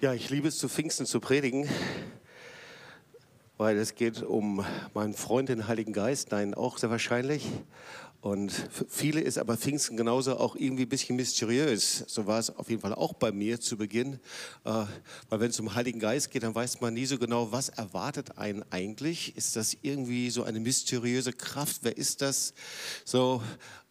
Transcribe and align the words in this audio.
Ja, 0.00 0.14
ich 0.14 0.30
liebe 0.30 0.48
es 0.48 0.56
zu 0.56 0.70
Pfingsten 0.70 1.04
zu 1.04 1.20
predigen, 1.20 1.68
weil 3.58 3.76
es 3.76 3.94
geht 3.96 4.22
um 4.22 4.64
meinen 4.94 5.12
Freund, 5.12 5.50
den 5.50 5.68
Heiligen 5.68 5.92
Geist, 5.92 6.30
nein, 6.30 6.54
auch 6.54 6.78
sehr 6.78 6.88
wahrscheinlich. 6.88 7.46
Und 8.22 8.50
für 8.50 8.86
viele 8.88 9.20
ist 9.20 9.36
aber 9.36 9.58
Pfingsten 9.58 9.98
genauso 9.98 10.38
auch 10.38 10.56
irgendwie 10.56 10.84
ein 10.84 10.88
bisschen 10.88 11.16
mysteriös. 11.16 12.04
So 12.06 12.26
war 12.26 12.38
es 12.38 12.48
auf 12.48 12.70
jeden 12.70 12.80
Fall 12.80 12.94
auch 12.94 13.12
bei 13.12 13.30
mir 13.30 13.60
zu 13.60 13.76
Beginn. 13.76 14.14
Äh, 14.64 14.86
weil 15.28 15.40
wenn 15.40 15.50
es 15.50 15.60
um 15.60 15.74
Heiligen 15.74 16.00
Geist 16.00 16.30
geht, 16.30 16.44
dann 16.44 16.54
weiß 16.54 16.80
man 16.80 16.94
nie 16.94 17.04
so 17.04 17.18
genau, 17.18 17.52
was 17.52 17.68
erwartet 17.68 18.38
einen 18.38 18.64
eigentlich. 18.70 19.36
Ist 19.36 19.54
das 19.56 19.76
irgendwie 19.82 20.30
so 20.30 20.44
eine 20.44 20.60
mysteriöse 20.60 21.34
Kraft? 21.34 21.80
Wer 21.82 21.98
ist 21.98 22.22
das? 22.22 22.54
So, 23.04 23.42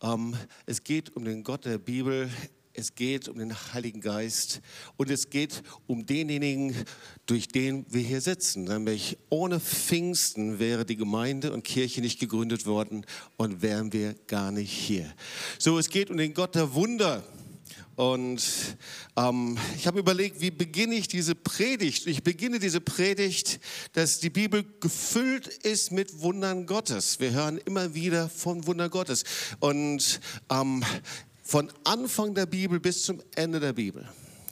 ähm, 0.02 0.36
es 0.66 0.84
geht 0.84 1.16
um 1.16 1.24
den 1.24 1.44
Gott 1.44 1.66
der 1.66 1.78
Bibel 1.78 2.32
es 2.74 2.96
geht 2.96 3.28
um 3.28 3.38
den 3.38 3.54
Heiligen 3.74 4.02
Geist 4.02 4.62
und 4.96 5.10
es 5.10 5.30
geht 5.30 5.64
um 5.88 6.06
denjenigen, 6.06 6.76
durch 7.26 7.48
den 7.48 7.86
wir 7.90 8.02
hier 8.02 8.22
sitzen. 8.22 8.64
Nämlich 8.66 9.18
ohne 9.30 9.60
Pfingsten 9.60 10.60
wäre 10.60 10.86
die 10.86 10.96
Gemeinde 10.96 11.52
und 11.52 11.64
Kirche 11.64 12.02
nicht 12.02 12.20
gegründet 12.20 12.66
worden 12.66 13.06
und 13.38 13.62
wären 13.62 13.92
wir 13.92 14.16
gar 14.28 14.52
nicht 14.52 14.72
hier. 14.72 15.14
So, 15.58 15.78
es 15.78 15.90
geht 15.90 16.10
um 16.10 16.18
den 16.18 16.34
Gott 16.34 16.56
der 16.56 16.74
Wunder. 16.74 17.24
Und 18.00 18.78
ähm, 19.18 19.58
ich 19.76 19.86
habe 19.86 20.00
überlegt, 20.00 20.40
wie 20.40 20.52
beginne 20.52 20.96
ich 20.96 21.10
diese 21.10 21.36
Predigt? 21.36 22.08
Ich 22.08 22.24
beginne 22.24 22.58
diese 22.60 22.80
Predigt, 22.80 23.60
dass 23.92 24.22
die 24.22 24.30
Bibel 24.30 24.64
gefüllt 24.80 25.48
ist 25.48 25.92
mit 25.92 26.22
Wundern 26.22 26.66
Gottes. 26.66 27.20
Wir 27.20 27.32
hören 27.32 27.58
immer 27.58 27.94
wieder 27.94 28.30
von 28.30 28.66
Wunder 28.68 28.88
Gottes. 28.88 29.26
Und 29.60 30.22
ähm, 30.50 30.82
von 31.50 31.74
Anfang 31.84 32.36
der 32.36 32.46
Bibel 32.46 32.80
bis 32.80 33.02
zum 33.02 33.24
Ende 33.34 33.60
der 33.60 33.74
Bibel. 33.74 34.08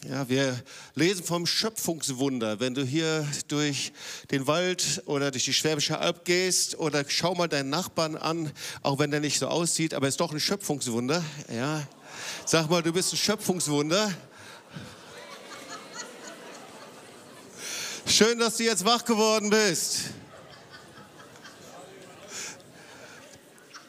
Ja, 0.10 0.28
wir 0.30 0.60
lesen 0.96 1.24
vom 1.24 1.46
Schöpfungswunder. 1.46 2.60
Wenn 2.60 2.74
du 2.74 2.84
hier 2.84 3.28
durch 3.50 3.94
den 4.32 4.48
Wald 4.48 5.04
oder 5.06 5.30
durch 5.30 5.46
die 5.46 5.54
Schwäbische 5.54 6.00
Alb 6.00 6.26
gehst 6.26 6.80
oder 6.80 7.06
schau 7.08 7.36
mal 7.36 7.48
deinen 7.48 7.70
Nachbarn 7.70 8.16
an, 8.16 8.52
auch 8.82 8.98
wenn 8.98 9.12
der 9.12 9.20
nicht 9.20 9.38
so 9.38 9.48
aussieht, 9.48 9.94
aber 9.94 10.08
er 10.08 10.10
ist 10.10 10.20
doch 10.20 10.32
ein 10.32 10.40
Schöpfungswunder. 10.40 11.24
Ja, 11.54 11.88
sag 12.48 12.68
mal, 12.68 12.82
du 12.82 12.92
bist 12.92 13.14
ein 13.14 13.18
Schöpfungswunder. 13.18 14.12
Schön, 18.08 18.40
dass 18.40 18.58
du 18.58 18.64
jetzt 18.64 18.86
wach 18.86 19.06
geworden 19.06 19.52
bist. 19.52 20.00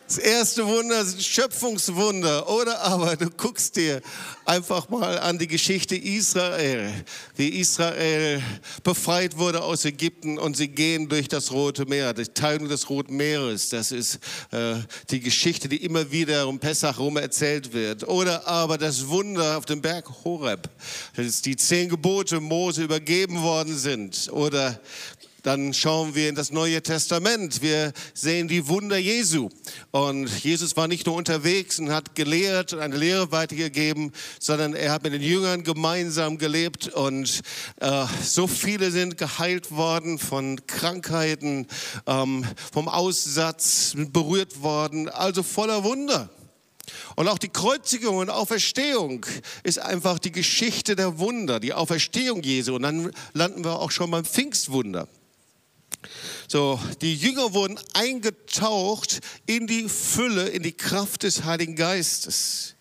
Das 0.09 0.17
erste 0.17 0.67
Wunder 0.67 1.03
ist 1.03 1.19
ein 1.19 1.21
Schöpfungswunder. 1.21 2.49
Oder 2.49 2.81
aber 2.81 3.15
du 3.15 3.29
guckst 3.29 3.77
dir 3.77 4.01
einfach 4.47 4.89
mal 4.89 5.19
an 5.19 5.39
die 5.39 5.47
Geschichte 5.47 5.97
Israel, 5.97 6.91
wie 7.37 7.61
Israel 7.61 8.43
befreit 8.83 9.37
wurde 9.37 9.63
aus 9.63 9.85
Ägypten 9.85 10.39
und 10.39 10.57
sie 10.57 10.69
gehen 10.69 11.11
durch 11.11 11.29
das 11.29 11.53
Rote 11.53 11.85
Meer, 11.85 12.15
die 12.15 12.25
Teilung 12.25 12.71
des 12.71 12.89
Roten 12.89 13.19
Meeres. 13.19 13.69
Das 13.69 13.93
ist 13.93 14.21
äh, 14.51 14.77
die 15.11 15.21
Geschichte, 15.21 15.69
die 15.69 15.85
immer 15.85 16.11
wieder 16.11 16.49
um 16.49 16.59
Pessach 16.59 16.97
herum 16.97 17.19
erzählt 17.19 17.75
wird. 17.75 18.09
Oder 18.09 18.49
aber 18.49 18.79
das 18.79 19.09
Wunder 19.09 19.59
auf 19.59 19.67
dem 19.67 19.83
Berg 19.83 20.09
Horeb, 20.25 20.71
dass 21.17 21.43
die 21.43 21.57
zehn 21.57 21.91
Gebote 21.91 22.41
Mose 22.41 22.85
übergeben 22.85 23.43
worden 23.43 23.77
sind. 23.77 24.31
Oder 24.33 24.81
dann 25.43 25.73
schauen 25.73 26.15
wir 26.15 26.29
in 26.29 26.35
das 26.35 26.51
Neue 26.51 26.83
Testament. 26.83 27.63
Wir 27.63 27.93
sehen 28.15 28.49
die 28.49 28.67
Wunder 28.69 28.97
Jesu. 28.97 29.49
Und 29.91 30.29
Jesus 30.43 30.77
war 30.77 30.89
nicht 30.89 31.07
nur 31.07 31.15
unterwegs 31.15 31.79
und 31.79 31.91
hat 31.91 32.15
gelehrt 32.15 32.73
und 32.73 32.81
eine 32.81 32.97
Lehre 32.97 33.31
weitergegeben, 33.31 34.13
sondern 34.41 34.75
er 34.75 34.93
hat 34.93 35.05
mit 35.05 35.13
den 35.13 35.23
Jüngern 35.23 35.63
gemeinsam 35.63 36.39
gelebt. 36.39 36.89
Und 36.89 37.41
äh, 37.81 38.07
so 38.23 38.47
viele 38.47 38.91
sind 38.91 39.17
geheilt 39.17 39.71
worden 39.71 40.19
von 40.19 40.67
Krankheiten, 40.67 41.67
ähm, 42.07 42.45
vom 42.73 42.89
Aussatz, 42.89 43.95
berührt 43.97 44.63
worden. 44.63 45.09
Also 45.09 45.43
voller 45.43 45.85
Wunder. 45.85 46.31
Und 47.17 47.29
auch 47.29 47.39
die 47.39 47.49
Kreuzigung 47.49 48.17
und 48.17 48.31
Auferstehung 48.31 49.25
ist 49.63 49.79
einfach 49.79 50.19
die 50.19 50.33
Geschichte 50.33 50.97
der 50.97 51.19
Wunder, 51.19 51.61
die 51.61 51.75
Auferstehung 51.75 52.43
Jesu. 52.43 52.75
Und 52.77 52.83
dann 52.83 53.13
landen 53.35 53.65
wir 53.65 53.79
auch 53.79 53.91
schon 53.91 54.11
beim 54.11 54.25
Pfingstwunder. 54.25 55.09
So, 56.49 56.81
die 57.01 57.15
Jünger 57.15 57.53
wurden 57.55 57.79
eingetaucht 57.95 59.21
in 59.47 59.67
die 59.67 59.89
Fülle, 59.89 60.49
in 60.49 60.63
die 60.63 60.73
Kraft 60.73 61.23
des 61.23 61.45
Heiligen 61.45 61.77
Geistes. 61.77 62.75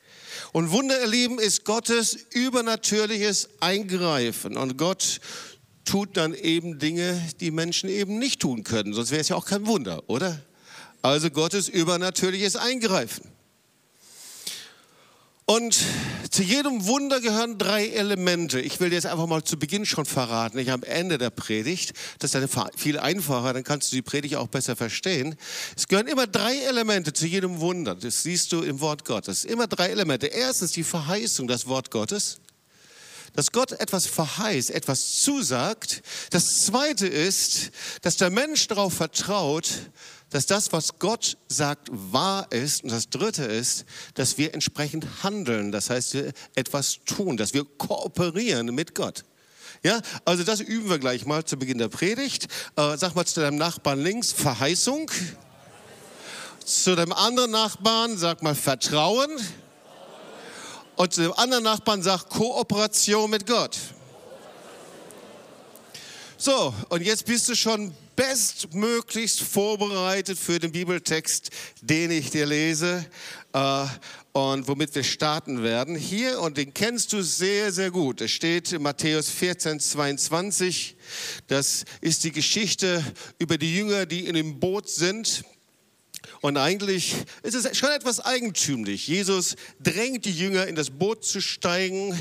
Und 0.53 0.71
Wunder 0.71 0.97
erleben 0.97 1.39
ist 1.39 1.65
Gottes 1.65 2.13
übernatürliches 2.31 3.49
Eingreifen. 3.59 4.57
Und 4.57 4.77
Gott 4.77 5.19
tut 5.85 6.17
dann 6.17 6.33
eben 6.33 6.79
Dinge, 6.79 7.21
die 7.39 7.51
Menschen 7.51 7.89
eben 7.89 8.19
nicht 8.19 8.39
tun 8.39 8.63
können. 8.63 8.93
Sonst 8.93 9.11
wäre 9.11 9.21
es 9.21 9.29
ja 9.29 9.35
auch 9.35 9.45
kein 9.45 9.67
Wunder, 9.67 10.03
oder? 10.07 10.41
Also 11.01 11.29
Gottes 11.29 11.69
übernatürliches 11.69 12.55
Eingreifen. 12.55 13.36
Und 15.49 15.79
zu 16.29 16.43
jedem 16.43 16.87
Wunder 16.87 17.21
gehören 17.21 17.57
drei 17.57 17.87
Elemente. 17.87 18.59
Ich 18.59 18.81
will 18.81 18.89
dir 18.89 18.95
jetzt 18.95 19.05
einfach 19.05 19.27
mal 19.27 19.45
zu 19.45 19.57
Beginn 19.57 19.85
schon 19.85 20.03
verraten, 20.05 20.57
nicht 20.57 20.71
am 20.71 20.83
Ende 20.83 21.17
der 21.17 21.29
Predigt. 21.29 21.93
Das 22.19 22.33
ist 22.33 22.53
dann 22.53 22.69
viel 22.75 22.99
einfacher, 22.99 23.53
dann 23.53 23.63
kannst 23.63 23.89
du 23.89 23.95
die 23.95 24.01
Predigt 24.01 24.35
auch 24.35 24.49
besser 24.49 24.75
verstehen. 24.75 25.37
Es 25.77 25.87
gehören 25.87 26.07
immer 26.07 26.27
drei 26.27 26.57
Elemente 26.57 27.13
zu 27.13 27.27
jedem 27.27 27.61
Wunder. 27.61 27.95
Das 27.95 28.23
siehst 28.23 28.51
du 28.51 28.61
im 28.61 28.81
Wort 28.81 29.05
Gottes. 29.05 29.45
Immer 29.45 29.67
drei 29.67 29.87
Elemente. 29.87 30.27
Erstens 30.27 30.73
die 30.73 30.83
Verheißung, 30.83 31.47
das 31.47 31.65
Wort 31.65 31.91
Gottes. 31.91 32.39
Dass 33.31 33.53
Gott 33.53 33.71
etwas 33.71 34.05
verheißt, 34.05 34.71
etwas 34.71 35.21
zusagt. 35.21 36.01
Das 36.31 36.65
zweite 36.65 37.07
ist, 37.07 37.71
dass 38.01 38.17
der 38.17 38.31
Mensch 38.31 38.67
darauf 38.67 38.95
vertraut, 38.95 39.69
dass 40.29 40.45
das, 40.45 40.73
was 40.73 40.99
Gott 40.99 41.37
sagt, 41.47 41.89
wahr 41.91 42.51
ist. 42.51 42.83
Und 42.83 42.91
das 42.91 43.09
Dritte 43.09 43.43
ist, 43.43 43.85
dass 44.15 44.37
wir 44.37 44.53
entsprechend 44.53 45.23
handeln. 45.23 45.71
Das 45.71 45.89
heißt, 45.89 46.13
wir 46.13 46.33
etwas 46.55 46.99
tun, 47.05 47.37
dass 47.37 47.53
wir 47.53 47.63
kooperieren 47.63 48.73
mit 48.75 48.93
Gott. 48.93 49.23
Ja, 49.83 50.01
also 50.25 50.43
das 50.43 50.59
üben 50.59 50.89
wir 50.89 50.99
gleich 50.99 51.25
mal 51.25 51.45
zu 51.45 51.57
Beginn 51.57 51.77
der 51.77 51.87
Predigt. 51.87 52.47
Äh, 52.75 52.97
sag 52.97 53.15
mal 53.15 53.25
zu 53.25 53.39
deinem 53.39 53.57
Nachbarn 53.57 54.01
links 54.01 54.31
Verheißung. 54.31 55.09
Zu 56.65 56.95
deinem 56.95 57.13
anderen 57.13 57.51
Nachbarn 57.51 58.17
sag 58.17 58.43
mal 58.43 58.55
Vertrauen. 58.55 59.29
Und 60.97 61.13
zu 61.13 61.21
dem 61.21 61.33
anderen 61.33 61.63
Nachbarn 61.63 62.01
sag 62.01 62.27
Kooperation 62.27 63.29
mit 63.29 63.45
Gott. 63.45 63.77
So, 66.37 66.73
und 66.89 67.01
jetzt 67.01 67.25
bist 67.25 67.47
du 67.49 67.55
schon 67.55 67.95
bestmöglichst 68.17 69.41
vorbereitet 69.41 70.37
für 70.37 70.59
den 70.59 70.73
Bibeltext, 70.73 71.51
den 71.81 72.11
ich 72.11 72.31
dir 72.31 72.47
lese 72.47 73.05
äh, 73.53 73.85
und 74.33 74.67
womit 74.67 74.93
wir 74.95 75.03
starten 75.03 75.63
werden. 75.63 75.95
Hier, 75.95 76.41
und 76.41 76.57
den 76.57 76.73
kennst 76.73 77.13
du 77.13 77.21
sehr, 77.21 77.71
sehr 77.71 77.91
gut. 77.91 78.19
Es 78.19 78.31
steht 78.31 78.73
in 78.73 78.81
Matthäus 78.81 79.29
14, 79.29 79.79
22. 79.79 80.97
Das 81.45 81.85
ist 82.01 82.23
die 82.23 82.31
Geschichte 82.31 83.03
über 83.37 83.57
die 83.57 83.75
Jünger, 83.75 84.05
die 84.05 84.25
in 84.25 84.33
dem 84.33 84.59
Boot 84.59 84.89
sind 84.89 85.45
und 86.41 86.57
eigentlich 86.57 87.15
ist 87.43 87.55
es 87.55 87.77
schon 87.77 87.89
etwas 87.89 88.19
eigentümlich. 88.19 89.07
Jesus 89.07 89.55
drängt 89.81 90.25
die 90.25 90.31
Jünger 90.31 90.67
in 90.67 90.75
das 90.75 90.89
Boot 90.89 91.25
zu 91.25 91.41
steigen, 91.41 92.17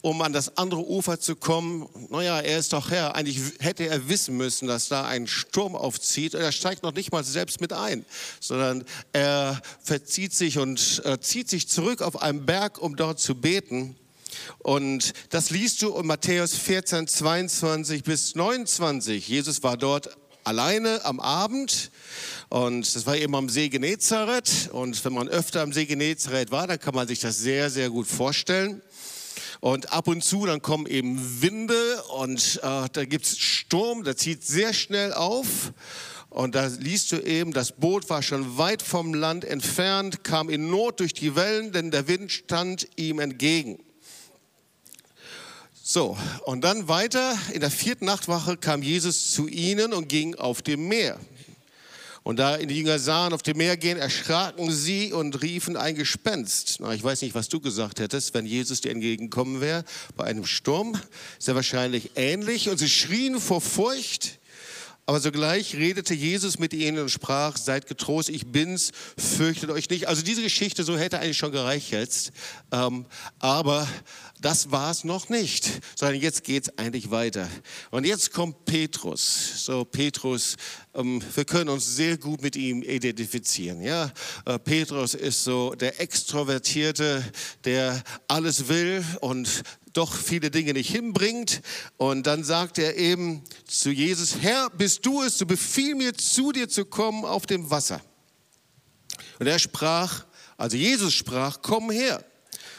um 0.00 0.22
an 0.22 0.32
das 0.32 0.56
andere 0.56 0.86
Ufer 0.86 1.20
zu 1.20 1.36
kommen. 1.36 1.88
Naja, 2.10 2.40
er 2.40 2.58
ist 2.58 2.72
doch 2.72 2.90
Herr. 2.90 3.14
Eigentlich 3.14 3.40
hätte 3.60 3.86
er 3.86 4.08
wissen 4.08 4.36
müssen, 4.36 4.68
dass 4.68 4.88
da 4.88 5.06
ein 5.06 5.26
Sturm 5.26 5.76
aufzieht. 5.76 6.34
Er 6.34 6.52
steigt 6.52 6.82
noch 6.82 6.94
nicht 6.94 7.12
mal 7.12 7.24
selbst 7.24 7.60
mit 7.60 7.72
ein, 7.72 8.04
sondern 8.40 8.84
er 9.12 9.60
verzieht 9.82 10.34
sich 10.34 10.58
und 10.58 11.02
äh, 11.04 11.18
zieht 11.20 11.50
sich 11.50 11.68
zurück 11.68 12.02
auf 12.02 12.22
einen 12.22 12.46
Berg, 12.46 12.78
um 12.78 12.96
dort 12.96 13.20
zu 13.20 13.34
beten. 13.34 13.96
Und 14.58 15.12
das 15.30 15.50
liest 15.50 15.82
du 15.82 15.94
in 15.94 16.06
Matthäus 16.06 16.54
14, 16.54 17.06
22 17.06 18.02
bis 18.02 18.34
29. 18.34 19.26
Jesus 19.28 19.62
war 19.62 19.76
dort 19.76 20.16
alleine 20.48 21.04
am 21.04 21.20
Abend 21.20 21.90
und 22.48 22.94
das 22.94 23.04
war 23.06 23.16
eben 23.16 23.34
am 23.34 23.48
See 23.50 23.68
Genezareth. 23.68 24.70
Und 24.72 25.04
wenn 25.04 25.12
man 25.12 25.28
öfter 25.28 25.60
am 25.60 25.72
See 25.72 25.84
Genezareth 25.84 26.50
war, 26.50 26.66
dann 26.66 26.80
kann 26.80 26.94
man 26.94 27.06
sich 27.06 27.20
das 27.20 27.38
sehr, 27.38 27.68
sehr 27.68 27.90
gut 27.90 28.06
vorstellen. 28.06 28.80
Und 29.60 29.92
ab 29.92 30.08
und 30.08 30.24
zu, 30.24 30.46
dann 30.46 30.62
kommen 30.62 30.86
eben 30.86 31.42
Winde 31.42 32.02
und 32.16 32.60
äh, 32.62 32.88
da 32.92 33.04
gibt 33.04 33.26
es 33.26 33.38
Sturm, 33.38 34.04
der 34.04 34.16
zieht 34.16 34.44
sehr 34.44 34.72
schnell 34.72 35.12
auf. 35.12 35.72
Und 36.30 36.54
da 36.54 36.66
liest 36.66 37.12
du 37.12 37.18
eben, 37.18 37.52
das 37.52 37.72
Boot 37.72 38.08
war 38.08 38.22
schon 38.22 38.56
weit 38.56 38.82
vom 38.82 39.14
Land 39.14 39.44
entfernt, 39.44 40.24
kam 40.24 40.48
in 40.48 40.70
Not 40.70 41.00
durch 41.00 41.12
die 41.12 41.34
Wellen, 41.34 41.72
denn 41.72 41.90
der 41.90 42.06
Wind 42.06 42.30
stand 42.30 42.88
ihm 42.96 43.18
entgegen. 43.18 43.82
So, 45.90 46.18
und 46.44 46.64
dann 46.64 46.86
weiter, 46.86 47.34
in 47.50 47.60
der 47.60 47.70
vierten 47.70 48.04
Nachtwache 48.04 48.58
kam 48.58 48.82
Jesus 48.82 49.30
zu 49.30 49.48
ihnen 49.48 49.94
und 49.94 50.06
ging 50.06 50.34
auf 50.34 50.60
dem 50.60 50.86
Meer. 50.86 51.18
Und 52.22 52.38
da 52.38 52.58
die 52.58 52.76
Jünger 52.76 52.98
sahen 52.98 53.32
auf 53.32 53.42
dem 53.42 53.56
Meer 53.56 53.78
gehen, 53.78 53.96
erschraken 53.96 54.70
sie 54.70 55.14
und 55.14 55.40
riefen 55.40 55.78
ein 55.78 55.94
Gespenst. 55.94 56.76
Na, 56.80 56.92
ich 56.92 57.02
weiß 57.02 57.22
nicht, 57.22 57.34
was 57.34 57.48
du 57.48 57.58
gesagt 57.58 58.00
hättest, 58.00 58.34
wenn 58.34 58.44
Jesus 58.44 58.82
dir 58.82 58.90
entgegenkommen 58.90 59.62
wäre 59.62 59.82
bei 60.14 60.24
einem 60.24 60.44
Sturm. 60.44 60.92
Ja 61.40 61.54
wahrscheinlich 61.54 62.10
ähnlich. 62.16 62.68
Und 62.68 62.76
sie 62.76 62.90
schrien 62.90 63.40
vor 63.40 63.62
Furcht. 63.62 64.40
Aber 65.08 65.20
sogleich 65.20 65.74
redete 65.74 66.12
Jesus 66.12 66.58
mit 66.58 66.74
ihnen 66.74 66.98
und 66.98 67.08
sprach, 67.08 67.56
seid 67.56 67.86
getrost, 67.86 68.28
ich 68.28 68.52
bin's, 68.52 68.92
fürchtet 69.16 69.70
euch 69.70 69.88
nicht. 69.88 70.06
Also 70.06 70.20
diese 70.20 70.42
Geschichte, 70.42 70.84
so 70.84 70.98
hätte 70.98 71.18
eigentlich 71.18 71.38
schon 71.38 71.50
gereicht 71.50 71.92
jetzt. 71.92 72.30
Ähm, 72.72 73.06
aber 73.38 73.88
das 74.42 74.70
war 74.70 74.90
es 74.90 75.04
noch 75.04 75.30
nicht, 75.30 75.80
sondern 75.96 76.20
jetzt 76.20 76.44
geht 76.44 76.64
es 76.64 76.78
eigentlich 76.78 77.10
weiter. 77.10 77.48
Und 77.90 78.04
jetzt 78.04 78.34
kommt 78.34 78.66
Petrus. 78.66 79.64
So, 79.64 79.86
Petrus, 79.86 80.56
wir 80.94 81.44
können 81.44 81.70
uns 81.70 81.96
sehr 81.96 82.16
gut 82.16 82.42
mit 82.42 82.56
ihm 82.56 82.82
identifizieren. 82.82 83.80
Ja? 83.82 84.10
Äh, 84.44 84.58
Petrus 84.58 85.14
ist 85.14 85.44
so 85.44 85.74
der 85.74 86.00
Extrovertierte, 86.00 87.24
der 87.64 88.02
alles 88.26 88.68
will 88.68 89.04
und 89.20 89.62
doch 89.92 90.14
viele 90.14 90.50
Dinge 90.50 90.72
nicht 90.72 90.90
hinbringt. 90.90 91.60
Und 91.96 92.26
dann 92.26 92.42
sagt 92.42 92.78
er 92.78 92.96
eben 92.96 93.42
zu 93.66 93.90
Jesus, 93.90 94.36
Herr, 94.40 94.70
bist 94.70 95.04
du 95.04 95.22
es, 95.22 95.38
so 95.38 95.46
befiehl 95.46 95.94
mir 95.94 96.14
zu 96.14 96.52
dir 96.52 96.68
zu 96.68 96.84
kommen 96.84 97.24
auf 97.24 97.46
dem 97.46 97.70
Wasser. 97.70 98.00
Und 99.38 99.46
er 99.46 99.58
sprach, 99.58 100.26
also 100.56 100.76
Jesus 100.76 101.14
sprach, 101.14 101.58
komm 101.62 101.90
her. 101.90 102.24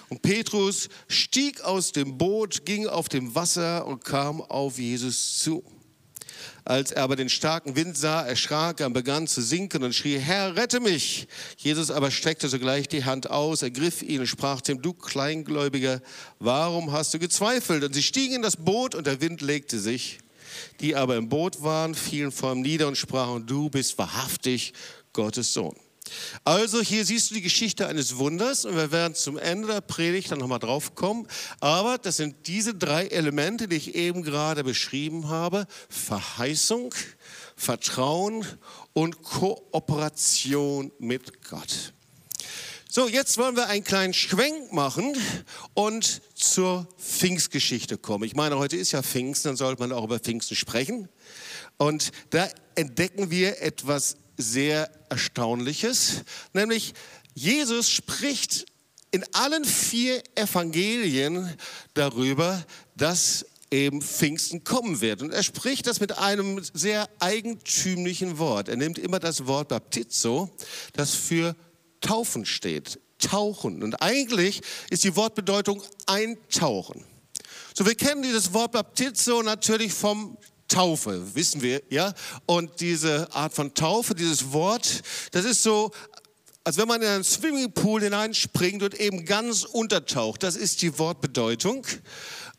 Und 0.09 0.21
Petrus 0.21 0.89
stieg 1.07 1.61
aus 1.61 1.91
dem 1.91 2.17
Boot, 2.17 2.65
ging 2.65 2.87
auf 2.87 3.09
dem 3.09 3.35
Wasser 3.35 3.85
und 3.85 4.03
kam 4.03 4.41
auf 4.41 4.79
Jesus 4.79 5.37
zu. 5.37 5.63
Als 6.69 6.91
er 6.91 7.01
aber 7.01 7.15
den 7.15 7.29
starken 7.29 7.75
Wind 7.75 7.97
sah, 7.97 8.21
erschrak 8.21 8.79
er 8.79 8.85
und 8.85 8.93
begann 8.93 9.25
zu 9.25 9.41
sinken 9.41 9.83
und 9.83 9.95
schrie, 9.95 10.19
Herr, 10.19 10.55
rette 10.55 10.79
mich. 10.79 11.27
Jesus 11.57 11.89
aber 11.89 12.11
streckte 12.11 12.47
sogleich 12.47 12.87
die 12.87 13.05
Hand 13.05 13.31
aus, 13.31 13.63
ergriff 13.63 14.03
ihn 14.03 14.19
und 14.19 14.27
sprach 14.27 14.61
zu 14.61 14.73
ihm, 14.73 14.81
du 14.83 14.93
Kleingläubiger, 14.93 15.99
warum 16.37 16.91
hast 16.91 17.11
du 17.11 17.17
gezweifelt? 17.17 17.83
Und 17.83 17.95
sie 17.95 18.03
stiegen 18.03 18.35
in 18.35 18.41
das 18.43 18.55
Boot 18.55 18.93
und 18.93 19.07
der 19.07 19.19
Wind 19.19 19.41
legte 19.41 19.79
sich. 19.79 20.19
Die 20.79 20.95
aber 20.95 21.15
im 21.15 21.27
Boot 21.27 21.63
waren, 21.63 21.95
fielen 21.95 22.31
vor 22.31 22.51
ihm 22.51 22.61
nieder 22.61 22.87
und 22.87 22.99
sprachen, 22.99 23.47
du 23.47 23.71
bist 23.71 23.97
wahrhaftig 23.97 24.73
Gottes 25.11 25.51
Sohn. 25.51 25.75
Also 26.43 26.81
hier 26.81 27.05
siehst 27.05 27.29
du 27.29 27.35
die 27.35 27.41
Geschichte 27.41 27.87
eines 27.87 28.17
Wunders 28.17 28.65
und 28.65 28.75
wir 28.75 28.91
werden 28.91 29.15
zum 29.15 29.37
Ende 29.37 29.67
der 29.67 29.81
Predigt 29.81 30.31
dann 30.31 30.39
nochmal 30.39 30.59
drauf 30.59 30.95
kommen. 30.95 31.27
Aber 31.59 31.97
das 31.97 32.17
sind 32.17 32.47
diese 32.47 32.73
drei 32.73 33.07
Elemente, 33.07 33.67
die 33.67 33.75
ich 33.75 33.95
eben 33.95 34.23
gerade 34.23 34.63
beschrieben 34.63 35.29
habe. 35.29 35.67
Verheißung, 35.89 36.93
Vertrauen 37.55 38.45
und 38.93 39.21
Kooperation 39.23 40.91
mit 40.99 41.43
Gott. 41.49 41.93
So, 42.91 43.07
jetzt 43.07 43.37
wollen 43.37 43.55
wir 43.55 43.67
einen 43.67 43.83
kleinen 43.83 44.15
Schwenk 44.15 44.73
machen 44.73 45.15
und 45.75 46.21
zur 46.33 46.87
Pfingstgeschichte 46.97 47.99
kommen. 47.99 48.23
Ich 48.23 48.35
meine, 48.35 48.57
heute 48.57 48.77
ist 48.77 48.93
ja 48.93 49.03
Pfingsten, 49.03 49.49
dann 49.49 49.57
sollte 49.57 49.79
man 49.79 49.91
auch 49.91 50.05
über 50.05 50.17
Pfingsten 50.17 50.55
sprechen. 50.55 51.07
Und 51.77 52.09
da 52.31 52.49
entdecken 52.73 53.29
wir 53.29 53.61
etwas 53.61 54.17
sehr 54.39 54.89
Erstaunliches, 55.09 56.23
nämlich 56.53 56.93
Jesus 57.35 57.89
spricht 57.89 58.65
in 59.11 59.23
allen 59.33 59.65
vier 59.65 60.23
Evangelien 60.35 61.55
darüber, 61.93 62.63
dass 62.95 63.45
eben 63.71 64.01
Pfingsten 64.01 64.63
kommen 64.63 65.01
wird. 65.01 65.21
Und 65.21 65.31
er 65.31 65.43
spricht 65.43 65.87
das 65.87 65.99
mit 65.99 66.17
einem 66.17 66.61
sehr 66.73 67.07
eigentümlichen 67.19 68.37
Wort. 68.39 68.69
Er 68.69 68.77
nimmt 68.77 68.97
immer 68.97 69.19
das 69.19 69.45
Wort 69.45 69.69
Baptizo, 69.69 70.49
das 70.93 71.13
für 71.13 71.55
Taufen 72.01 72.45
steht. 72.45 72.99
Tauchen. 73.19 73.83
Und 73.83 74.01
eigentlich 74.01 74.61
ist 74.89 75.03
die 75.03 75.15
Wortbedeutung 75.15 75.83
eintauchen. 76.05 77.03
So, 77.73 77.85
wir 77.85 77.95
kennen 77.95 78.23
dieses 78.23 78.53
Wort 78.53 78.71
Baptizo 78.71 79.43
natürlich 79.43 79.93
vom 79.93 80.37
Taufe, 80.69 81.35
wissen 81.35 81.61
wir, 81.61 81.81
ja? 81.89 82.13
Und 82.45 82.79
diese 82.79 83.27
Art 83.33 83.53
von 83.53 83.73
Taufe, 83.73 84.15
dieses 84.15 84.53
Wort, 84.53 85.01
das 85.31 85.43
ist 85.43 85.61
so, 85.63 85.91
als 86.63 86.77
wenn 86.77 86.87
man 86.87 87.01
in 87.01 87.07
einen 87.07 87.23
Swimmingpool 87.23 88.01
hineinspringt 88.01 88.83
und 88.83 88.99
eben 88.99 89.25
ganz 89.25 89.63
untertaucht. 89.63 90.43
Das 90.43 90.55
ist 90.55 90.81
die 90.81 90.97
Wortbedeutung, 90.97 91.85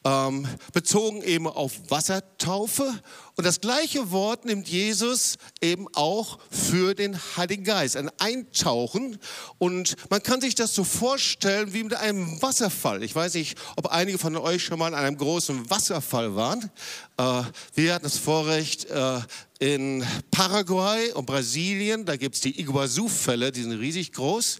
ähm, 0.05 0.47
bezogen 0.73 1.23
eben 1.23 1.47
auf 1.47 1.73
Wassertaufe 1.91 3.00
und 3.41 3.47
das 3.47 3.62
gleiche 3.62 4.11
Wort 4.11 4.44
nimmt 4.44 4.69
Jesus 4.69 5.38
eben 5.62 5.87
auch 5.94 6.38
für 6.50 6.94
den 6.94 7.19
Heiligen 7.38 7.64
Geist, 7.64 7.97
ein 7.97 8.11
Eintauchen. 8.19 9.19
Und 9.56 9.97
man 10.11 10.23
kann 10.23 10.43
sich 10.43 10.55
das 10.55 10.75
so 10.75 10.85
vorstellen 10.85 11.73
wie 11.73 11.85
mit 11.85 11.94
einem 11.94 12.43
Wasserfall. 12.43 13.02
Ich 13.02 13.14
weiß 13.14 13.32
nicht, 13.32 13.56
ob 13.76 13.87
einige 13.87 14.19
von 14.19 14.37
euch 14.37 14.64
schon 14.64 14.79
mal 14.79 14.88
an 14.88 14.94
einem 14.94 15.17
großen 15.17 15.70
Wasserfall 15.70 16.37
waren. 16.37 16.70
Äh, 17.17 17.44
wir 17.75 17.94
hatten 17.94 18.05
das 18.05 18.19
Vorrecht, 18.19 18.91
äh, 18.91 19.20
in 19.60 20.02
Paraguay 20.30 21.12
und 21.12 21.26
Brasilien, 21.26 22.06
da 22.06 22.16
gibt 22.16 22.34
es 22.34 22.40
die 22.40 22.58
Iguazu-Fälle, 22.60 23.52
die 23.52 23.60
sind 23.60 23.78
riesig 23.78 24.10
groß. 24.12 24.58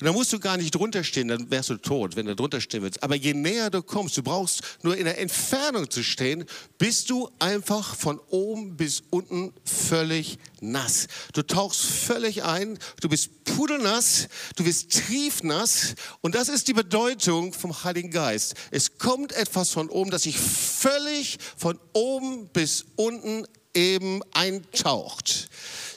Und 0.00 0.04
da 0.04 0.12
musst 0.12 0.32
du 0.32 0.40
gar 0.40 0.56
nicht 0.56 0.74
drunter 0.74 1.04
stehen, 1.04 1.28
dann 1.28 1.48
wärst 1.52 1.70
du 1.70 1.76
tot, 1.76 2.16
wenn 2.16 2.26
du 2.26 2.34
drunter 2.34 2.60
stehen 2.60 2.82
willst. 2.82 3.00
Aber 3.00 3.14
je 3.14 3.32
näher 3.32 3.70
du 3.70 3.80
kommst, 3.80 4.16
du 4.16 4.24
brauchst 4.24 4.62
nur 4.82 4.96
in 4.96 5.04
der 5.04 5.20
Entfernung 5.20 5.88
zu 5.88 6.02
stehen, 6.02 6.44
bist 6.78 7.10
du 7.10 7.30
einfach 7.38 7.94
von 7.94 8.18
oben 8.28 8.76
bis 8.76 9.04
unten 9.10 9.52
völlig 9.64 10.36
nass. 10.60 11.06
Du 11.32 11.42
tauchst 11.42 11.82
völlig 11.82 12.42
ein, 12.42 12.76
du 13.00 13.08
bist 13.08 13.44
pudelnass, 13.44 14.26
du 14.56 14.64
bist 14.64 14.90
triefnass. 14.90 15.94
Und 16.22 16.34
das 16.34 16.48
ist 16.48 16.66
die 16.66 16.74
Bedeutung 16.74 17.52
vom 17.52 17.84
Heiligen 17.84 18.10
Geist. 18.10 18.54
Es 18.72 18.98
kommt 18.98 19.30
etwas 19.30 19.70
von 19.70 19.88
oben, 19.88 20.10
das 20.10 20.22
sich 20.22 20.40
völlig 20.40 21.38
von 21.56 21.78
oben 21.92 22.48
bis 22.48 22.86
unten 22.96 23.46
eben 23.74 24.22
eintaucht. 24.32 25.48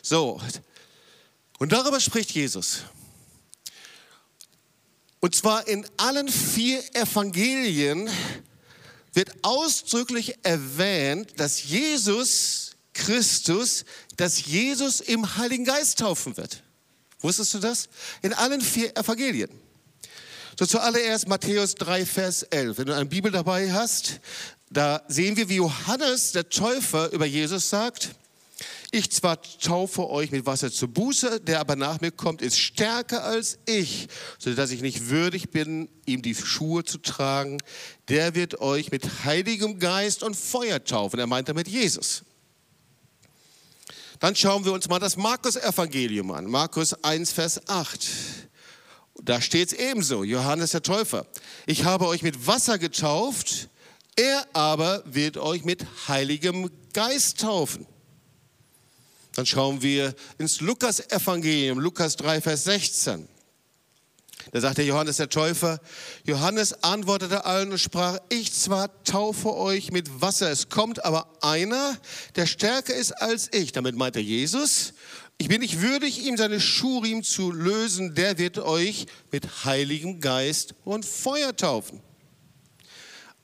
So. 0.02 0.42
Und 1.60 1.72
darüber 1.72 2.00
spricht 2.00 2.31
Jesus. 2.31 2.84
Und 5.20 5.36
zwar 5.36 5.68
in 5.68 5.86
allen 5.96 6.28
vier 6.28 6.84
Evangelien 6.96 8.10
wird 9.14 9.31
ausdrücklich 9.42 10.36
erwähnt, 10.44 11.40
dass 11.40 11.64
Jesus 11.64 12.72
Christus, 12.94 13.86
dass 14.18 14.46
Jesus 14.46 15.00
im 15.00 15.38
Heiligen 15.38 15.66
Geist 15.66 16.00
taufen 16.00 16.36
wird. 16.36 16.62
Wusstest 17.22 17.54
du 17.54 17.60
das? 17.60 17.88
In 18.22 18.34
allen 18.34 18.60
vier 18.60 18.96
Evangelien. 18.98 19.50
So 20.60 20.66
zuallererst 20.66 21.27
Matthäus 21.27 21.74
3, 21.75 22.06
Vers 22.06 22.44
11. 22.44 22.77
Wenn 22.77 22.86
du 22.88 22.96
eine 22.96 23.06
Bibel 23.06 23.32
dabei 23.32 23.72
hast, 23.72 24.20
da 24.74 25.03
sehen 25.08 25.38
wir, 25.38 25.50
wie 25.50 25.58
Johannes, 25.58 26.32
der 26.32 26.50
Täufer, 26.50 27.12
über 27.12 27.25
Jesus 27.25 27.70
sagt, 27.70 28.15
ich 28.92 29.12
zwar 29.12 29.42
taufe 29.42 30.08
euch 30.10 30.32
mit 30.32 30.46
Wasser 30.46 30.72
zur 30.72 30.88
Buße, 30.88 31.39
der 31.42 31.60
aber 31.60 31.75
nach 31.75 32.00
mir 32.01 32.12
kommt, 32.12 32.42
ist 32.42 32.60
stärker 32.60 33.24
als 33.24 33.58
ich, 33.65 34.08
sodass 34.38 34.70
ich 34.70 34.82
nicht 34.82 35.10
würdig 35.10 35.50
bin, 35.50 35.89
ihm 36.06 36.22
die 36.22 36.36
Schuhe 36.36 36.84
zu 36.84 37.00
tragen. 37.00 37.60
Der 38.08 38.36
wird 38.36 38.62
euch 38.62 38.92
mit 38.92 39.25
Heiligem 39.25 39.80
Geist 39.80 40.22
und 40.22 40.36
Feuer 40.36 40.84
taufen. 40.84 41.20
Er 41.20 41.27
meint 41.27 41.50
damit 41.50 41.68
Jesus. 41.68 42.24
Dann 44.20 44.36
schauen 44.36 44.63
wir 44.63 44.74
uns 44.74 44.88
mal 44.88 45.00
das 45.00 45.18
Markus-Evangelium 45.18 46.32
an. 46.32 46.46
Markus 46.46 46.94
1, 47.03 47.32
Vers 47.32 47.68
8. 47.68 48.08
Da 49.24 49.42
steht 49.42 49.72
es 49.72 49.77
ebenso, 49.77 50.24
Johannes 50.24 50.72
der 50.72 50.84
Täufer. 50.84 51.25
Ich 51.65 51.84
habe 51.84 52.08
euch 52.08 52.22
mit 52.22 52.46
Wasser 52.46 52.77
getauft, 52.77 53.70
er 54.15 54.46
aber 54.53 55.03
wird 55.05 55.38
euch 55.38 55.63
mit 55.63 55.86
Heiligem 56.08 56.70
Geist 56.93 57.41
taufen. 57.41 57.86
Dann 59.36 59.46
schauen 59.46 59.82
wir 59.82 60.13
ins 60.38 60.62
Lukas-Evangelium, 60.62 61.79
Lukas 61.79 62.15
3, 62.17 62.41
Vers 62.41 62.65
16. 62.65 63.27
Da 64.51 64.62
sagt 64.62 64.77
der 64.77 64.86
Johannes 64.86 65.17
der 65.17 65.29
Täufer, 65.29 65.79
Johannes 66.25 66.84
antwortete 66.84 67.46
allen 67.46 67.72
und 67.72 67.79
sprach, 67.79 68.20
ich 68.29 68.53
zwar 68.53 69.03
taufe 69.03 69.55
euch 69.55 69.91
mit 69.91 70.22
Wasser, 70.22 70.51
es 70.51 70.70
kommt 70.70 71.05
aber 71.05 71.27
einer, 71.41 71.98
der 72.36 72.46
stärker 72.46 72.93
ist 72.93 73.13
als 73.13 73.50
ich. 73.53 73.72
Damit 73.72 73.96
meint 73.96 74.15
er 74.15 74.22
Jesus. 74.22 74.93
Ich 75.38 75.48
bin 75.48 75.62
nicht 75.62 75.82
würdig, 75.82 76.25
ihm 76.25 76.38
seine 76.38 76.60
Schurim 76.60 77.24
zu 77.24 77.51
lösen, 77.51 78.13
der 78.15 78.38
wird 78.38 78.60
euch 78.60 79.08
mit 79.32 79.65
Heiligem 79.65 80.20
Geist 80.20 80.75
und 80.84 81.05
Feuer 81.05 81.55
taufen. 81.55 82.01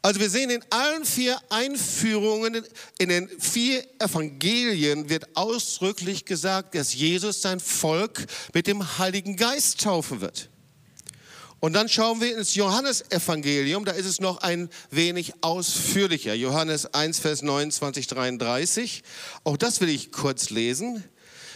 Also 0.02 0.22
wir 0.22 0.30
sehen 0.30 0.50
in 0.50 0.64
allen 0.70 1.04
vier 1.04 1.38
Einführungen, 1.50 2.64
in 3.00 3.10
den 3.10 3.28
vier 3.40 3.86
Evangelien 4.00 5.10
wird 5.10 5.36
ausdrücklich 5.36 6.24
gesagt, 6.24 6.74
dass 6.76 6.94
Jesus 6.94 7.42
sein 7.42 7.60
Volk 7.60 8.26
mit 8.54 8.68
dem 8.68 8.98
Heiligen 8.98 9.36
Geist 9.36 9.82
taufen 9.82 10.22
wird. 10.22 10.50
Und 11.60 11.74
dann 11.74 11.90
schauen 11.90 12.22
wir 12.22 12.38
ins 12.38 12.56
Johannesevangelium, 12.56 13.84
da 13.84 13.92
ist 13.92 14.06
es 14.06 14.22
noch 14.22 14.38
ein 14.38 14.70
wenig 14.90 15.34
ausführlicher. 15.42 16.34
Johannes 16.34 16.94
1, 16.94 17.20
Vers 17.20 17.42
29, 17.42 18.08
33. 18.08 19.04
Auch 19.44 19.58
das 19.58 19.82
will 19.82 19.90
ich 19.90 20.14
kurz 20.14 20.50
lesen. 20.50 21.04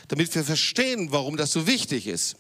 damit 0.10 0.36
wir 0.36 0.44
verstehen, 0.44 1.12
warum 1.12 1.38
das 1.38 1.52
so 1.52 1.66
wichtig 1.66 2.08
ist. 2.08 2.36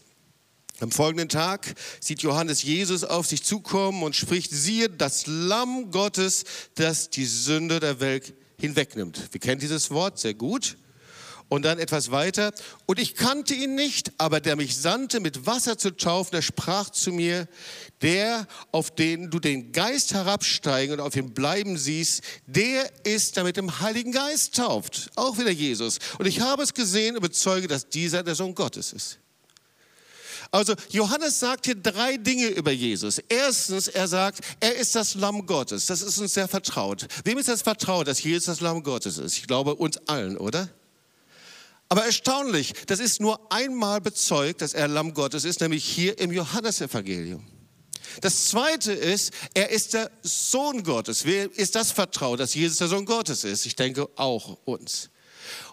Am 0.79 0.91
folgenden 0.91 1.29
Tag 1.29 1.75
sieht 1.99 2.23
Johannes 2.23 2.63
Jesus 2.63 3.03
auf 3.03 3.27
sich 3.27 3.43
zukommen 3.43 4.03
und 4.03 4.15
spricht, 4.15 4.51
siehe, 4.51 4.89
das 4.89 5.27
Lamm 5.27 5.91
Gottes, 5.91 6.43
das 6.75 7.09
die 7.09 7.25
Sünde 7.25 7.79
der 7.79 7.99
Welt 7.99 8.33
hinwegnimmt. 8.59 9.29
Wir 9.31 9.39
kennen 9.39 9.61
dieses 9.61 9.91
Wort 9.91 10.19
sehr 10.19 10.33
gut. 10.33 10.77
Und 11.49 11.65
dann 11.65 11.77
etwas 11.77 12.09
weiter. 12.09 12.51
Und 12.87 12.99
ich 12.99 13.13
kannte 13.13 13.53
ihn 13.53 13.75
nicht, 13.75 14.11
aber 14.17 14.39
der 14.39 14.55
mich 14.55 14.75
sandte, 14.77 15.19
mit 15.19 15.45
Wasser 15.45 15.77
zu 15.77 15.95
taufen, 15.95 16.31
der 16.31 16.41
sprach 16.41 16.89
zu 16.89 17.11
mir, 17.11 17.47
der, 18.01 18.47
auf 18.71 18.89
den 18.89 19.29
du 19.29 19.39
den 19.39 19.71
Geist 19.71 20.15
herabsteigen 20.15 20.93
und 20.93 20.99
auf 20.99 21.15
ihn 21.15 21.35
bleiben 21.35 21.77
siehst, 21.77 22.23
der 22.47 22.89
ist, 23.03 23.35
der 23.35 23.43
mit 23.43 23.57
dem 23.57 23.81
Heiligen 23.81 24.13
Geist 24.13 24.55
tauft. 24.55 25.11
Auch 25.13 25.37
wieder 25.37 25.51
Jesus. 25.51 25.99
Und 26.17 26.25
ich 26.25 26.39
habe 26.39 26.63
es 26.63 26.73
gesehen 26.73 27.17
und 27.17 27.21
bezeuge, 27.21 27.67
dass 27.67 27.87
dieser 27.87 28.23
der 28.23 28.33
Sohn 28.33 28.55
Gottes 28.55 28.91
ist. 28.91 29.19
Also 30.53 30.75
Johannes 30.91 31.39
sagt 31.39 31.65
hier 31.65 31.73
drei 31.73 32.15
Dinge 32.17 32.45
über 32.49 32.71
Jesus. 32.71 33.19
Erstens, 33.27 33.87
er 33.87 34.07
sagt, 34.07 34.41
er 34.59 34.75
ist 34.75 34.93
das 34.93 35.15
Lamm 35.15 35.47
Gottes. 35.47 35.87
Das 35.87 36.03
ist 36.03 36.19
uns 36.19 36.35
sehr 36.35 36.47
vertraut. 36.47 37.07
Wem 37.23 37.39
ist 37.39 37.49
das 37.49 37.63
vertraut, 37.63 38.07
dass 38.07 38.21
Jesus 38.21 38.45
das 38.45 38.61
Lamm 38.61 38.83
Gottes 38.83 39.17
ist? 39.17 39.35
Ich 39.35 39.47
glaube 39.47 39.73
uns 39.73 39.97
allen, 40.07 40.37
oder? 40.37 40.69
Aber 41.89 42.05
erstaunlich, 42.05 42.73
das 42.85 42.99
ist 42.99 43.19
nur 43.19 43.51
einmal 43.51 43.99
bezeugt, 43.99 44.61
dass 44.61 44.75
er 44.75 44.87
Lamm 44.87 45.15
Gottes 45.15 45.43
ist, 45.43 45.59
nämlich 45.59 45.83
hier 45.83 46.19
im 46.19 46.31
Johannesevangelium. 46.31 47.43
Das 48.21 48.49
zweite 48.49 48.93
ist, 48.93 49.33
er 49.55 49.71
ist 49.71 49.95
der 49.95 50.11
Sohn 50.21 50.83
Gottes. 50.83 51.25
Wer 51.25 51.51
ist 51.57 51.73
das 51.73 51.91
vertraut, 51.91 52.39
dass 52.39 52.53
Jesus 52.53 52.77
der 52.77 52.89
Sohn 52.89 53.05
Gottes 53.05 53.43
ist? 53.43 53.65
Ich 53.65 53.75
denke 53.75 54.07
auch 54.17 54.59
uns. 54.65 55.09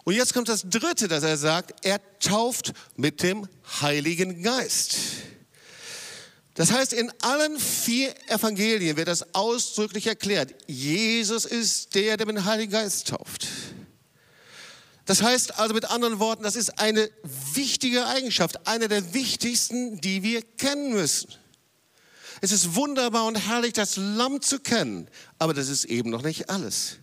Und 0.04 0.14
jetzt 0.14 0.32
kommt 0.34 0.48
das 0.48 0.68
dritte, 0.68 1.08
dass 1.08 1.22
er 1.22 1.36
sagt, 1.36 1.84
er 1.84 2.00
tauft 2.18 2.72
mit 2.96 3.22
dem 3.22 3.46
Heiligen 3.80 4.42
Geist. 4.42 4.96
Das 6.54 6.72
heißt, 6.72 6.92
in 6.92 7.12
allen 7.22 7.58
vier 7.58 8.14
Evangelien 8.28 8.96
wird 8.96 9.08
das 9.08 9.34
ausdrücklich 9.34 10.06
erklärt. 10.06 10.54
Jesus 10.66 11.44
ist 11.44 11.94
der, 11.94 12.16
der 12.16 12.26
mit 12.26 12.36
dem 12.36 12.44
Heiligen 12.44 12.72
Geist 12.72 13.08
tauft. 13.08 13.46
Das 15.06 15.22
heißt 15.22 15.58
also 15.58 15.74
mit 15.74 15.90
anderen 15.90 16.18
Worten, 16.18 16.42
das 16.42 16.56
ist 16.56 16.78
eine 16.78 17.10
wichtige 17.54 18.06
Eigenschaft, 18.06 18.66
eine 18.66 18.88
der 18.88 19.12
wichtigsten, 19.14 20.00
die 20.00 20.22
wir 20.22 20.42
kennen 20.42 20.92
müssen. 20.92 21.30
Es 22.40 22.52
ist 22.52 22.74
wunderbar 22.74 23.26
und 23.26 23.36
herrlich, 23.36 23.72
das 23.72 23.96
Lamm 23.96 24.40
zu 24.40 24.60
kennen, 24.60 25.08
aber 25.38 25.52
das 25.52 25.68
ist 25.68 25.84
eben 25.84 26.10
noch 26.10 26.22
nicht 26.22 26.48
alles. 26.48 26.98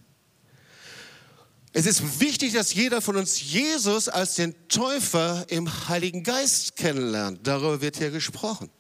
Es 1.78 1.86
ist 1.86 2.20
wichtig, 2.20 2.54
dass 2.54 2.74
jeder 2.74 3.04
von 3.04 3.18
uns 3.18 3.40
Jesus 3.40 4.10
als 4.10 4.34
den 4.34 4.56
Täufer 4.68 5.46
im 5.50 5.88
Heiligen 5.88 6.24
Geist 6.24 6.76
kennenlernt. 6.76 7.46
Darüber 7.46 7.82
wird 7.82 7.98
hier 7.98 8.10
gesprochen. 8.10 8.72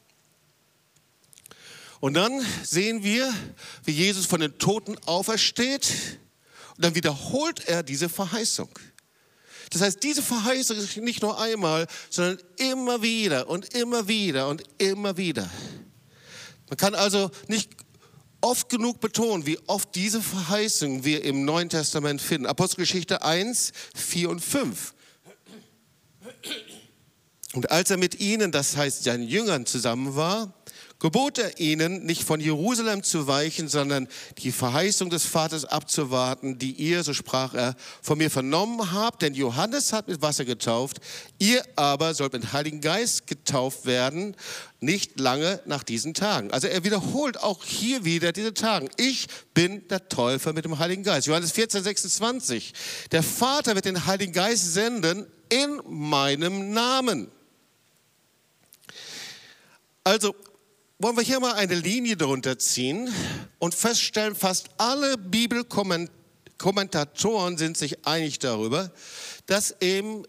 Und 1.99 2.15
dann 2.15 2.43
sehen 2.63 3.03
wir, 3.03 3.31
wie 3.83 3.91
Jesus 3.91 4.25
von 4.25 4.39
den 4.39 4.57
Toten 4.57 4.97
aufersteht 5.05 5.93
und 6.75 6.85
dann 6.85 6.95
wiederholt 6.95 7.67
er 7.67 7.83
diese 7.83 8.09
Verheißung. 8.09 8.69
Das 9.69 9.83
heißt, 9.83 10.01
diese 10.01 10.23
Verheißung 10.23 10.77
ist 10.77 10.97
nicht 10.97 11.21
nur 11.21 11.39
einmal, 11.39 11.85
sondern 12.09 12.39
immer 12.57 13.03
wieder 13.03 13.47
und 13.47 13.75
immer 13.75 14.07
wieder 14.07 14.47
und 14.47 14.63
immer 14.79 15.17
wieder. 15.17 15.47
Man 16.67 16.77
kann 16.77 16.95
also 16.95 17.29
nicht 17.47 17.69
oft 18.47 18.69
genug 18.69 19.01
betonen, 19.01 19.45
wie 19.45 19.59
oft 19.67 19.93
diese 19.93 20.21
Verheißung 20.21 21.03
wir 21.03 21.23
im 21.25 21.43
Neuen 21.43 21.67
Testament 21.67 22.21
finden. 22.21 22.47
Apostelgeschichte 22.47 23.21
1, 23.21 23.73
4 23.93 24.29
und 24.29 24.39
5. 24.39 24.93
Und 27.53 27.69
als 27.69 27.91
er 27.91 27.97
mit 27.97 28.21
ihnen, 28.21 28.53
das 28.53 28.77
heißt 28.77 29.03
seinen 29.03 29.27
Jüngern 29.27 29.65
zusammen 29.65 30.15
war, 30.15 30.53
gebot 30.99 31.37
er 31.37 31.59
ihnen, 31.59 32.05
nicht 32.05 32.23
von 32.23 32.39
Jerusalem 32.39 33.03
zu 33.03 33.27
weichen, 33.27 33.67
sondern 33.67 34.07
die 34.39 34.51
Verheißung 34.51 35.09
des 35.09 35.25
Vaters 35.25 35.65
abzuwarten, 35.65 36.57
die 36.57 36.71
ihr, 36.71 37.03
so 37.03 37.13
sprach 37.13 37.53
er, 37.53 37.75
von 38.01 38.17
mir 38.17 38.31
vernommen 38.31 38.91
habt. 38.91 39.21
Denn 39.21 39.33
Johannes 39.33 39.93
hat 39.93 40.07
mit 40.07 40.21
Wasser 40.21 40.45
getauft, 40.45 40.97
ihr 41.39 41.63
aber 41.75 42.13
sollt 42.13 42.33
mit 42.33 42.53
Heiligen 42.53 42.81
Geist 42.81 43.27
getauft 43.27 43.85
werden, 43.85 44.35
nicht 44.79 45.19
lange 45.19 45.61
nach 45.65 45.83
diesen 45.83 46.13
Tagen. 46.13 46.51
Also 46.51 46.67
er 46.67 46.83
wiederholt 46.83 47.41
auch 47.41 47.63
hier 47.63 48.05
wieder 48.05 48.31
diese 48.31 48.53
Tagen. 48.53 48.89
Ich 48.97 49.27
bin 49.53 49.87
der 49.87 50.09
Täufer 50.09 50.53
mit 50.53 50.65
dem 50.65 50.79
Heiligen 50.79 51.03
Geist. 51.03 51.27
Johannes 51.27 51.51
14, 51.51 51.83
26. 51.83 52.73
Der 53.11 53.23
Vater 53.23 53.75
wird 53.75 53.85
den 53.85 54.05
Heiligen 54.05 54.33
Geist 54.33 54.73
senden 54.73 55.27
in 55.49 55.81
meinem 55.87 56.71
Namen. 56.71 57.31
Also 60.03 60.33
wollen 60.99 61.15
wir 61.15 61.23
hier 61.23 61.39
mal 61.39 61.53
eine 61.53 61.75
Linie 61.75 62.17
drunter 62.17 62.57
ziehen 62.57 63.13
und 63.59 63.75
feststellen, 63.75 64.33
fast 64.35 64.69
alle 64.77 65.15
Bibelkommentatoren 65.17 67.57
sind 67.57 67.77
sich 67.77 68.07
einig 68.07 68.39
darüber, 68.39 68.91
dass 69.45 69.75
eben 69.79 70.23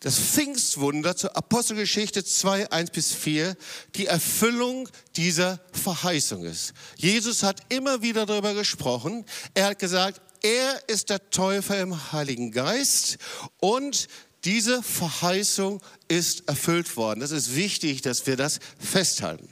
das 0.00 0.18
Pfingstwunder 0.18 1.16
zur 1.16 1.36
Apostelgeschichte 1.36 2.24
2, 2.24 2.72
1 2.72 2.90
bis 2.90 3.14
4 3.14 3.56
die 3.94 4.06
Erfüllung 4.06 4.88
dieser 5.16 5.60
Verheißung 5.72 6.44
ist. 6.44 6.72
Jesus 6.96 7.44
hat 7.44 7.60
immer 7.68 8.02
wieder 8.02 8.26
darüber 8.26 8.54
gesprochen. 8.54 9.24
Er 9.54 9.66
hat 9.66 9.78
gesagt, 9.78 10.20
er 10.42 10.88
ist 10.88 11.10
der 11.10 11.30
Täufer 11.30 11.80
im 11.80 12.12
Heiligen 12.12 12.50
Geist 12.50 13.18
und 13.58 14.08
diese 14.44 14.82
Verheißung 14.82 15.80
ist 16.08 16.48
erfüllt 16.48 16.96
worden. 16.96 17.20
Das 17.20 17.30
ist 17.32 17.54
wichtig, 17.54 18.02
dass 18.02 18.26
wir 18.26 18.36
das 18.36 18.58
festhalten. 18.78 19.48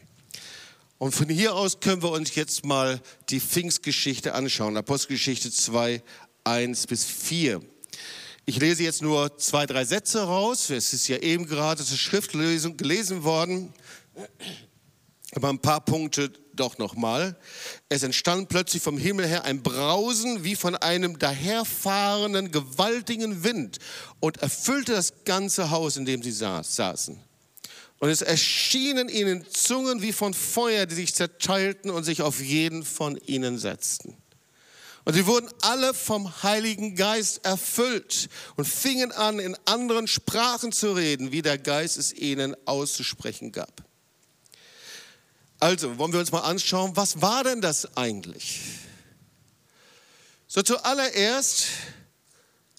Und 0.99 1.15
von 1.15 1.29
hier 1.29 1.55
aus 1.55 1.81
können 1.81 2.03
wir 2.03 2.11
uns 2.11 2.35
jetzt 2.35 2.65
mal 2.65 3.00
die 3.29 3.41
Pfingstgeschichte 3.41 4.35
anschauen. 4.35 4.76
Apostelgeschichte 4.76 5.50
2, 5.50 6.03
1 6.45 6.87
bis 6.87 7.05
4. 7.05 7.61
Ich 8.47 8.59
lese 8.59 8.85
jetzt 8.85 9.03
nur 9.03 9.37
zwei, 9.38 9.67
drei 9.67 9.85
Sätze 9.85 10.23
raus. 10.23 10.71
Es 10.71 10.93
ist 10.93 11.09
ja 11.09 11.19
eben 11.19 11.47
gerade 11.47 11.85
zur 11.85 11.99
Schriftlesung 11.99 12.76
gelesen 12.76 13.25
worden. 13.25 13.75
Aber 15.33 15.50
ein 15.50 15.59
paar 15.59 15.85
Punkte 15.85 16.31
doch 16.55 16.79
nochmal. 16.79 17.37
Es 17.88 18.03
entstand 18.03 18.49
plötzlich 18.49 18.83
vom 18.83 18.97
Himmel 18.97 19.26
her 19.26 19.45
ein 19.45 19.62
Brausen 19.62 20.45
wie 20.45 20.57
von 20.57 20.75
einem 20.76 21.19
daherfahrenden 21.19 22.53
gewaltigen 22.53 23.45
Wind 23.45 23.79
und 24.21 24.38
erfüllte 24.38 24.93
das 24.93 25.25
ganze 25.25 25.71
Haus, 25.71 25.97
in 25.97 26.07
dem 26.07 26.23
sie 26.23 26.33
saßen. 26.33 27.21
Und 27.99 28.11
es 28.11 28.21
erschienen 28.21 29.09
ihnen 29.09 29.47
Zungen 29.50 30.03
wie 30.03 30.12
von 30.12 30.35
Feuer, 30.35 30.87
die 30.87 30.95
sich 30.95 31.15
zerteilten 31.15 31.91
und 31.91 32.05
sich 32.05 32.23
auf 32.23 32.41
jeden 32.41 32.85
von 32.85 33.17
ihnen 33.26 33.59
setzten. 33.59 34.17
Und 35.05 35.15
sie 35.15 35.26
wurden 35.26 35.49
alle 35.62 35.95
vom 35.95 36.43
Heiligen 36.43 36.97
Geist 36.97 37.45
erfüllt 37.45 38.29
und 38.57 38.67
fingen 38.67 39.12
an, 39.12 39.38
in 39.38 39.57
anderen 39.65 40.09
Sprachen 40.09 40.73
zu 40.73 40.93
reden, 40.93 41.31
wie 41.31 41.43
der 41.43 41.59
Geist 41.59 41.97
es 41.97 42.12
ihnen 42.12 42.57
auszusprechen 42.67 43.53
gab. 43.53 43.85
Also, 45.61 45.97
wollen 45.97 46.12
wir 46.12 46.21
uns 46.21 46.33
mal 46.33 46.41
anschauen, 46.41 46.97
was 46.97 47.23
war 47.23 47.45
denn 47.45 47.61
das 47.61 47.97
eigentlich? 47.97 48.62
So 50.49 50.62
zuallererst 50.62 51.67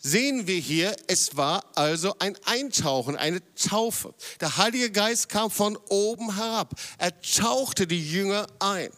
sehen 0.08 0.48
wir 0.48 0.58
hier, 0.58 0.96
es 1.08 1.36
war 1.36 1.66
also 1.76 2.16
ein 2.20 2.38
Eintauchen, 2.46 3.18
eine 3.18 3.42
Taufe. 3.56 4.14
Der 4.40 4.58
Heilige 4.58 4.90
Geist 4.92 5.30
kam 5.30 5.52
von 5.52 5.78
oben 5.90 6.36
herab. 6.36 6.74
Er 6.98 7.20
tauchte 7.22 7.88
die 7.88 8.12
Jünger 8.12 8.48
ein. 8.60 8.90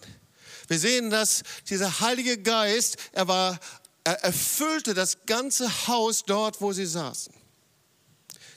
Wir 0.68 0.78
sehen, 0.78 1.10
dass 1.10 1.42
dieser 1.68 2.00
Heilige 2.00 2.38
Geist, 2.38 2.98
er 3.12 3.28
war, 3.28 3.60
er 4.04 4.24
erfüllte 4.24 4.94
das 4.94 5.26
ganze 5.26 5.88
Haus 5.88 6.24
dort, 6.26 6.62
wo 6.62 6.74
sie 6.74 6.86
saßen. 6.86 7.34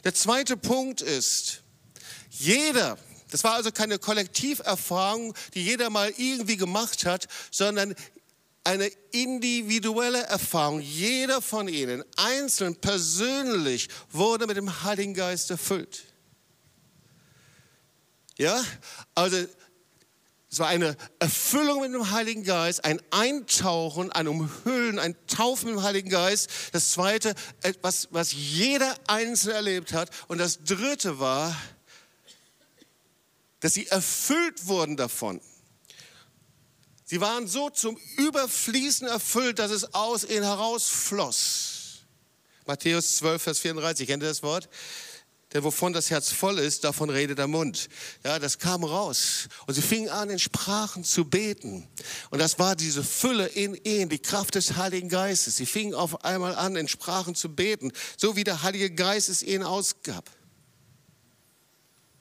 Der 0.05 0.15
zweite 0.15 0.57
Punkt 0.57 1.01
ist, 1.01 1.63
jeder, 2.31 2.99
das 3.31 3.45
war 3.45 3.55
also 3.55 3.73
keine 3.73 3.99
Kollektiverfahrung, 3.99 5.35
die 5.55 5.65
jeder 5.65 5.89
mal 5.89 6.13
irgendwie 6.19 6.59
gemacht 6.59 7.07
hat, 7.07 7.29
sondern 7.51 7.95
eine 8.65 8.87
individuelle 9.11 10.23
Erfahrung. 10.23 10.81
Jeder 10.81 11.43
von 11.43 11.69
ihnen, 11.69 12.05
einzeln, 12.17 12.77
persönlich, 12.77 13.89
wurde 14.11 14.47
mit 14.47 14.57
dem 14.57 14.83
Heiligen 14.85 15.15
Geist 15.15 15.51
erfüllt. 15.51 16.05
Ja, 18.39 18.63
also 19.15 19.37
es 20.53 20.59
war 20.59 20.69
eine 20.69 20.97
Erfüllung 21.19 21.81
mit 21.81 21.95
dem 21.95 22.11
Heiligen 22.11 22.45
Geist, 22.45 22.85
ein 22.85 23.01
Eintauchen, 23.11 24.13
ein 24.13 24.29
Umhüllen, 24.29 24.99
ein 24.99 25.17
Taufen 25.27 25.71
mit 25.71 25.79
dem 25.79 25.83
Heiligen 25.83 26.11
Geist. 26.11 26.51
Das 26.73 26.91
zweite, 26.91 27.35
etwas, 27.63 28.09
was 28.11 28.33
jeder 28.33 28.95
Einzelne 29.07 29.55
erlebt 29.55 29.95
hat. 29.95 30.11
Und 30.29 30.37
das 30.37 30.63
dritte 30.63 31.19
war, 31.19 31.57
dass 33.61 33.73
sie 33.73 33.87
erfüllt 33.87 34.67
wurden 34.67 34.99
davon. 34.99 35.41
Sie 37.13 37.21
waren 37.21 37.47
so 37.47 37.69
zum 37.69 37.99
Überfließen 38.17 39.07
erfüllt, 39.07 39.59
dass 39.59 39.71
es 39.71 39.93
aus 39.93 40.25
ihnen 40.25 40.45
herausfloss. 40.45 42.05
Matthäus 42.65 43.19
12, 43.19 43.43
Vers 43.43 43.59
34, 43.59 44.07
kennt 44.07 44.23
ihr 44.23 44.31
das 44.31 44.43
Wort? 44.43 44.71
Denn 45.53 45.63
wovon 45.63 45.93
das 45.93 46.09
Herz 46.09 46.33
voll 46.33 46.59
ist, 46.59 46.85
davon 46.85 47.11
redet 47.11 47.37
der 47.37 47.49
Mund. 47.49 47.91
Ja, 48.25 48.39
das 48.39 48.59
kam 48.59 48.83
raus. 48.83 49.49
Und 49.67 49.75
sie 49.75 49.83
fingen 49.83 50.09
an, 50.09 50.31
in 50.31 50.39
Sprachen 50.39 51.05
zu 51.05 51.27
beten. 51.27 51.87
Und 52.31 52.39
das 52.39 52.59
war 52.59 52.77
diese 52.77 53.05
Fülle 53.05 53.47
in 53.47 53.75
ihnen, 53.75 54.09
die 54.09 54.19
Kraft 54.19 54.55
des 54.55 54.77
Heiligen 54.79 55.11
Geistes. 55.11 55.57
Sie 55.57 55.67
fingen 55.67 55.93
auf 55.93 56.25
einmal 56.25 56.55
an, 56.55 56.77
in 56.77 56.89
Sprachen 56.89 57.35
zu 57.35 57.55
beten, 57.55 57.93
so 58.17 58.37
wie 58.37 58.45
der 58.45 58.63
Heilige 58.63 58.91
Geist 58.91 59.29
es 59.29 59.43
ihnen 59.43 59.65
ausgab. 59.65 60.31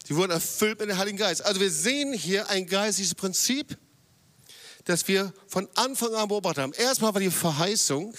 Sie 0.05 0.17
wurden 0.17 0.33
erfüllt 0.33 0.81
mit 0.81 0.89
dem 0.89 0.97
Heiligen 0.97 1.17
Geist. 1.17 1.45
Also 1.45 1.61
wir 1.61 1.71
sehen 1.71 2.11
hier 2.11 2.49
ein 2.49 2.67
geistliches 2.67 3.15
Prinzip, 3.15 3.77
das 4.85 5.07
wir 5.07 5.33
von 5.47 5.67
Anfang 5.75 6.13
an 6.15 6.27
beobachtet 6.27 6.63
haben. 6.63 6.73
Erstmal 6.73 7.13
war 7.13 7.21
die 7.21 7.31
Verheißung, 7.31 8.13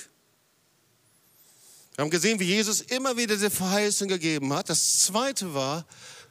wir 1.95 2.05
haben 2.05 2.11
gesehen, 2.11 2.41
wie 2.41 2.45
Jesus 2.45 2.81
immer 2.81 3.17
wieder 3.19 3.35
diese 3.35 3.51
Verheißung 3.51 4.09
gegeben 4.09 4.53
hat. 4.55 4.71
Das 4.71 5.01
zweite 5.01 5.53
war, 5.53 5.85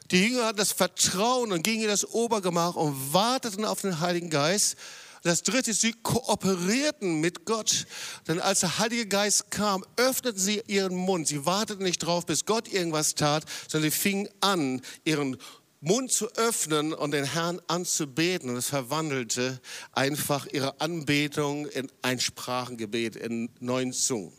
die 0.09 0.25
Jünger 0.25 0.45
hatten 0.45 0.57
das 0.57 0.71
Vertrauen 0.71 1.51
und 1.51 1.63
gingen 1.63 1.83
in 1.83 1.88
das 1.88 2.03
Obergemach 2.03 2.75
und 2.75 3.13
warteten 3.13 3.63
auf 3.63 3.81
den 3.81 4.00
Heiligen 4.00 4.31
Geist. 4.31 4.75
Das 5.23 5.43
dritte 5.43 5.69
ist, 5.69 5.81
sie 5.81 5.93
kooperierten 5.93 7.21
mit 7.21 7.45
Gott. 7.45 7.85
Denn 8.27 8.39
als 8.39 8.61
der 8.61 8.79
Heilige 8.79 9.05
Geist 9.05 9.51
kam, 9.51 9.85
öffneten 9.97 10.39
sie 10.39 10.63
ihren 10.65 10.95
Mund. 10.95 11.27
Sie 11.27 11.45
warteten 11.45 11.83
nicht 11.83 12.00
drauf, 12.00 12.25
bis 12.25 12.45
Gott 12.45 12.67
irgendwas 12.67 13.13
tat, 13.13 13.45
sondern 13.67 13.91
sie 13.91 13.97
fingen 13.97 14.29
an, 14.41 14.81
ihren 15.05 15.38
Mund 15.81 16.11
zu 16.11 16.31
öffnen 16.35 16.93
und 16.93 17.11
den 17.11 17.25
Herrn 17.25 17.59
anzubeten. 17.67 18.51
Und 18.51 18.55
es 18.55 18.69
verwandelte 18.69 19.59
einfach 19.91 20.45
ihre 20.45 20.79
Anbetung 20.79 21.65
in 21.65 21.91
ein 22.01 22.19
Sprachengebet, 22.19 23.15
in 23.15 23.50
neuen 23.59 23.91
Zungen. 23.91 24.31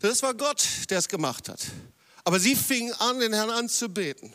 Das 0.00 0.22
war 0.22 0.34
Gott, 0.34 0.66
der 0.88 0.98
es 0.98 1.08
gemacht 1.08 1.48
hat. 1.48 1.60
Aber 2.24 2.38
sie 2.38 2.54
fingen 2.54 2.94
an, 2.94 3.18
den 3.18 3.32
Herrn 3.32 3.50
anzubeten. 3.50 4.32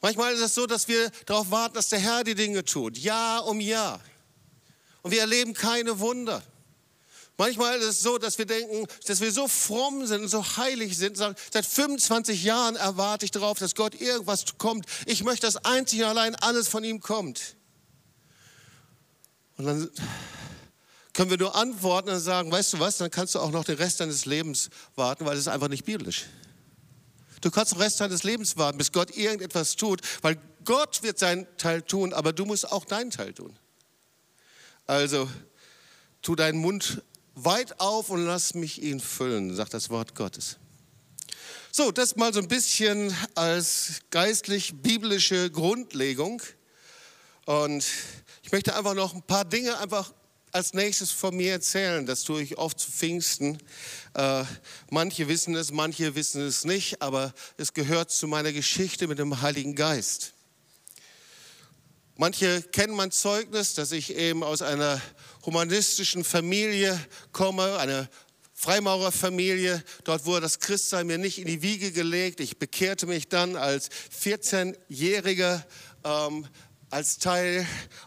Manchmal 0.00 0.34
ist 0.34 0.40
es 0.40 0.54
so, 0.54 0.66
dass 0.66 0.88
wir 0.88 1.10
darauf 1.26 1.50
warten, 1.50 1.74
dass 1.74 1.88
der 1.88 1.98
Herr 1.98 2.24
die 2.24 2.34
Dinge 2.34 2.64
tut, 2.64 2.96
Jahr 2.98 3.46
um 3.46 3.60
Jahr. 3.60 4.00
Und 5.02 5.10
wir 5.10 5.20
erleben 5.20 5.52
keine 5.52 5.98
Wunder. 5.98 6.42
Manchmal 7.38 7.78
ist 7.78 7.84
es 7.84 8.00
so, 8.00 8.16
dass 8.16 8.38
wir 8.38 8.46
denken, 8.46 8.86
dass 9.06 9.20
wir 9.20 9.30
so 9.30 9.46
fromm 9.46 10.06
sind 10.06 10.22
und 10.22 10.28
so 10.28 10.42
heilig 10.56 10.96
sind. 10.96 11.18
Seit 11.18 11.66
25 11.66 12.42
Jahren 12.42 12.76
erwarte 12.76 13.26
ich 13.26 13.30
darauf, 13.30 13.58
dass 13.58 13.74
Gott 13.74 14.00
irgendwas 14.00 14.44
kommt. 14.56 14.86
Ich 15.04 15.22
möchte, 15.22 15.46
dass 15.46 15.56
einzig 15.64 16.00
und 16.00 16.06
allein 16.06 16.34
alles 16.36 16.68
von 16.68 16.82
ihm 16.82 17.00
kommt. 17.00 17.56
Und 19.58 19.66
dann 19.66 19.90
können 21.12 21.30
wir 21.30 21.38
nur 21.38 21.54
antworten 21.56 22.10
und 22.10 22.20
sagen, 22.20 22.50
weißt 22.52 22.74
du 22.74 22.80
was, 22.80 22.98
dann 22.98 23.10
kannst 23.10 23.34
du 23.34 23.40
auch 23.40 23.50
noch 23.50 23.64
den 23.64 23.76
Rest 23.76 24.00
deines 24.00 24.26
Lebens 24.26 24.70
warten, 24.94 25.24
weil 25.24 25.34
es 25.34 25.40
ist 25.40 25.48
einfach 25.48 25.68
nicht 25.68 25.84
biblisch. 25.84 26.26
Du 27.40 27.50
kannst 27.50 27.72
den 27.72 27.80
Rest 27.80 28.00
deines 28.00 28.22
Lebens 28.22 28.56
warten, 28.56 28.78
bis 28.78 28.92
Gott 28.92 29.16
irgendetwas 29.16 29.76
tut, 29.76 30.00
weil 30.22 30.38
Gott 30.64 31.02
wird 31.02 31.18
seinen 31.18 31.46
Teil 31.58 31.82
tun, 31.82 32.12
aber 32.12 32.32
du 32.32 32.44
musst 32.44 32.70
auch 32.70 32.84
deinen 32.84 33.10
Teil 33.10 33.32
tun. 33.32 33.58
Also 34.86 35.28
tu 36.22 36.34
deinen 36.34 36.58
Mund 36.58 37.02
weit 37.36 37.78
auf 37.80 38.10
und 38.10 38.24
lass 38.24 38.54
mich 38.54 38.82
ihn 38.82 38.98
füllen, 38.98 39.54
sagt 39.54 39.74
das 39.74 39.90
Wort 39.90 40.14
Gottes. 40.14 40.56
So, 41.70 41.92
das 41.92 42.16
mal 42.16 42.32
so 42.32 42.40
ein 42.40 42.48
bisschen 42.48 43.14
als 43.34 44.00
geistlich-biblische 44.10 45.50
Grundlegung. 45.50 46.40
Und 47.44 47.84
ich 48.42 48.50
möchte 48.50 48.74
einfach 48.74 48.94
noch 48.94 49.14
ein 49.14 49.22
paar 49.22 49.44
Dinge 49.44 49.78
einfach 49.78 50.12
als 50.52 50.72
nächstes 50.72 51.12
von 51.12 51.36
mir 51.36 51.52
erzählen. 51.52 52.06
Das 52.06 52.22
tue 52.22 52.40
ich 52.40 52.56
oft 52.56 52.80
zu 52.80 52.90
Pfingsten. 52.90 53.58
Äh, 54.14 54.44
manche 54.90 55.28
wissen 55.28 55.54
es, 55.54 55.70
manche 55.70 56.14
wissen 56.14 56.40
es 56.40 56.64
nicht, 56.64 57.02
aber 57.02 57.34
es 57.58 57.74
gehört 57.74 58.10
zu 58.10 58.26
meiner 58.26 58.52
Geschichte 58.52 59.06
mit 59.06 59.18
dem 59.18 59.42
Heiligen 59.42 59.74
Geist. 59.74 60.32
Manche 62.16 62.62
kennen 62.62 62.94
mein 62.94 63.10
Zeugnis, 63.10 63.74
dass 63.74 63.92
ich 63.92 64.14
eben 64.14 64.42
aus 64.42 64.62
einer 64.62 65.00
humanistischen 65.44 66.24
Familie 66.24 66.98
komme, 67.32 67.76
eine 67.78 68.08
Freimaurerfamilie. 68.54 69.84
Dort 70.04 70.24
wurde 70.24 70.40
das 70.42 70.58
Christsein 70.60 71.06
mir 71.06 71.18
nicht 71.18 71.38
in 71.38 71.46
die 71.46 71.60
Wiege 71.60 71.92
gelegt. 71.92 72.40
Ich 72.40 72.58
bekehrte 72.58 73.06
mich 73.06 73.28
dann 73.28 73.54
als 73.54 73.90
14-Jähriger 74.18 75.62
ähm, 76.04 76.46
als 76.88 77.18
Teil 77.18 77.66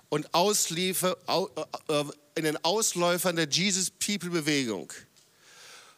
und 0.10 0.34
Ausliefer, 0.34 1.16
äh, 1.28 1.94
äh, 1.94 2.06
in 2.36 2.46
den 2.46 2.64
Ausläufern 2.64 3.36
der 3.36 3.48
Jesus 3.48 3.92
People 3.92 4.30
Bewegung. 4.30 4.92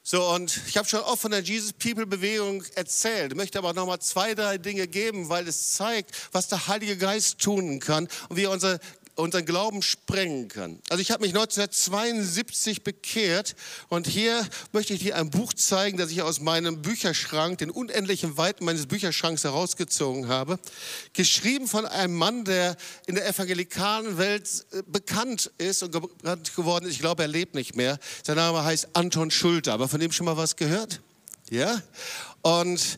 So, 0.04 0.28
und 0.34 0.60
ich 0.68 0.78
habe 0.78 0.88
schon 0.88 1.02
oft 1.02 1.22
von 1.22 1.30
der 1.30 1.42
Jesus 1.42 1.74
People 1.74 2.08
Bewegung 2.08 2.64
erzählt, 2.74 3.36
möchte 3.36 3.60
aber 3.60 3.74
noch 3.74 3.86
mal 3.86 4.00
zwei, 4.00 4.34
drei 4.34 4.58
Dinge 4.58 4.88
geben, 4.88 5.30
weil 5.30 5.48
es 5.48 5.74
zeigt, 5.74 6.12
was 6.32 6.48
der 6.48 6.68
Heilige 6.68 6.98
Geist 6.98 7.38
tun 7.38 7.80
kann 7.80 8.08
und 8.28 8.36
wie 8.36 8.46
er 8.46 8.52
unser 8.52 8.80
unseren 9.22 9.46
Glauben 9.46 9.82
sprengen 9.82 10.48
kann. 10.48 10.80
Also 10.90 11.02
ich 11.02 11.12
habe 11.12 11.22
mich 11.22 11.34
1972 11.34 12.84
bekehrt 12.84 13.56
und 13.88 14.08
hier 14.08 14.46
möchte 14.72 14.94
ich 14.94 15.00
dir 15.00 15.16
ein 15.16 15.30
Buch 15.30 15.54
zeigen, 15.54 15.98
das 15.98 16.12
ich 16.12 16.22
aus 16.22 16.42
meinem 16.42 16.82
Bücherschrank, 16.82 17.60
den 17.60 17.70
unendlichen 17.70 18.38
Weiten 18.38 18.66
meines 18.66 18.88
Bücherschranks 18.88 19.44
herausgezogen 19.44 20.28
habe. 20.28 20.60
Geschrieben 21.14 21.68
von 21.68 21.86
einem 21.86 22.16
Mann, 22.16 22.46
der 22.46 22.76
in 23.08 23.16
der 23.16 23.28
evangelikalen 23.28 24.18
Welt 24.18 24.66
äh, 24.72 24.84
bekannt 24.86 25.52
ist 25.58 25.84
und 25.84 25.92
bekannt 25.92 26.56
geworden 26.56 26.86
ist. 26.86 26.94
Ich 26.94 27.00
glaube, 27.00 27.24
er 27.24 27.28
lebt 27.28 27.56
nicht 27.56 27.76
mehr. 27.76 28.00
Sein 28.24 28.36
Name 28.36 28.64
heißt 28.64 28.90
Anton 28.94 29.32
Schulte. 29.32 29.72
Aber 29.72 29.88
von 29.88 30.00
dem 30.00 30.12
schon 30.12 30.26
mal 30.26 30.38
was 30.38 30.56
gehört? 30.56 31.02
Ja? 31.50 31.82
Und 32.42 32.98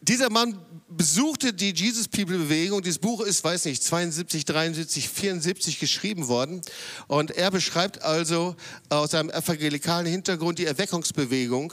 dieser 0.00 0.30
Mann 0.30 0.58
besuchte 0.88 1.52
die 1.52 1.74
Jesus 1.74 2.08
People 2.08 2.38
Bewegung. 2.38 2.82
Dieses 2.82 2.98
Buch 2.98 3.20
ist, 3.20 3.44
weiß 3.44 3.66
nicht, 3.66 3.82
72, 3.82 4.44
73, 4.44 5.08
74 5.08 5.78
geschrieben 5.78 6.28
worden. 6.28 6.62
Und 7.06 7.30
er 7.30 7.50
beschreibt 7.50 8.02
also 8.02 8.56
aus 8.88 9.10
seinem 9.10 9.30
evangelikalen 9.30 10.06
Hintergrund 10.06 10.58
die 10.58 10.66
Erweckungsbewegung. 10.66 11.72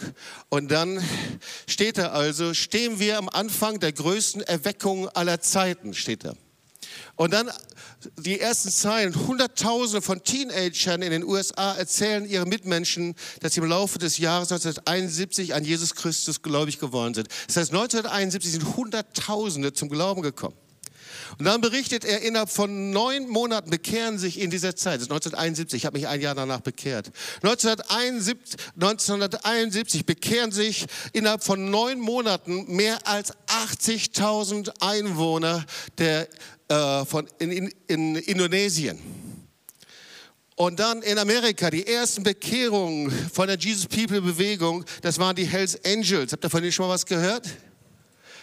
Und 0.49 0.69
dann 0.69 1.01
steht 1.67 1.97
er 1.97 2.13
also, 2.13 2.53
stehen 2.53 2.99
wir 2.99 3.17
am 3.17 3.29
Anfang 3.29 3.79
der 3.79 3.93
größten 3.93 4.41
Erweckung 4.41 5.07
aller 5.09 5.39
Zeiten, 5.39 5.93
steht 5.93 6.25
er. 6.25 6.35
Und 7.15 7.33
dann 7.33 7.49
die 8.17 8.39
ersten 8.39 8.69
Zeilen. 8.69 9.15
Hunderttausende 9.27 10.01
von 10.01 10.23
Teenagern 10.23 11.01
in 11.01 11.11
den 11.11 11.23
USA 11.23 11.73
erzählen 11.73 12.25
ihren 12.25 12.49
Mitmenschen, 12.49 13.15
dass 13.41 13.53
sie 13.53 13.61
im 13.61 13.67
Laufe 13.67 13.99
des 13.99 14.17
Jahres 14.17 14.51
1971 14.51 15.53
an 15.53 15.63
Jesus 15.63 15.95
Christus 15.95 16.41
gläubig 16.41 16.79
geworden 16.79 17.13
sind. 17.13 17.27
Das 17.47 17.57
heißt, 17.57 17.71
1971 17.71 18.51
sind 18.51 18.75
Hunderttausende 18.75 19.73
zum 19.73 19.89
Glauben 19.89 20.21
gekommen. 20.21 20.55
Und 21.37 21.45
dann 21.45 21.61
berichtet 21.61 22.05
er, 22.05 22.21
innerhalb 22.21 22.49
von 22.49 22.91
neun 22.91 23.27
Monaten 23.27 23.69
bekehren 23.69 24.17
sich 24.17 24.39
in 24.39 24.49
dieser 24.49 24.75
Zeit, 24.75 24.95
das 24.95 25.03
ist 25.03 25.11
1971, 25.11 25.81
ich 25.81 25.85
habe 25.85 25.97
mich 25.97 26.07
ein 26.07 26.21
Jahr 26.21 26.35
danach 26.35 26.61
bekehrt, 26.61 27.11
1971, 27.43 28.59
1971 28.75 30.05
bekehren 30.05 30.51
sich 30.51 30.85
innerhalb 31.13 31.43
von 31.43 31.69
neun 31.69 31.99
Monaten 31.99 32.65
mehr 32.73 33.07
als 33.07 33.33
80.000 33.47 34.71
Einwohner 34.81 35.65
der 35.97 36.27
äh, 36.67 37.05
von, 37.05 37.27
in, 37.39 37.51
in, 37.51 37.71
in 37.87 38.15
Indonesien. 38.15 38.99
Und 40.55 40.79
dann 40.79 41.01
in 41.01 41.17
Amerika, 41.17 41.69
die 41.69 41.85
ersten 41.85 42.23
Bekehrungen 42.23 43.11
von 43.33 43.47
der 43.47 43.57
Jesus 43.57 43.87
People 43.87 44.21
Bewegung, 44.21 44.85
das 45.01 45.19
waren 45.19 45.35
die 45.35 45.43
Hells 45.43 45.77
Angels. 45.85 46.31
Habt 46.31 46.45
ihr 46.45 46.49
von 46.49 46.61
denen 46.61 46.71
schon 46.71 46.87
mal 46.87 46.93
was 46.93 47.05
gehört? 47.05 47.45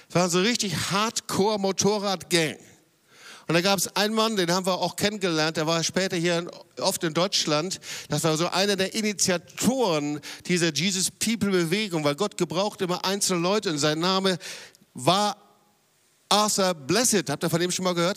Das 0.08 0.14
waren 0.14 0.30
so 0.30 0.40
richtig 0.40 0.76
Hardcore 0.90 1.58
Motorrad-Gang. 1.58 2.58
Und 3.52 3.56
da 3.56 3.60
gab 3.60 3.78
es 3.78 3.96
einen 3.96 4.14
Mann, 4.14 4.36
den 4.36 4.50
haben 4.50 4.64
wir 4.64 4.78
auch 4.78 4.96
kennengelernt, 4.96 5.58
der 5.58 5.66
war 5.66 5.84
später 5.84 6.16
hier 6.16 6.50
oft 6.80 7.04
in 7.04 7.12
Deutschland. 7.12 7.80
Das 8.08 8.24
war 8.24 8.34
so 8.38 8.48
einer 8.48 8.76
der 8.76 8.94
Initiatoren 8.94 10.22
dieser 10.46 10.72
Jesus 10.72 11.10
People 11.10 11.50
Bewegung, 11.50 12.02
weil 12.02 12.14
Gott 12.14 12.38
gebraucht 12.38 12.80
immer 12.80 13.04
einzelne 13.04 13.42
Leute 13.42 13.68
und 13.68 13.76
sein 13.76 13.98
Name 13.98 14.38
war 14.94 15.36
Arthur 16.30 16.72
Blessed, 16.72 17.28
habt 17.28 17.44
ihr 17.44 17.50
von 17.50 17.60
dem 17.60 17.70
schon 17.70 17.84
mal 17.84 17.94
gehört? 17.94 18.16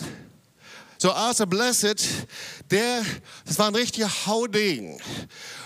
So 1.06 1.14
Arthur 1.14 1.46
Blessed, 1.46 2.04
der, 2.72 3.06
das 3.46 3.60
war 3.60 3.68
ein 3.68 3.76
richtiger 3.76 4.10
Hauding. 4.26 5.00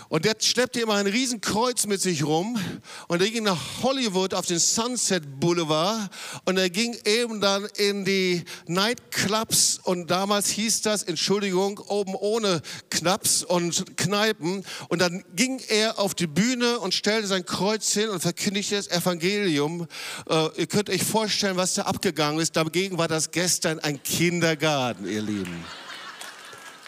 Und 0.10 0.26
der 0.26 0.36
schleppte 0.40 0.82
immer 0.82 0.96
ein 0.96 1.06
Riesenkreuz 1.06 1.86
mit 1.86 2.02
sich 2.02 2.26
rum 2.26 2.60
und 3.08 3.22
er 3.22 3.30
ging 3.30 3.44
nach 3.44 3.84
Hollywood 3.84 4.34
auf 4.34 4.48
den 4.48 4.58
Sunset 4.58 5.40
Boulevard 5.40 6.10
und 6.46 6.58
er 6.58 6.72
ging 6.72 6.98
eben 7.06 7.40
dann 7.40 7.68
in 7.78 8.06
die 8.06 8.44
Nightclubs 8.66 9.80
und 9.84 10.10
damals 10.10 10.50
hieß 10.50 10.82
das, 10.82 11.04
Entschuldigung, 11.04 11.78
oben 11.88 12.16
ohne 12.16 12.64
Knaps 12.90 13.44
und 13.44 13.98
Kneipen 13.98 14.66
und 14.88 15.00
dann 15.00 15.24
ging 15.36 15.62
er 15.70 16.00
auf 16.00 16.16
die 16.16 16.28
Bühne 16.28 16.80
und 16.80 16.96
stellte 16.96 17.28
sein 17.28 17.46
Kreuz 17.46 17.94
hin 17.94 18.10
und 18.10 18.20
verkündigte 18.20 18.78
das 18.78 18.88
Evangelium. 18.88 19.88
Äh, 20.28 20.50
ihr 20.58 20.68
könnt 20.68 20.90
euch 20.90 21.04
vorstellen, 21.04 21.56
was 21.56 21.76
da 21.76 21.84
abgegangen 21.84 22.42
ist. 22.42 22.56
Dagegen 22.56 22.98
war 22.98 23.08
das 23.08 23.30
gestern 23.30 23.78
ein 23.78 24.02
Kindergarten, 24.02 25.08
ihr 25.08 25.22
Lieben. 25.22 25.29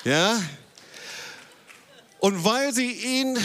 Ja? 0.03 0.41
Und 2.19 2.43
weil 2.43 2.73
sie 2.73 2.91
ihn 2.91 3.37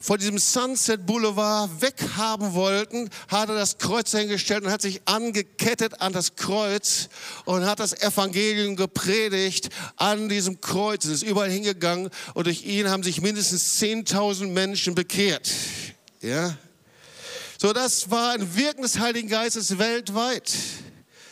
von 0.00 0.18
diesem 0.18 0.38
Sunset 0.38 1.06
Boulevard 1.06 1.70
weghaben 1.80 2.54
wollten, 2.54 3.08
hat 3.28 3.48
er 3.48 3.54
das 3.54 3.78
Kreuz 3.78 4.10
hingestellt 4.10 4.64
und 4.64 4.72
hat 4.72 4.82
sich 4.82 5.00
angekettet 5.04 6.00
an 6.00 6.12
das 6.12 6.34
Kreuz 6.34 7.08
und 7.44 7.64
hat 7.64 7.78
das 7.78 7.92
Evangelium 8.02 8.74
gepredigt 8.74 9.68
an 9.96 10.28
diesem 10.28 10.60
Kreuz. 10.60 11.04
Es 11.04 11.12
ist 11.12 11.22
überall 11.22 11.50
hingegangen 11.50 12.10
und 12.34 12.46
durch 12.46 12.64
ihn 12.64 12.90
haben 12.90 13.04
sich 13.04 13.20
mindestens 13.20 13.80
10.000 13.80 14.48
Menschen 14.48 14.96
bekehrt. 14.96 15.48
Ja? 16.20 16.56
So, 17.58 17.72
das 17.72 18.10
war 18.10 18.32
ein 18.32 18.56
Wirken 18.56 18.82
des 18.82 18.98
Heiligen 18.98 19.28
Geistes 19.28 19.78
weltweit. 19.78 20.52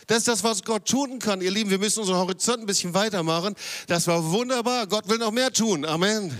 Das 0.07 0.19
ist 0.19 0.27
das, 0.27 0.43
was 0.43 0.63
Gott 0.63 0.87
tun 0.87 1.19
kann. 1.19 1.41
Ihr 1.41 1.51
Lieben, 1.51 1.69
wir 1.69 1.79
müssen 1.79 1.99
unseren 2.01 2.17
Horizont 2.17 2.61
ein 2.61 2.65
bisschen 2.65 2.93
weitermachen. 2.93 3.55
Das 3.87 4.07
war 4.07 4.23
wunderbar. 4.31 4.87
Gott 4.87 5.07
will 5.07 5.17
noch 5.17 5.31
mehr 5.31 5.51
tun. 5.51 5.85
Amen. 5.85 6.35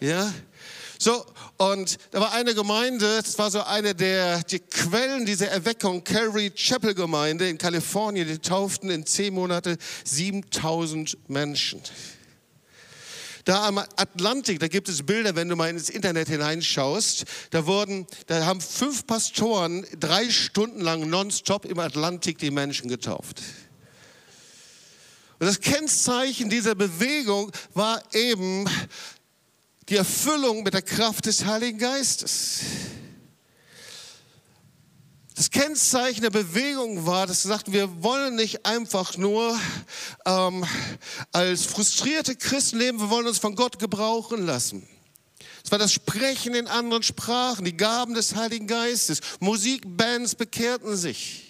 Ja? 0.00 0.32
So, 0.98 1.24
und 1.58 1.98
da 2.10 2.20
war 2.20 2.32
eine 2.32 2.54
Gemeinde, 2.54 3.20
das 3.22 3.38
war 3.38 3.50
so 3.50 3.62
eine 3.62 3.94
der 3.94 4.42
die 4.42 4.60
Quellen 4.60 5.26
dieser 5.26 5.48
Erweckung, 5.48 6.02
Calvary 6.04 6.50
Chapel 6.50 6.94
Gemeinde 6.94 7.48
in 7.48 7.58
Kalifornien, 7.58 8.26
die 8.26 8.38
tauften 8.38 8.88
in 8.88 9.04
zehn 9.04 9.34
Monate 9.34 9.76
7000 10.04 11.18
Menschen. 11.28 11.82
Da 13.46 13.68
am 13.68 13.78
Atlantik, 13.78 14.58
da 14.58 14.66
gibt 14.66 14.88
es 14.88 15.06
Bilder, 15.06 15.36
wenn 15.36 15.48
du 15.48 15.54
mal 15.54 15.70
ins 15.70 15.88
Internet 15.88 16.28
hineinschaust, 16.28 17.24
da 17.50 17.64
wurden, 17.64 18.04
da 18.26 18.44
haben 18.44 18.60
fünf 18.60 19.06
Pastoren 19.06 19.86
drei 20.00 20.28
Stunden 20.30 20.80
lang 20.80 21.08
nonstop 21.08 21.64
im 21.64 21.78
Atlantik 21.78 22.38
die 22.38 22.50
Menschen 22.50 22.88
getauft. 22.88 23.40
Und 25.38 25.46
das 25.46 25.60
Kennzeichen 25.60 26.50
dieser 26.50 26.74
Bewegung 26.74 27.52
war 27.72 28.02
eben 28.12 28.68
die 29.88 29.96
Erfüllung 29.96 30.64
mit 30.64 30.74
der 30.74 30.82
Kraft 30.82 31.26
des 31.26 31.44
Heiligen 31.44 31.78
Geistes. 31.78 32.62
Das 35.36 35.50
Kennzeichen 35.50 36.22
der 36.22 36.30
Bewegung 36.30 37.04
war, 37.04 37.26
dass 37.26 37.42
sie 37.42 37.48
sagten, 37.48 37.74
wir 37.74 38.02
wollen 38.02 38.36
nicht 38.36 38.64
einfach 38.64 39.18
nur 39.18 39.54
ähm, 40.24 40.64
als 41.30 41.66
frustrierte 41.66 42.34
Christen 42.36 42.78
leben, 42.78 42.98
wir 42.98 43.10
wollen 43.10 43.26
uns 43.26 43.38
von 43.38 43.54
Gott 43.54 43.78
gebrauchen 43.78 44.46
lassen. 44.46 44.88
Es 45.62 45.70
war 45.70 45.78
das 45.78 45.92
Sprechen 45.92 46.54
in 46.54 46.66
anderen 46.66 47.02
Sprachen, 47.02 47.66
die 47.66 47.76
Gaben 47.76 48.14
des 48.14 48.34
Heiligen 48.34 48.66
Geistes. 48.66 49.20
Musikbands 49.38 50.34
bekehrten 50.36 50.96
sich. 50.96 51.45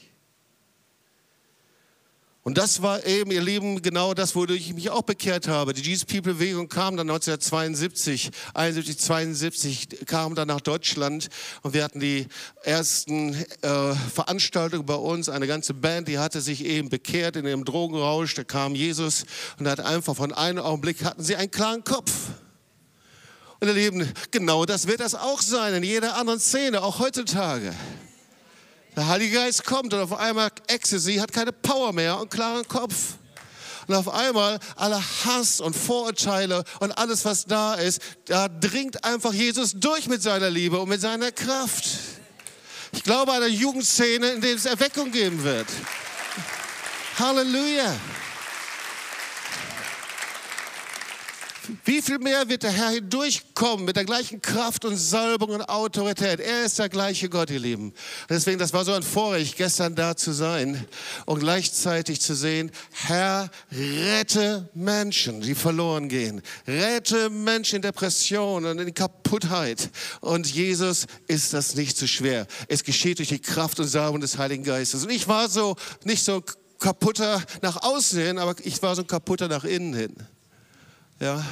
Und 2.46 2.58
das 2.58 2.80
war 2.80 3.04
eben, 3.04 3.32
ihr 3.32 3.42
Lieben, 3.42 3.82
genau 3.82 4.14
das, 4.14 4.36
wodurch 4.36 4.68
ich 4.68 4.72
mich 4.72 4.88
auch 4.88 5.02
bekehrt 5.02 5.48
habe. 5.48 5.72
Die 5.72 5.82
Jesus 5.82 6.04
People 6.04 6.34
Bewegung 6.34 6.68
kam 6.68 6.96
dann 6.96 7.10
1972, 7.10 8.30
71, 8.54 8.98
72, 9.00 9.88
kam 10.06 10.36
dann 10.36 10.46
nach 10.46 10.60
Deutschland 10.60 11.28
und 11.62 11.74
wir 11.74 11.82
hatten 11.82 11.98
die 11.98 12.28
ersten 12.62 13.34
äh, 13.34 13.94
Veranstaltungen 14.14 14.86
bei 14.86 14.94
uns. 14.94 15.28
Eine 15.28 15.48
ganze 15.48 15.74
Band, 15.74 16.06
die 16.06 16.20
hatte 16.20 16.40
sich 16.40 16.64
eben 16.64 16.88
bekehrt 16.88 17.34
in 17.34 17.46
ihrem 17.46 17.64
Drogenrausch. 17.64 18.34
Da 18.34 18.44
kam 18.44 18.76
Jesus 18.76 19.24
und 19.58 19.66
hat 19.66 19.80
einfach 19.80 20.14
von 20.14 20.32
einem 20.32 20.60
Augenblick 20.62 21.02
hatten 21.02 21.24
sie 21.24 21.34
einen 21.34 21.50
klaren 21.50 21.82
Kopf. 21.82 22.12
Und 23.58 23.66
ihr 23.66 23.74
Lieben, 23.74 24.08
genau 24.30 24.64
das 24.66 24.86
wird 24.86 25.00
das 25.00 25.16
auch 25.16 25.42
sein 25.42 25.74
in 25.74 25.82
jeder 25.82 26.14
anderen 26.16 26.38
Szene, 26.38 26.80
auch 26.84 27.00
heutzutage. 27.00 27.74
Der 28.96 29.06
Heilige 29.08 29.36
Geist 29.36 29.64
kommt 29.64 29.92
und 29.92 30.00
auf 30.00 30.14
einmal 30.14 30.48
Ecstasy 30.68 31.16
hat 31.16 31.30
keine 31.30 31.52
Power 31.52 31.92
mehr 31.92 32.18
und 32.18 32.30
klaren 32.30 32.66
Kopf. 32.66 32.94
Und 33.86 33.94
auf 33.94 34.08
einmal 34.08 34.58
alle 34.74 35.00
Hass 35.24 35.60
und 35.60 35.76
Vorurteile 35.76 36.64
und 36.80 36.92
alles, 36.92 37.24
was 37.26 37.44
da 37.44 37.74
ist, 37.74 38.00
da 38.24 38.48
dringt 38.48 39.04
einfach 39.04 39.34
Jesus 39.34 39.72
durch 39.74 40.08
mit 40.08 40.22
seiner 40.22 40.48
Liebe 40.48 40.78
und 40.80 40.88
mit 40.88 41.00
seiner 41.00 41.30
Kraft. 41.30 41.84
Ich 42.92 43.04
glaube 43.04 43.32
an 43.32 43.42
eine 43.42 43.52
Jugendszene, 43.52 44.30
in 44.30 44.40
der 44.40 44.54
es 44.54 44.64
Erweckung 44.64 45.12
geben 45.12 45.44
wird. 45.44 45.66
Halleluja. 47.18 47.94
Wie 51.86 52.02
viel 52.02 52.18
mehr 52.18 52.48
wird 52.48 52.64
der 52.64 52.72
Herr 52.72 52.88
hindurchkommen 52.88 53.84
mit 53.84 53.94
der 53.94 54.04
gleichen 54.04 54.42
Kraft 54.42 54.84
und 54.84 54.96
Salbung 54.96 55.50
und 55.50 55.68
Autorität? 55.68 56.40
Er 56.40 56.64
ist 56.64 56.80
der 56.80 56.88
gleiche 56.88 57.28
Gott, 57.28 57.48
ihr 57.48 57.60
Lieben. 57.60 57.94
Deswegen, 58.28 58.58
das 58.58 58.72
war 58.72 58.84
so 58.84 58.92
ein 58.92 59.04
Vorrecht, 59.04 59.56
gestern 59.56 59.94
da 59.94 60.16
zu 60.16 60.32
sein 60.32 60.84
und 61.26 61.38
gleichzeitig 61.38 62.20
zu 62.20 62.34
sehen, 62.34 62.72
Herr, 62.90 63.52
rette 63.70 64.68
Menschen, 64.74 65.42
die 65.42 65.54
verloren 65.54 66.08
gehen. 66.08 66.42
Rette 66.66 67.30
Menschen 67.30 67.76
in 67.76 67.82
Depression 67.82 68.64
und 68.64 68.80
in 68.80 68.92
Kaputtheit. 68.92 69.88
Und 70.20 70.52
Jesus 70.52 71.06
ist 71.28 71.52
das 71.52 71.76
nicht 71.76 71.96
zu 71.96 72.06
so 72.06 72.08
schwer. 72.08 72.48
Es 72.66 72.82
geschieht 72.82 73.20
durch 73.20 73.28
die 73.28 73.38
Kraft 73.38 73.78
und 73.78 73.86
Salbung 73.86 74.20
des 74.20 74.38
Heiligen 74.38 74.64
Geistes. 74.64 75.04
Und 75.04 75.10
ich 75.10 75.28
war 75.28 75.48
so, 75.48 75.76
nicht 76.02 76.24
so 76.24 76.42
kaputter 76.80 77.40
nach 77.62 77.80
außen 77.80 78.20
hin, 78.20 78.38
aber 78.38 78.56
ich 78.64 78.82
war 78.82 78.96
so 78.96 79.04
kaputter 79.04 79.46
nach 79.46 79.62
innen 79.62 79.94
hin. 79.94 80.16
Ja, 81.18 81.42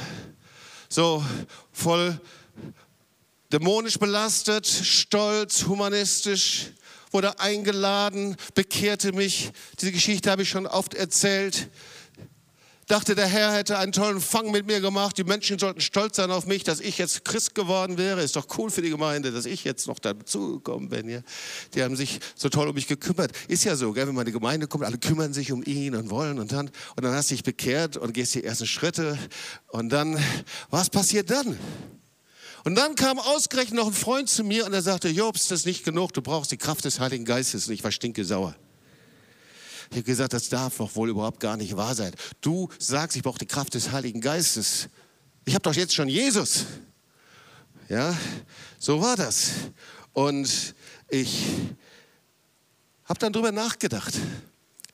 so 0.91 1.25
voll 1.73 2.21
dämonisch 3.51 3.99
belastet, 3.99 4.67
stolz, 4.67 5.65
humanistisch, 5.65 6.67
wurde 7.13 7.41
eingeladen, 7.41 8.37
bekehrte 8.55 9.13
mich. 9.13 9.53
Diese 9.81 9.93
Geschichte 9.93 10.31
habe 10.31 10.43
ich 10.43 10.51
schon 10.51 10.67
oft 10.67 10.93
erzählt 10.93 11.71
dachte, 12.87 13.15
der 13.15 13.27
Herr 13.27 13.53
hätte 13.53 13.79
einen 13.79 13.93
tollen 13.93 14.21
Fang 14.21 14.51
mit 14.51 14.67
mir 14.67 14.81
gemacht. 14.81 15.17
Die 15.19 15.25
Menschen 15.25 15.59
sollten 15.59 15.81
stolz 15.81 16.17
sein 16.17 16.31
auf 16.31 16.47
mich, 16.47 16.65
dass 16.65 16.81
ich 16.81 16.99
jetzt 16.99 17.25
Christ 17.25 17.55
geworden 17.55 17.99
wäre. 17.99 18.23
Ist 18.23 18.37
doch 18.37 18.47
cool 18.59 18.71
für 18.71 18.83
die 18.83 18.91
Gemeinde, 18.91 19.33
dass 19.33 19.47
ich 19.47 19.65
jetzt 19.65 19.87
noch 19.87 19.99
dazugekommen 19.99 20.89
bin. 20.89 21.09
Ja? 21.09 21.21
Die 21.75 21.83
haben 21.83 21.97
sich 21.97 22.21
so 22.35 22.49
toll 22.49 22.69
um 22.69 22.75
mich 22.75 22.87
gekümmert. 22.87 23.33
Ist 23.49 23.65
ja 23.65 23.77
so, 23.77 23.93
gell? 23.93 24.07
wenn 24.07 24.15
man 24.15 24.27
in 24.27 24.33
die 24.33 24.39
Gemeinde 24.39 24.67
kommt, 24.67 24.85
alle 24.85 24.99
kümmern 24.99 25.33
sich 25.33 25.53
um 25.53 25.63
ihn 25.65 25.95
und 25.95 26.11
wollen 26.11 26.39
und 26.39 26.53
dann, 26.53 26.71
und 26.97 27.05
dann 27.05 27.15
hast 27.15 27.31
du 27.31 27.35
dich 27.35 27.45
bekehrt 27.45 27.97
und 27.97 28.13
gehst 28.13 28.35
die 28.35 28.45
ersten 28.45 28.67
Schritte. 28.67 29.19
Und 29.69 29.91
dann, 29.91 30.19
was 30.71 30.91
passiert 30.91 31.31
dann? 31.31 31.59
Und 32.65 32.77
dann 32.77 32.95
kam 32.95 33.19
ausgerechnet 33.19 33.75
noch 33.75 33.87
ein 33.87 33.93
Freund 33.93 34.29
zu 34.29 34.43
mir 34.43 34.65
und 34.65 34.73
er 34.73 34.81
sagte, 34.81 35.09
Jobs, 35.09 35.49
das 35.49 35.61
ist 35.61 35.67
nicht 35.67 35.85
genug, 35.85 36.15
du 36.15 36.23
brauchst 36.23 36.51
die 36.51 36.57
Kraft 36.57 36.85
des 36.87 36.99
Heiligen 36.99 37.27
Geistes. 37.27 37.69
Und 37.69 37.75
ich 37.75 37.85
war 37.85 37.93
stinke 37.93 38.25
sauer. 38.25 38.57
Ich 39.91 39.97
habe 39.97 40.03
gesagt, 40.05 40.33
das 40.33 40.49
darf 40.49 40.77
doch 40.77 40.95
wohl 40.97 41.11
überhaupt 41.11 41.41
gar 41.41 41.57
nicht 41.57 41.77
wahr 41.77 41.95
sein. 41.95 42.13
Du 42.41 42.69
sagst, 42.79 43.17
ich 43.17 43.23
brauche 43.23 43.39
die 43.39 43.47
Kraft 43.47 43.75
des 43.75 43.93
Heiligen 43.93 44.21
Geistes. 44.21 44.89
Ich 45.45 45.55
habe 45.55 45.63
doch 45.63 45.75
jetzt 45.75 45.95
schon 45.95 46.09
Jesus. 46.09 46.65
Ja, 47.89 48.17
so 48.79 49.01
war 49.01 49.17
das. 49.17 49.51
Und 50.13 50.75
ich 51.09 51.45
habe 53.05 53.19
dann 53.19 53.33
darüber 53.33 53.53
nachgedacht. 53.53 54.15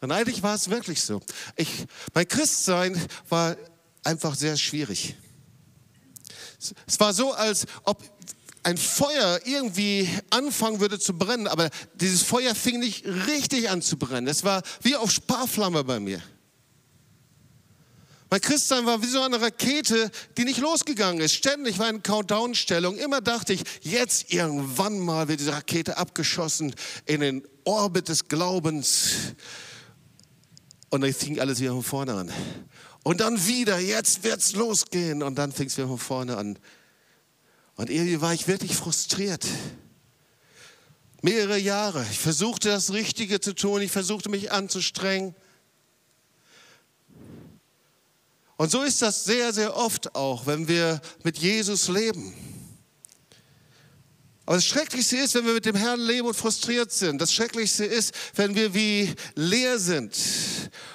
Und 0.00 0.12
eigentlich 0.12 0.42
war 0.42 0.55
es 0.55 0.70
wirklich 0.70 1.03
so. 1.03 1.20
Ich, 1.57 1.87
mein 2.14 2.26
Christsein 2.26 3.00
war 3.29 3.57
einfach 4.03 4.35
sehr 4.35 4.57
schwierig. 4.57 5.14
Es 6.87 7.00
war 7.00 7.12
so, 7.12 7.33
als 7.33 7.66
ob 7.85 8.03
ein 8.62 8.77
Feuer 8.77 9.40
irgendwie 9.44 10.09
anfangen 10.31 10.81
würde 10.81 10.99
zu 10.99 11.16
brennen, 11.16 11.46
aber 11.46 11.70
dieses 11.94 12.23
Feuer 12.23 12.55
fing 12.55 12.81
nicht 12.81 13.07
richtig 13.07 13.70
an 13.70 13.83
zu 13.83 13.96
brennen. 13.96 14.27
Es 14.27 14.44
war 14.44 14.62
wie 14.83 14.96
auf 14.96 15.11
Sparflamme 15.11 15.85
bei 15.85 16.01
mir. 16.01 16.23
Mein 18.33 18.40
Christsein 18.40 18.87
war 18.87 19.03
wie 19.03 19.07
so 19.07 19.20
eine 19.23 19.40
Rakete, 19.40 20.09
die 20.37 20.44
nicht 20.44 20.61
losgegangen 20.61 21.20
ist. 21.20 21.35
Ständig 21.35 21.81
war 21.81 21.90
in 21.90 22.01
Countdown-Stellung. 22.01 22.96
Immer 22.96 23.20
dachte 23.20 23.53
ich, 23.53 23.62
jetzt 23.81 24.33
irgendwann 24.33 25.01
mal 25.01 25.27
wird 25.27 25.40
diese 25.40 25.53
Rakete 25.53 25.99
abgeschossen 25.99 26.73
in 27.07 27.23
den 27.23 27.42
Orbit 27.64 28.09
des 28.09 28.29
Glaubens. 28.29 29.35
Und 30.90 31.01
dann 31.01 31.12
fing 31.12 31.40
alles 31.40 31.59
wieder 31.59 31.73
von 31.73 31.83
vorne 31.83 32.14
an. 32.14 32.33
Und 33.03 33.20
dann 33.20 33.46
wieder, 33.49 33.81
jetzt 33.81 34.23
wird's 34.23 34.53
losgehen. 34.53 35.25
Und 35.25 35.37
dann 35.37 35.51
fing 35.51 35.66
es 35.66 35.77
wieder 35.77 35.88
von 35.88 35.99
vorne 35.99 36.37
an. 36.37 36.57
Und 37.81 37.88
irgendwie 37.88 38.21
war 38.21 38.35
ich 38.35 38.47
wirklich 38.47 38.77
frustriert. 38.77 39.47
Mehrere 41.23 41.57
Jahre. 41.57 42.05
Ich 42.11 42.19
versuchte 42.19 42.69
das 42.69 42.93
Richtige 42.93 43.40
zu 43.40 43.55
tun, 43.55 43.81
ich 43.81 43.90
versuchte 43.90 44.29
mich 44.29 44.53
anzustrengen. 44.53 45.35
Und 48.59 48.71
so 48.71 48.83
ist 48.83 49.01
das 49.01 49.25
sehr, 49.25 49.55
sehr 49.55 49.75
oft 49.79 50.14
auch, 50.14 50.45
wenn 50.45 50.69
wir 50.69 51.01
mit 51.23 51.38
Jesus 51.38 51.88
leben. 51.88 52.35
Aber 54.46 54.57
das 54.57 54.64
Schrecklichste 54.66 55.16
ist, 55.16 55.35
wenn 55.35 55.46
wir 55.46 55.55
mit 55.55 55.64
dem 55.64 55.76
Herrn 55.76 56.00
leben 56.00 56.26
und 56.26 56.35
frustriert 56.35 56.90
sind. 56.90 57.20
Das 57.20 57.33
Schrecklichste 57.33 57.85
ist, 57.85 58.12
wenn 58.35 58.55
wir 58.55 58.74
wie 58.74 59.14
leer 59.37 59.79
sind. 59.79 60.16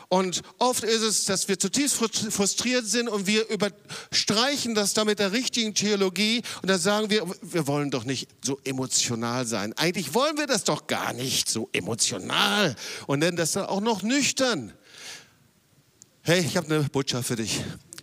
Und 0.10 0.42
oft 0.58 0.84
ist 0.84 1.02
es, 1.02 1.26
dass 1.26 1.48
wir 1.48 1.58
zutiefst 1.58 1.96
frustriert 1.96 2.86
sind 2.86 3.08
und 3.08 3.28
wir 3.28 3.48
überstreichen 3.50 4.76
das 4.76 4.94
da 4.94 5.06
mit 5.06 5.20
der 5.20 5.32
richtigen 5.32 5.74
Theologie 5.74 6.42
und 6.62 6.70
dann 6.70 6.80
sagen 6.80 7.10
wir, 7.10 7.26
wir 7.42 7.68
wollen 7.68 7.92
doch 7.92 8.04
nicht 8.04 8.30
so 8.44 8.60
emotional 8.64 9.46
sein. 9.46 9.74
Eigentlich 9.78 10.14
wollen 10.14 10.38
wir 10.38 10.48
das 10.48 10.64
doch 10.64 10.88
gar 10.88 11.14
nicht 11.14 11.50
so 11.50 11.70
emotional 11.74 12.76
und 13.08 13.20
nennen 13.20 13.38
das 13.38 13.54
dann 13.54 13.66
auch 13.66 13.82
noch 13.82 14.04
nüchtern. 14.04 14.74
Hey, 16.22 16.42
ich 16.42 16.58
habe 16.58 16.74
eine 16.74 16.84
Botschaft 16.90 17.28
für 17.28 17.36
dich. 17.36 17.62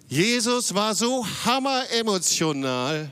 Jesus 0.09 0.75
war 0.75 0.95
so 0.95 1.27
hammer 1.45 1.85
emotional 1.91 3.11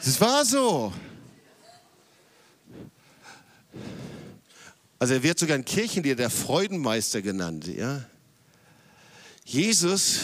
Es 0.00 0.20
war 0.20 0.44
so. 0.44 0.92
Also 4.98 5.14
er 5.14 5.22
wird 5.22 5.38
sogar 5.38 5.56
in 5.56 5.64
Kirchenlieder 5.64 6.16
der 6.16 6.30
Freudenmeister 6.30 7.22
genannt. 7.22 7.66
Ja? 7.66 8.04
Jesus 9.44 10.20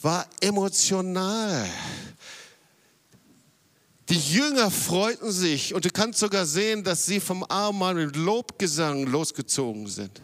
war 0.00 0.26
emotional. 0.40 1.68
Die 4.08 4.18
Jünger 4.18 4.70
freuten 4.70 5.30
sich 5.30 5.74
und 5.74 5.84
du 5.84 5.90
kannst 5.90 6.18
sogar 6.18 6.46
sehen, 6.46 6.82
dass 6.82 7.04
sie 7.04 7.20
vom 7.20 7.44
Abendmahl 7.44 7.94
mit 7.94 8.16
Lobgesang 8.16 9.04
losgezogen 9.06 9.86
sind. 9.86 10.22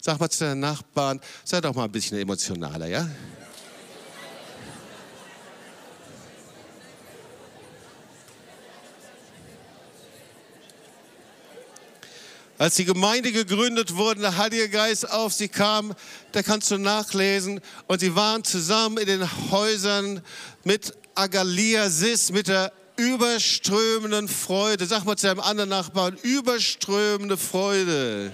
Sag 0.00 0.18
mal 0.18 0.28
zu 0.28 0.44
deinen 0.44 0.60
Nachbarn, 0.60 1.20
sei 1.44 1.60
doch 1.60 1.74
mal 1.74 1.84
ein 1.84 1.92
bisschen 1.92 2.18
emotionaler, 2.18 2.86
ja? 2.86 3.08
Als 12.64 12.76
die 12.76 12.86
Gemeinde 12.86 13.30
gegründet 13.30 13.94
wurde, 13.94 14.22
der 14.22 14.38
Heilige 14.38 14.70
Geist 14.70 15.10
auf 15.12 15.34
sie 15.34 15.48
kam, 15.48 15.92
da 16.32 16.42
kannst 16.42 16.70
du 16.70 16.78
nachlesen. 16.78 17.60
Und 17.88 18.00
sie 18.00 18.16
waren 18.16 18.42
zusammen 18.42 18.96
in 18.96 19.04
den 19.04 19.50
Häusern 19.50 20.22
mit 20.64 20.94
Agaliasis, 21.14 22.32
mit 22.32 22.48
der 22.48 22.72
überströmenden 22.96 24.28
Freude. 24.28 24.86
Sag 24.86 25.04
mal 25.04 25.14
zu 25.18 25.26
deinem 25.26 25.40
anderen 25.40 25.68
Nachbarn, 25.68 26.16
überströmende 26.22 27.36
Freude. 27.36 28.32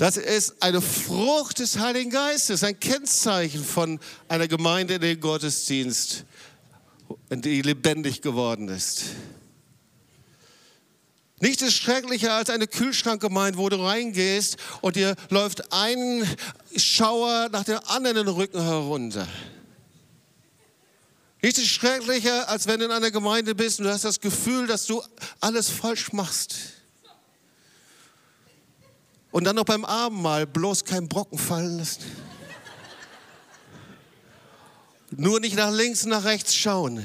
Das 0.00 0.16
ist 0.16 0.62
eine 0.62 0.80
Frucht 0.80 1.58
des 1.58 1.78
Heiligen 1.78 2.08
Geistes, 2.08 2.64
ein 2.64 2.80
Kennzeichen 2.80 3.62
von 3.62 4.00
einer 4.28 4.48
Gemeinde 4.48 4.94
in 4.94 5.02
den 5.02 5.20
Gottesdienst, 5.20 6.24
die 7.28 7.60
lebendig 7.60 8.22
geworden 8.22 8.68
ist. 8.68 9.02
Nichts 11.40 11.60
ist 11.60 11.74
schrecklicher 11.74 12.32
als 12.32 12.48
eine 12.48 12.66
Kühlschrankgemeinde, 12.66 13.58
wo 13.58 13.68
du 13.68 13.76
reingehst 13.76 14.56
und 14.80 14.96
dir 14.96 15.16
läuft 15.28 15.70
ein 15.70 16.26
Schauer 16.74 17.50
nach 17.52 17.64
dem 17.64 17.80
anderen 17.84 18.24
den 18.24 18.28
Rücken 18.28 18.62
herunter. 18.62 19.28
Nichts 21.42 21.58
ist 21.58 21.68
schrecklicher, 21.68 22.48
als 22.48 22.66
wenn 22.66 22.80
du 22.80 22.86
in 22.86 22.90
einer 22.90 23.10
Gemeinde 23.10 23.54
bist 23.54 23.80
und 23.80 23.84
du 23.84 23.92
hast 23.92 24.06
das 24.06 24.20
Gefühl, 24.20 24.66
dass 24.66 24.86
du 24.86 25.02
alles 25.40 25.68
falsch 25.68 26.14
machst. 26.14 26.79
Und 29.30 29.44
dann 29.44 29.56
noch 29.56 29.64
beim 29.64 29.84
Abendmahl 29.84 30.46
bloß 30.46 30.84
keinen 30.84 31.08
Brocken 31.08 31.38
fallen 31.38 31.78
lassen. 31.78 32.02
Nur 35.10 35.40
nicht 35.40 35.56
nach 35.56 35.72
links 35.72 36.04
nach 36.04 36.24
rechts 36.24 36.54
schauen. 36.54 37.04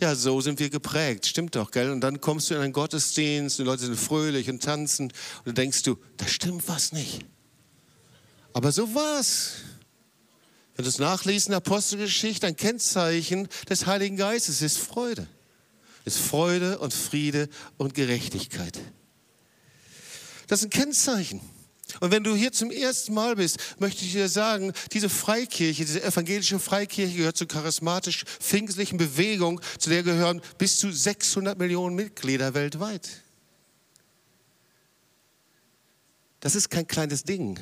Ja, 0.00 0.16
so 0.16 0.40
sind 0.40 0.58
wir 0.58 0.68
geprägt, 0.68 1.26
stimmt 1.26 1.54
doch, 1.54 1.70
gell? 1.70 1.90
Und 1.90 2.00
dann 2.00 2.20
kommst 2.20 2.50
du 2.50 2.54
in 2.54 2.60
einen 2.60 2.72
Gottesdienst, 2.72 3.58
die 3.60 3.62
Leute 3.62 3.84
sind 3.84 3.96
fröhlich 3.96 4.50
und 4.50 4.60
tanzen 4.60 5.04
und 5.04 5.46
dann 5.46 5.54
denkst 5.54 5.84
du, 5.84 5.96
da 6.16 6.26
stimmt 6.26 6.66
was 6.66 6.90
nicht. 6.90 7.24
Aber 8.52 8.72
so 8.72 8.92
war's. 8.94 9.52
Wenn 10.74 10.84
du 10.84 10.88
es 10.88 10.98
nachliest 10.98 11.46
in 11.46 11.50
der 11.52 11.58
Apostelgeschichte, 11.58 12.46
ein 12.46 12.56
Kennzeichen 12.56 13.48
des 13.68 13.86
Heiligen 13.86 14.16
Geistes 14.16 14.60
ist 14.62 14.78
Freude. 14.78 15.28
Ist 16.04 16.18
Freude 16.18 16.78
und 16.78 16.92
Friede 16.92 17.48
und 17.76 17.94
Gerechtigkeit. 17.94 18.80
Das 20.46 20.60
ist 20.60 20.66
ein 20.66 20.70
Kennzeichen. 20.70 21.40
Und 22.00 22.10
wenn 22.10 22.24
du 22.24 22.34
hier 22.34 22.52
zum 22.52 22.70
ersten 22.70 23.14
Mal 23.14 23.36
bist, 23.36 23.58
möchte 23.78 24.04
ich 24.04 24.12
dir 24.12 24.28
sagen, 24.28 24.72
diese 24.92 25.08
Freikirche, 25.08 25.84
diese 25.84 26.02
evangelische 26.02 26.58
Freikirche 26.58 27.16
gehört 27.16 27.36
zur 27.36 27.48
charismatisch-pfingstlichen 27.48 28.96
Bewegung, 28.96 29.60
zu 29.78 29.90
der 29.90 30.02
gehören 30.02 30.40
bis 30.58 30.78
zu 30.78 30.90
600 30.90 31.58
Millionen 31.58 31.94
Mitglieder 31.94 32.54
weltweit. 32.54 33.08
Das 36.40 36.54
ist 36.54 36.70
kein 36.70 36.86
kleines 36.86 37.22
Ding. 37.24 37.58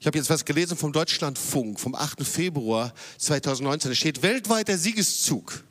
Ich 0.00 0.06
habe 0.06 0.18
jetzt 0.18 0.30
was 0.30 0.44
gelesen 0.44 0.76
vom 0.76 0.92
Deutschlandfunk 0.92 1.78
vom 1.78 1.94
8. 1.94 2.24
Februar 2.26 2.92
2019. 3.18 3.90
Da 3.90 3.94
steht 3.94 4.22
weltweit 4.22 4.68
der 4.68 4.78
Siegeszug. 4.78 5.64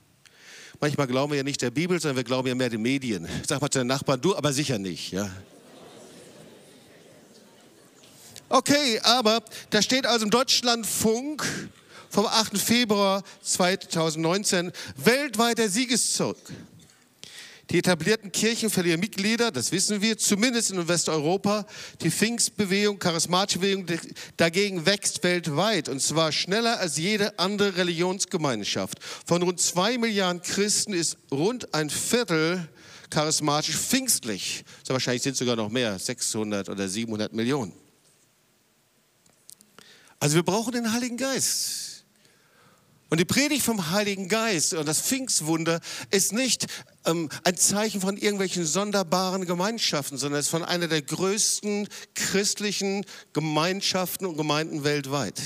Manchmal 0.84 1.08
glauben 1.08 1.32
wir 1.32 1.38
ja 1.38 1.44
nicht 1.44 1.62
der 1.62 1.72
Bibel, 1.72 1.98
sondern 1.98 2.18
wir 2.18 2.26
glauben 2.26 2.46
ja 2.46 2.56
mehr 2.56 2.70
den 2.70 2.82
Medien. 2.82 3.26
Sag 3.48 3.62
mal 3.62 3.70
zu 3.70 3.80
den 3.80 3.88
Nachbarn, 3.88 4.20
du 4.20 4.36
aber 4.36 4.52
sicher 4.52 4.78
nicht. 4.78 5.14
Ja. 5.14 5.30
Okay, 8.50 9.00
aber 9.02 9.42
da 9.70 9.82
steht 9.82 10.06
also 10.06 10.26
im 10.26 10.30
Deutschlandfunk 10.30 11.46
vom 12.10 12.26
8. 12.26 12.58
Februar 12.58 13.24
2019 13.44 14.74
weltweiter 14.98 15.70
Siegeszug. 15.70 16.36
Die 17.74 17.80
etablierten 17.80 18.32
Kirchen 18.32 18.70
verlieren 18.70 19.00
Mitglieder, 19.00 19.50
das 19.50 19.72
wissen 19.72 20.00
wir, 20.00 20.16
zumindest 20.20 20.70
in 20.70 20.88
Westeuropa. 20.88 21.66
Die 22.02 22.12
Pfingstbewegung, 22.12 23.00
charismatische 23.00 23.58
Bewegung 23.58 23.88
dagegen 24.38 24.86
wächst 24.86 25.24
weltweit 25.24 25.90
und 25.90 26.00
zwar 26.00 26.32
schneller 26.32 26.80
als 26.80 26.98
jede 26.98 27.40
andere 27.40 27.76
Religionsgemeinschaft. 27.76 29.00
Von 29.26 29.42
rund 29.42 29.60
zwei 29.60 29.98
Milliarden 29.98 30.44
Christen 30.44 30.94
ist 30.94 31.18
rund 31.32 31.74
ein 31.74 31.90
Viertel 31.90 32.70
charismatisch 33.10 33.76
pfingstlich. 33.76 34.66
So 34.84 34.94
wahrscheinlich 34.94 35.24
sind 35.24 35.34
es 35.34 35.40
sogar 35.40 35.56
noch 35.56 35.70
mehr, 35.70 35.98
600 35.98 36.70
oder 36.70 36.88
700 36.88 37.34
Millionen. 37.34 37.74
Also 40.20 40.36
wir 40.36 40.44
brauchen 40.44 40.74
den 40.74 40.94
Heiligen 40.94 41.18
Geist. 41.18 41.93
Und 43.14 43.20
die 43.20 43.26
Predigt 43.26 43.64
vom 43.64 43.92
Heiligen 43.92 44.28
Geist 44.28 44.74
und 44.74 44.88
das 44.88 45.00
Pfingstwunder 45.00 45.82
ist 46.10 46.34
nicht 46.34 46.66
ähm, 47.06 47.30
ein 47.44 47.56
Zeichen 47.56 48.02
von 48.02 48.18
irgendwelchen 48.18 48.66
sonderbaren 48.66 49.46
Gemeinschaften, 49.46 50.18
sondern 50.18 50.40
es 50.40 50.48
ist 50.48 50.50
von 50.50 50.64
einer 50.64 50.88
der 50.88 51.04
größten 51.04 51.88
christlichen 52.16 53.06
Gemeinschaften 53.34 54.26
und 54.26 54.36
Gemeinden 54.36 54.84
weltweit. 54.84 55.40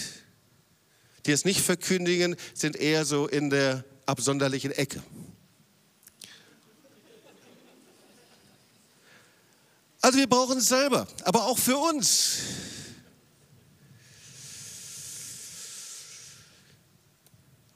Die 1.26 1.34
es 1.34 1.44
nicht 1.44 1.60
verkündigen, 1.60 2.38
sind 2.54 2.78
eher 2.78 3.04
so 3.04 3.28
in 3.28 3.50
der 3.50 3.84
absonderlichen 4.06 4.72
Ecke. 4.72 5.04
Also 10.00 10.18
wir 10.18 10.28
brauchen 10.30 10.60
es 10.60 10.70
selber, 10.70 11.06
aber 11.26 11.48
auch 11.48 11.58
für 11.58 11.76
uns. 11.76 12.38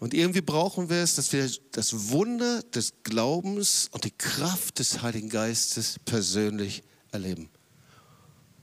Und 0.01 0.15
irgendwie 0.15 0.41
brauchen 0.41 0.89
wir 0.89 1.03
es, 1.03 1.13
dass 1.13 1.31
wir 1.31 1.47
das 1.73 2.09
Wunder 2.09 2.63
des 2.63 3.03
Glaubens 3.03 3.87
und 3.91 4.03
die 4.03 4.09
Kraft 4.09 4.79
des 4.79 5.03
Heiligen 5.03 5.29
Geistes 5.29 5.97
persönlich 6.05 6.81
erleben. 7.11 7.51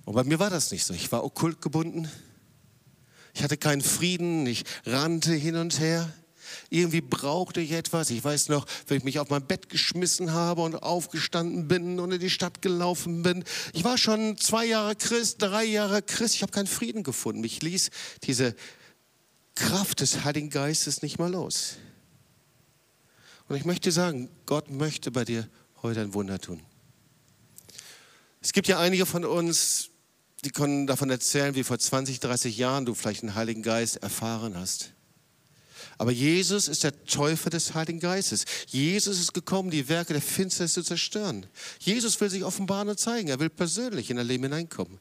Und 0.04 0.14
bei 0.14 0.24
mir 0.24 0.40
war 0.40 0.50
das 0.50 0.72
nicht 0.72 0.84
so. 0.84 0.94
Ich 0.94 1.12
war 1.12 1.22
okkult 1.22 1.62
gebunden. 1.62 2.10
Ich 3.34 3.44
hatte 3.44 3.56
keinen 3.56 3.82
Frieden. 3.82 4.48
Ich 4.48 4.64
rannte 4.84 5.32
hin 5.32 5.54
und 5.54 5.78
her. 5.78 6.12
Irgendwie 6.70 7.02
brauchte 7.02 7.60
ich 7.60 7.70
etwas. 7.70 8.10
Ich 8.10 8.24
weiß 8.24 8.48
noch, 8.48 8.66
wenn 8.88 8.96
ich 8.96 9.04
mich 9.04 9.20
auf 9.20 9.30
mein 9.30 9.46
Bett 9.46 9.68
geschmissen 9.68 10.32
habe 10.32 10.62
und 10.62 10.82
aufgestanden 10.82 11.68
bin 11.68 12.00
und 12.00 12.10
in 12.10 12.18
die 12.18 12.30
Stadt 12.30 12.62
gelaufen 12.62 13.22
bin. 13.22 13.44
Ich 13.74 13.84
war 13.84 13.96
schon 13.96 14.38
zwei 14.38 14.64
Jahre 14.64 14.96
Christ, 14.96 15.36
drei 15.38 15.66
Jahre 15.66 16.02
Christ. 16.02 16.34
Ich 16.34 16.42
habe 16.42 16.50
keinen 16.50 16.66
Frieden 16.66 17.04
gefunden. 17.04 17.42
Mich 17.42 17.62
ließ 17.62 17.90
diese 18.24 18.56
Kraft 19.58 20.00
des 20.00 20.24
Heiligen 20.24 20.50
Geistes 20.50 21.02
nicht 21.02 21.18
mal 21.18 21.30
los. 21.30 21.74
Und 23.48 23.56
ich 23.56 23.64
möchte 23.64 23.90
sagen, 23.90 24.30
Gott 24.46 24.70
möchte 24.70 25.10
bei 25.10 25.24
dir 25.24 25.48
heute 25.82 26.00
ein 26.00 26.14
Wunder 26.14 26.38
tun. 26.38 26.62
Es 28.40 28.52
gibt 28.52 28.68
ja 28.68 28.78
einige 28.78 29.04
von 29.04 29.24
uns, 29.24 29.90
die 30.44 30.50
können 30.50 30.86
davon 30.86 31.10
erzählen, 31.10 31.56
wie 31.56 31.64
vor 31.64 31.78
20, 31.78 32.20
30 32.20 32.56
Jahren 32.56 32.86
du 32.86 32.94
vielleicht 32.94 33.22
den 33.22 33.34
Heiligen 33.34 33.62
Geist 33.62 33.96
erfahren 33.96 34.56
hast. 34.56 34.92
Aber 35.96 36.12
Jesus 36.12 36.68
ist 36.68 36.84
der 36.84 37.04
Täufer 37.06 37.50
des 37.50 37.74
Heiligen 37.74 37.98
Geistes. 37.98 38.44
Jesus 38.68 39.18
ist 39.18 39.34
gekommen, 39.34 39.70
die 39.70 39.88
Werke 39.88 40.12
der 40.12 40.22
Finsternis 40.22 40.74
zu 40.74 40.84
zerstören. 40.84 41.46
Jesus 41.80 42.20
will 42.20 42.30
sich 42.30 42.44
offenbaren 42.44 42.88
und 42.88 43.00
zeigen. 43.00 43.28
Er 43.28 43.40
will 43.40 43.50
persönlich 43.50 44.08
in 44.08 44.18
dein 44.18 44.26
Leben 44.28 44.44
hineinkommen. 44.44 45.00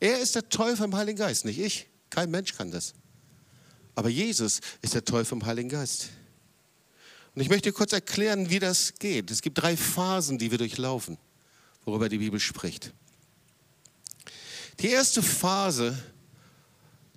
Er 0.00 0.18
ist 0.20 0.34
der 0.34 0.50
Täufer 0.50 0.84
im 0.84 0.94
Heiligen 0.94 1.18
Geist, 1.18 1.46
nicht 1.46 1.58
ich. 1.58 1.86
Kein 2.10 2.30
Mensch 2.30 2.54
kann 2.54 2.70
das. 2.70 2.92
Aber 3.94 4.08
Jesus 4.08 4.60
ist 4.82 4.94
der 4.94 5.04
Teufel 5.04 5.38
im 5.38 5.46
Heiligen 5.46 5.68
Geist. 5.68 6.10
Und 7.34 7.42
ich 7.42 7.48
möchte 7.48 7.72
kurz 7.72 7.92
erklären, 7.92 8.50
wie 8.50 8.58
das 8.58 8.94
geht. 8.98 9.30
Es 9.30 9.42
gibt 9.42 9.58
drei 9.58 9.76
Phasen, 9.76 10.38
die 10.38 10.50
wir 10.50 10.58
durchlaufen, 10.58 11.16
worüber 11.84 12.08
die 12.08 12.18
Bibel 12.18 12.40
spricht. 12.40 12.92
Die 14.80 14.88
erste 14.88 15.22
Phase, 15.22 16.02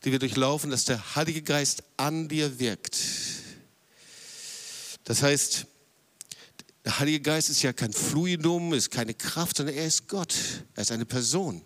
die 0.03 0.11
wir 0.11 0.19
durchlaufen, 0.19 0.69
dass 0.69 0.85
der 0.85 1.15
Heilige 1.15 1.41
Geist 1.41 1.83
an 1.97 2.27
dir 2.27 2.59
wirkt. 2.59 2.97
Das 5.05 5.23
heißt, 5.23 5.65
der 6.85 6.99
Heilige 6.99 7.21
Geist 7.21 7.49
ist 7.49 7.61
ja 7.61 7.71
kein 7.71 7.93
Fluidum, 7.93 8.73
ist 8.73 8.91
keine 8.91 9.13
Kraft, 9.13 9.57
sondern 9.57 9.75
er 9.75 9.85
ist 9.85 10.07
Gott. 10.07 10.35
Er 10.75 10.81
ist 10.81 10.91
eine 10.91 11.05
Person. 11.05 11.61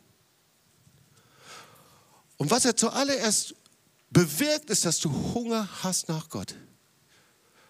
Und 2.37 2.51
was 2.51 2.65
er 2.65 2.75
zuallererst 2.75 3.55
bewirkt, 4.09 4.69
ist, 4.69 4.85
dass 4.85 4.99
du 4.99 5.11
Hunger 5.33 5.67
hast 5.83 6.09
nach 6.09 6.29
Gott. 6.29 6.55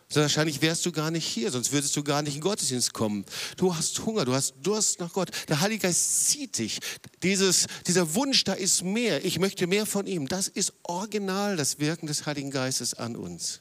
So 0.10 0.21
wahrscheinlich 0.21 0.62
wärst 0.62 0.86
du 0.86 0.93
gar 0.93 1.12
nicht 1.12 1.26
hier, 1.26 1.52
sonst 1.52 1.73
würdest 1.73 1.95
du 1.97 2.04
gar 2.04 2.21
nicht 2.21 2.36
in 2.36 2.41
Gottesdienst 2.41 2.93
kommen. 2.93 3.26
Du 3.58 3.76
hast 3.76 4.06
Hunger, 4.06 4.23
du 4.23 4.34
hast 4.34 4.56
Durst 4.62 5.02
nach 5.02 5.12
Gott. 5.12 5.32
Der 5.50 5.60
Heilige 5.60 5.82
Geist 5.82 6.28
zieht 6.28 6.58
dich. 6.58 6.80
Dieses, 7.23 7.67
dieser 7.86 8.15
Wunsch, 8.15 8.45
da 8.45 8.54
ist 8.54 8.84
mehr. 8.84 9.26
Ich 9.26 9.38
möchte 9.38 9.67
mehr 9.67 9.86
von 9.86 10.08
ihm. 10.08 10.30
Das 10.30 10.47
ist 10.47 10.73
original 10.84 11.58
das 11.58 11.80
Wirken 11.80 12.08
des 12.08 12.26
Heiligen 12.26 12.52
Geistes 12.52 12.93
an 12.93 13.17
uns. 13.17 13.60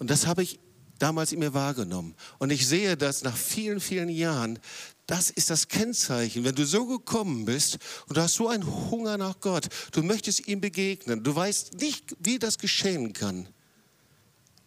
Und 0.00 0.10
das 0.10 0.26
habe 0.26 0.42
ich 0.42 0.58
damals 0.98 1.30
in 1.30 1.38
mir 1.38 1.54
wahrgenommen. 1.54 2.16
Und 2.38 2.50
ich 2.50 2.66
sehe 2.66 2.96
das 2.96 3.22
nach 3.22 3.36
vielen, 3.36 3.78
vielen 3.78 4.08
Jahren. 4.08 4.58
Das 5.06 5.30
ist 5.30 5.50
das 5.50 5.68
Kennzeichen. 5.68 6.44
Wenn 6.44 6.54
du 6.54 6.64
so 6.64 6.86
gekommen 6.86 7.44
bist 7.44 7.78
und 8.08 8.16
du 8.16 8.22
hast 8.22 8.34
so 8.34 8.48
einen 8.48 8.66
Hunger 8.90 9.18
nach 9.18 9.40
Gott, 9.40 9.68
du 9.92 10.02
möchtest 10.02 10.48
ihm 10.48 10.60
begegnen, 10.60 11.22
du 11.22 11.34
weißt 11.34 11.74
nicht, 11.74 12.16
wie 12.20 12.38
das 12.38 12.58
geschehen 12.58 13.12
kann 13.12 13.48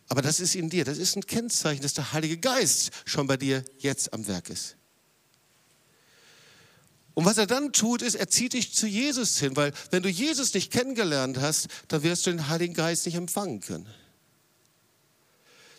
aber 0.09 0.21
das 0.21 0.39
ist 0.39 0.55
in 0.55 0.69
dir. 0.69 0.85
Das 0.85 0.97
ist 0.97 1.15
ein 1.15 1.25
Kennzeichen, 1.25 1.81
dass 1.81 1.93
der 1.93 2.13
Heilige 2.13 2.37
Geist 2.37 2.91
schon 3.05 3.27
bei 3.27 3.37
dir 3.37 3.63
jetzt 3.77 4.13
am 4.13 4.27
Werk 4.27 4.49
ist. 4.49 4.75
Und 7.13 7.25
was 7.25 7.37
er 7.37 7.47
dann 7.47 7.73
tut, 7.73 8.01
ist, 8.03 8.15
er 8.15 8.29
zieht 8.29 8.53
dich 8.53 8.73
zu 8.73 8.87
Jesus 8.87 9.39
hin, 9.39 9.55
weil 9.55 9.73
wenn 9.89 10.03
du 10.03 10.09
Jesus 10.09 10.53
nicht 10.53 10.71
kennengelernt 10.71 11.39
hast, 11.39 11.67
dann 11.87 12.03
wirst 12.03 12.27
du 12.27 12.31
den 12.31 12.47
Heiligen 12.47 12.75
Geist 12.75 13.05
nicht 13.05 13.15
empfangen 13.15 13.59
können. 13.59 13.87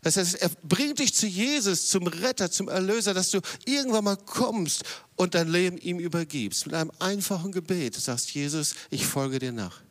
Das 0.03 0.17
heißt, 0.17 0.37
er 0.37 0.51
bringt 0.63 1.01
dich 1.01 1.15
zu 1.15 1.27
Jesus, 1.27 1.89
zum 1.89 2.07
Retter, 2.07 2.51
zum 2.51 2.69
Erlöser, 2.69 3.15
dass 3.15 3.31
du 3.31 3.41
irgendwann 3.65 4.05
mal 4.05 4.17
kommst 4.17 4.85
und 5.17 5.35
dein 5.35 5.49
Leben 5.49 5.79
ihm 5.79 5.99
übergibst. 5.99 6.67
Mit 6.67 6.75
einem 6.75 6.93
einfachen 6.99 7.53
Gebet. 7.53 7.97
Sagst, 7.97 8.33
Jesus, 8.33 8.75
ich 8.91 9.07
folge 9.07 9.39
dir 9.39 9.53
nach. 9.53 9.83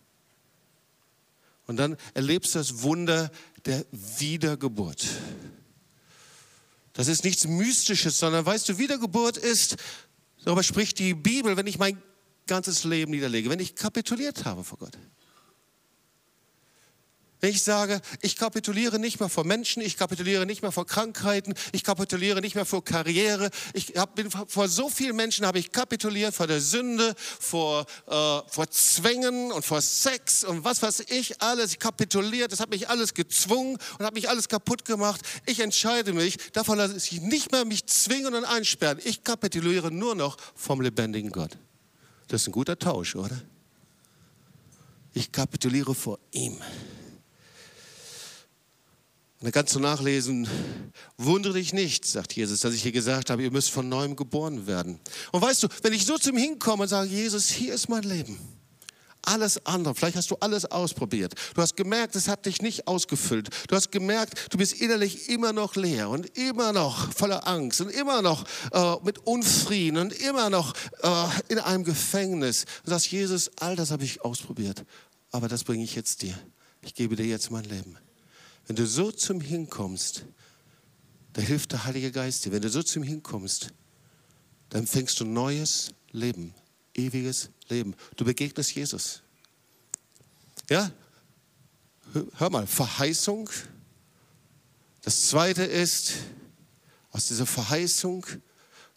Und 1.66 1.78
dann 1.78 1.98
erlebst 2.14 2.56
du 2.56 2.60
das 2.60 2.82
Wunder 2.82 3.30
der 3.66 3.86
Wiedergeburt. 3.92 5.06
Das 6.94 7.10
ist 7.10 7.26
nichts 7.26 7.46
Mystisches, 7.46 8.18
sondern 8.18 8.46
weißt 8.46 8.70
du, 8.70 8.78
Wiedergeburt 8.78 9.38
ist, 9.38 9.76
darüber 10.44 10.64
spricht 10.64 10.98
die 10.98 11.14
Bibel, 11.14 11.58
wenn 11.58 11.68
ich 11.68 11.78
mein 11.78 12.02
ganzes 12.48 12.86
Leben 12.86 13.12
niederlege, 13.12 13.50
wenn 13.50 13.60
ich 13.60 13.76
kapituliert 13.76 14.46
habe 14.46 14.64
vor 14.64 14.80
Gott. 14.80 14.98
Wenn 17.40 17.52
ich 17.52 17.64
sage, 17.64 18.02
ich 18.22 18.36
kapituliere 18.36 18.98
nicht 18.98 19.20
mehr 19.20 19.30
vor 19.30 19.46
Menschen, 19.46 19.84
ich 19.84 19.96
kapituliere 19.96 20.48
nicht 20.48 20.64
mehr 20.64 20.72
vor 20.72 20.88
Krankheiten, 20.88 21.54
ich 21.72 21.84
kapituliere 21.84 22.42
nicht 22.42 22.56
mehr 22.56 22.66
vor 22.66 22.84
Karriere. 22.84 23.52
Ich 23.74 23.94
hab, 23.96 24.16
bin 24.16 24.32
vor 24.32 24.68
so 24.68 24.90
vielen 24.90 25.16
Menschen 25.16 25.46
habe 25.46 25.60
ich 25.60 25.72
kapituliert 25.72 26.34
vor 26.34 26.48
der 26.48 26.62
Sünde, 26.62 27.14
vor, 27.18 27.86
äh, 28.08 28.42
vor 28.48 28.70
Zwängen 28.72 29.52
und 29.52 29.64
vor 29.64 29.82
Sex 29.82 30.44
und 30.44 30.64
was 30.64 30.82
weiß 30.82 31.04
ich 31.10 31.40
alles. 31.40 31.74
Ich 31.74 31.80
kapituliert, 31.80 32.52
das 32.52 32.60
hat 32.60 32.72
mich 32.72 32.90
alles 32.90 33.14
gezwungen 33.14 33.78
und 34.00 34.06
hat 34.06 34.16
mich 34.16 34.30
alles 34.30 34.48
kaputt 34.48 34.84
gemacht. 34.84 35.22
Ich 35.46 35.60
entscheide 35.60 36.14
mich 36.14 36.38
davon, 36.54 36.80
dass 36.80 36.96
ich 36.96 37.22
nicht 37.22 37.52
mehr 37.52 37.66
mich 37.66 37.86
zwingen 37.86 38.34
und 38.34 38.46
einsperren. 38.46 39.00
Ich 39.04 39.24
kapituliere 39.24 39.92
nur 39.92 40.16
noch 40.16 40.38
vom 40.56 40.82
lebendigen 40.82 41.32
Gott. 41.32 41.52
Das 42.30 42.42
ist 42.42 42.48
ein 42.48 42.52
guter 42.52 42.80
Tausch, 42.80 43.16
oder? 43.16 43.40
Ich 45.14 45.32
kapituliere 45.32 45.94
vor 45.94 46.18
ihm. 46.32 46.60
Und 49.40 49.46
dann 49.46 49.52
kannst 49.52 49.76
du 49.76 49.80
nachlesen, 49.80 50.48
wundere 51.18 51.54
dich 51.54 51.72
nicht, 51.72 52.06
sagt 52.06 52.34
Jesus, 52.34 52.62
dass 52.62 52.74
ich 52.74 52.82
hier 52.82 52.92
gesagt 52.92 53.30
habe, 53.30 53.44
ihr 53.44 53.52
müsst 53.52 53.70
von 53.70 53.88
neuem 53.88 54.16
geboren 54.16 54.66
werden. 54.66 55.00
Und 55.32 55.42
weißt 55.44 55.62
du, 55.62 55.68
wenn 55.84 55.94
ich 55.94 56.06
so 56.08 56.18
zum 56.18 56.38
Hinkomme 56.38 56.84
und 56.84 56.90
sage, 56.90 57.10
Jesus, 57.10 57.48
hier 57.48 57.76
ist 57.76 57.88
mein 57.88 58.02
Leben. 58.02 58.40
Alles 59.22 59.64
andere, 59.66 59.94
vielleicht 59.94 60.16
hast 60.16 60.32
du 60.32 60.38
alles 60.40 60.66
ausprobiert. 60.66 61.36
Du 61.54 61.62
hast 61.62 61.76
gemerkt, 61.76 62.16
es 62.16 62.28
hat 62.28 62.48
dich 62.48 62.64
nicht 62.64 62.88
ausgefüllt. 62.88 63.50
Du 63.68 63.76
hast 63.76 63.92
gemerkt, 63.92 64.54
du 64.54 64.58
bist 64.58 64.74
innerlich 64.74 65.30
immer 65.30 65.54
noch 65.54 65.76
leer 65.76 66.10
und 66.10 66.36
immer 66.38 66.74
noch 66.74 67.12
voller 67.14 67.46
Angst 67.46 67.82
und 67.82 67.90
immer 67.90 68.24
noch 68.24 68.44
äh, 68.72 68.96
mit 69.04 69.20
Unfrieden 69.20 69.98
und 69.98 70.14
immer 70.14 70.50
noch 70.50 70.74
äh, 71.04 71.26
in 71.50 71.60
einem 71.60 71.84
Gefängnis. 71.84 72.66
Du 72.86 72.90
sagst, 72.90 73.12
Jesus, 73.12 73.52
all 73.60 73.76
das 73.76 73.92
habe 73.92 74.04
ich 74.04 74.22
ausprobiert, 74.22 74.84
aber 75.30 75.48
das 75.48 75.64
bringe 75.64 75.84
ich 75.84 75.94
jetzt 75.94 76.24
dir. 76.24 76.34
Ich 76.82 76.96
gebe 76.96 77.16
dir 77.16 77.26
jetzt 77.26 77.52
mein 77.52 77.66
Leben. 77.66 77.98
Wenn 78.68 78.76
du 78.76 78.86
so 78.86 79.12
zum 79.12 79.42
Hinkommst, 79.42 80.26
da 81.34 81.42
hilft 81.42 81.72
der 81.72 81.86
Heilige 81.86 82.12
Geist 82.12 82.46
dir. 82.46 82.52
Wenn 82.52 82.62
du 82.62 82.70
so 82.70 82.84
zum 82.84 83.02
Hinkommst, 83.02 83.74
dann 84.70 84.86
fängst 84.86 85.20
du 85.20 85.26
neues 85.26 85.94
Leben, 86.12 86.54
ewiges 86.94 87.50
Leben. 87.70 87.96
Du 88.18 88.26
begegnest 88.26 88.76
Jesus. 88.76 89.22
Ja? 90.70 90.92
Hör 92.36 92.50
mal, 92.50 92.68
Verheißung. 92.68 93.50
Das 95.02 95.30
zweite 95.30 95.64
ist, 95.64 96.14
aus 97.12 97.28
dieser 97.28 97.46
Verheißung 97.46 98.26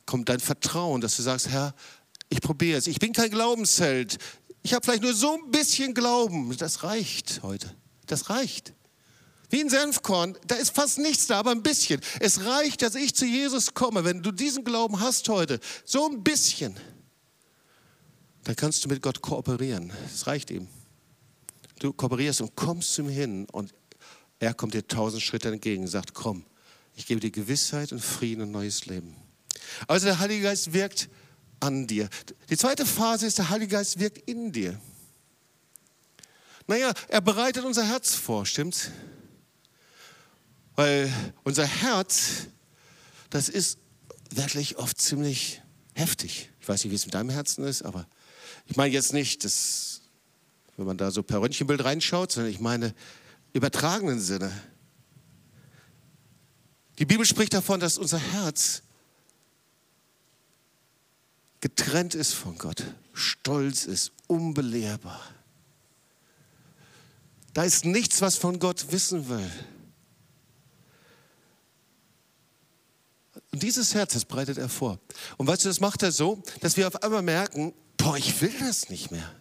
kommt 0.04 0.28
dein 0.28 0.40
Vertrauen, 0.40 1.00
dass 1.00 1.16
du 1.16 1.22
sagst, 1.22 1.48
Herr, 1.48 1.74
ich 2.28 2.40
probiere 2.40 2.78
es. 2.78 2.88
Ich 2.88 2.98
bin 2.98 3.12
kein 3.12 3.30
Glaubensheld. 3.30 4.18
Ich 4.62 4.74
habe 4.74 4.84
vielleicht 4.84 5.02
nur 5.02 5.14
so 5.14 5.34
ein 5.34 5.50
bisschen 5.50 5.94
Glauben. 5.94 6.56
Das 6.56 6.82
reicht 6.82 7.42
heute. 7.42 7.74
Das 8.06 8.30
reicht. 8.30 8.74
Wie 9.50 9.60
ein 9.60 9.68
Senfkorn, 9.68 10.38
da 10.46 10.54
ist 10.54 10.74
fast 10.74 10.98
nichts 10.98 11.26
da, 11.26 11.40
aber 11.40 11.50
ein 11.50 11.62
bisschen. 11.62 12.00
Es 12.20 12.44
reicht, 12.44 12.82
dass 12.82 12.94
ich 12.94 13.14
zu 13.14 13.26
Jesus 13.26 13.74
komme. 13.74 14.04
Wenn 14.04 14.22
du 14.22 14.30
diesen 14.30 14.64
Glauben 14.64 15.00
hast 15.00 15.28
heute, 15.28 15.58
so 15.84 16.08
ein 16.08 16.22
bisschen, 16.22 16.76
dann 18.44 18.56
kannst 18.56 18.84
du 18.84 18.88
mit 18.88 19.02
Gott 19.02 19.20
kooperieren. 19.20 19.92
Es 20.06 20.26
reicht 20.28 20.50
ihm. 20.50 20.68
Du 21.80 21.92
kooperierst 21.92 22.40
und 22.40 22.54
kommst 22.54 22.94
zu 22.94 23.02
ihm 23.02 23.08
hin 23.08 23.46
und 23.50 23.74
er 24.38 24.54
kommt 24.54 24.74
dir 24.74 24.86
tausend 24.86 25.22
Schritte 25.22 25.48
entgegen 25.48 25.82
und 25.82 25.88
sagt, 25.88 26.14
komm, 26.14 26.44
ich 26.94 27.06
gebe 27.06 27.20
dir 27.20 27.30
Gewissheit 27.30 27.92
und 27.92 28.00
Frieden 28.00 28.42
und 28.42 28.52
neues 28.52 28.86
Leben. 28.86 29.16
Also 29.88 30.06
der 30.06 30.18
Heilige 30.18 30.44
Geist 30.44 30.72
wirkt 30.72 31.08
an 31.58 31.86
dir. 31.86 32.08
Die 32.48 32.56
zweite 32.56 32.86
Phase 32.86 33.26
ist, 33.26 33.38
der 33.38 33.50
Heilige 33.50 33.72
Geist 33.72 33.98
wirkt 33.98 34.18
in 34.28 34.52
dir. 34.52 34.80
Naja, 36.66 36.92
er 37.08 37.20
bereitet 37.20 37.64
unser 37.64 37.84
Herz 37.84 38.14
vor, 38.14 38.46
stimmt's? 38.46 38.90
Weil 40.80 41.12
unser 41.44 41.66
Herz, 41.66 42.46
das 43.28 43.50
ist 43.50 43.76
wirklich 44.30 44.78
oft 44.78 44.98
ziemlich 44.98 45.60
heftig. 45.92 46.48
Ich 46.58 46.66
weiß 46.66 46.82
nicht, 46.82 46.90
wie 46.90 46.94
es 46.94 47.04
mit 47.04 47.12
deinem 47.12 47.28
Herzen 47.28 47.64
ist, 47.64 47.82
aber 47.82 48.06
ich 48.64 48.76
meine 48.76 48.90
jetzt 48.94 49.12
nicht, 49.12 49.44
dass, 49.44 50.00
wenn 50.78 50.86
man 50.86 50.96
da 50.96 51.10
so 51.10 51.22
per 51.22 51.42
Röntgenbild 51.42 51.84
reinschaut, 51.84 52.32
sondern 52.32 52.50
ich 52.50 52.60
meine 52.60 52.94
übertragenen 53.52 54.20
Sinne. 54.20 54.50
Die 56.98 57.04
Bibel 57.04 57.26
spricht 57.26 57.52
davon, 57.52 57.78
dass 57.78 57.98
unser 57.98 58.18
Herz 58.18 58.80
getrennt 61.60 62.14
ist 62.14 62.32
von 62.32 62.56
Gott, 62.56 62.82
stolz 63.12 63.84
ist, 63.84 64.12
unbelehrbar. 64.28 65.20
Da 67.52 67.64
ist 67.64 67.84
nichts, 67.84 68.22
was 68.22 68.36
von 68.36 68.58
Gott 68.58 68.92
wissen 68.92 69.28
will. 69.28 69.50
Und 73.52 73.62
dieses 73.62 73.94
Herz, 73.94 74.14
das 74.14 74.24
breitet 74.24 74.58
er 74.58 74.68
vor. 74.68 74.98
Und 75.36 75.46
weißt 75.46 75.64
du, 75.64 75.68
das 75.68 75.80
macht 75.80 76.02
er 76.02 76.12
so, 76.12 76.42
dass 76.60 76.76
wir 76.76 76.86
auf 76.86 77.02
einmal 77.02 77.22
merken, 77.22 77.74
boah, 77.96 78.16
ich 78.16 78.40
will 78.40 78.54
das 78.60 78.88
nicht 78.88 79.10
mehr. 79.10 79.34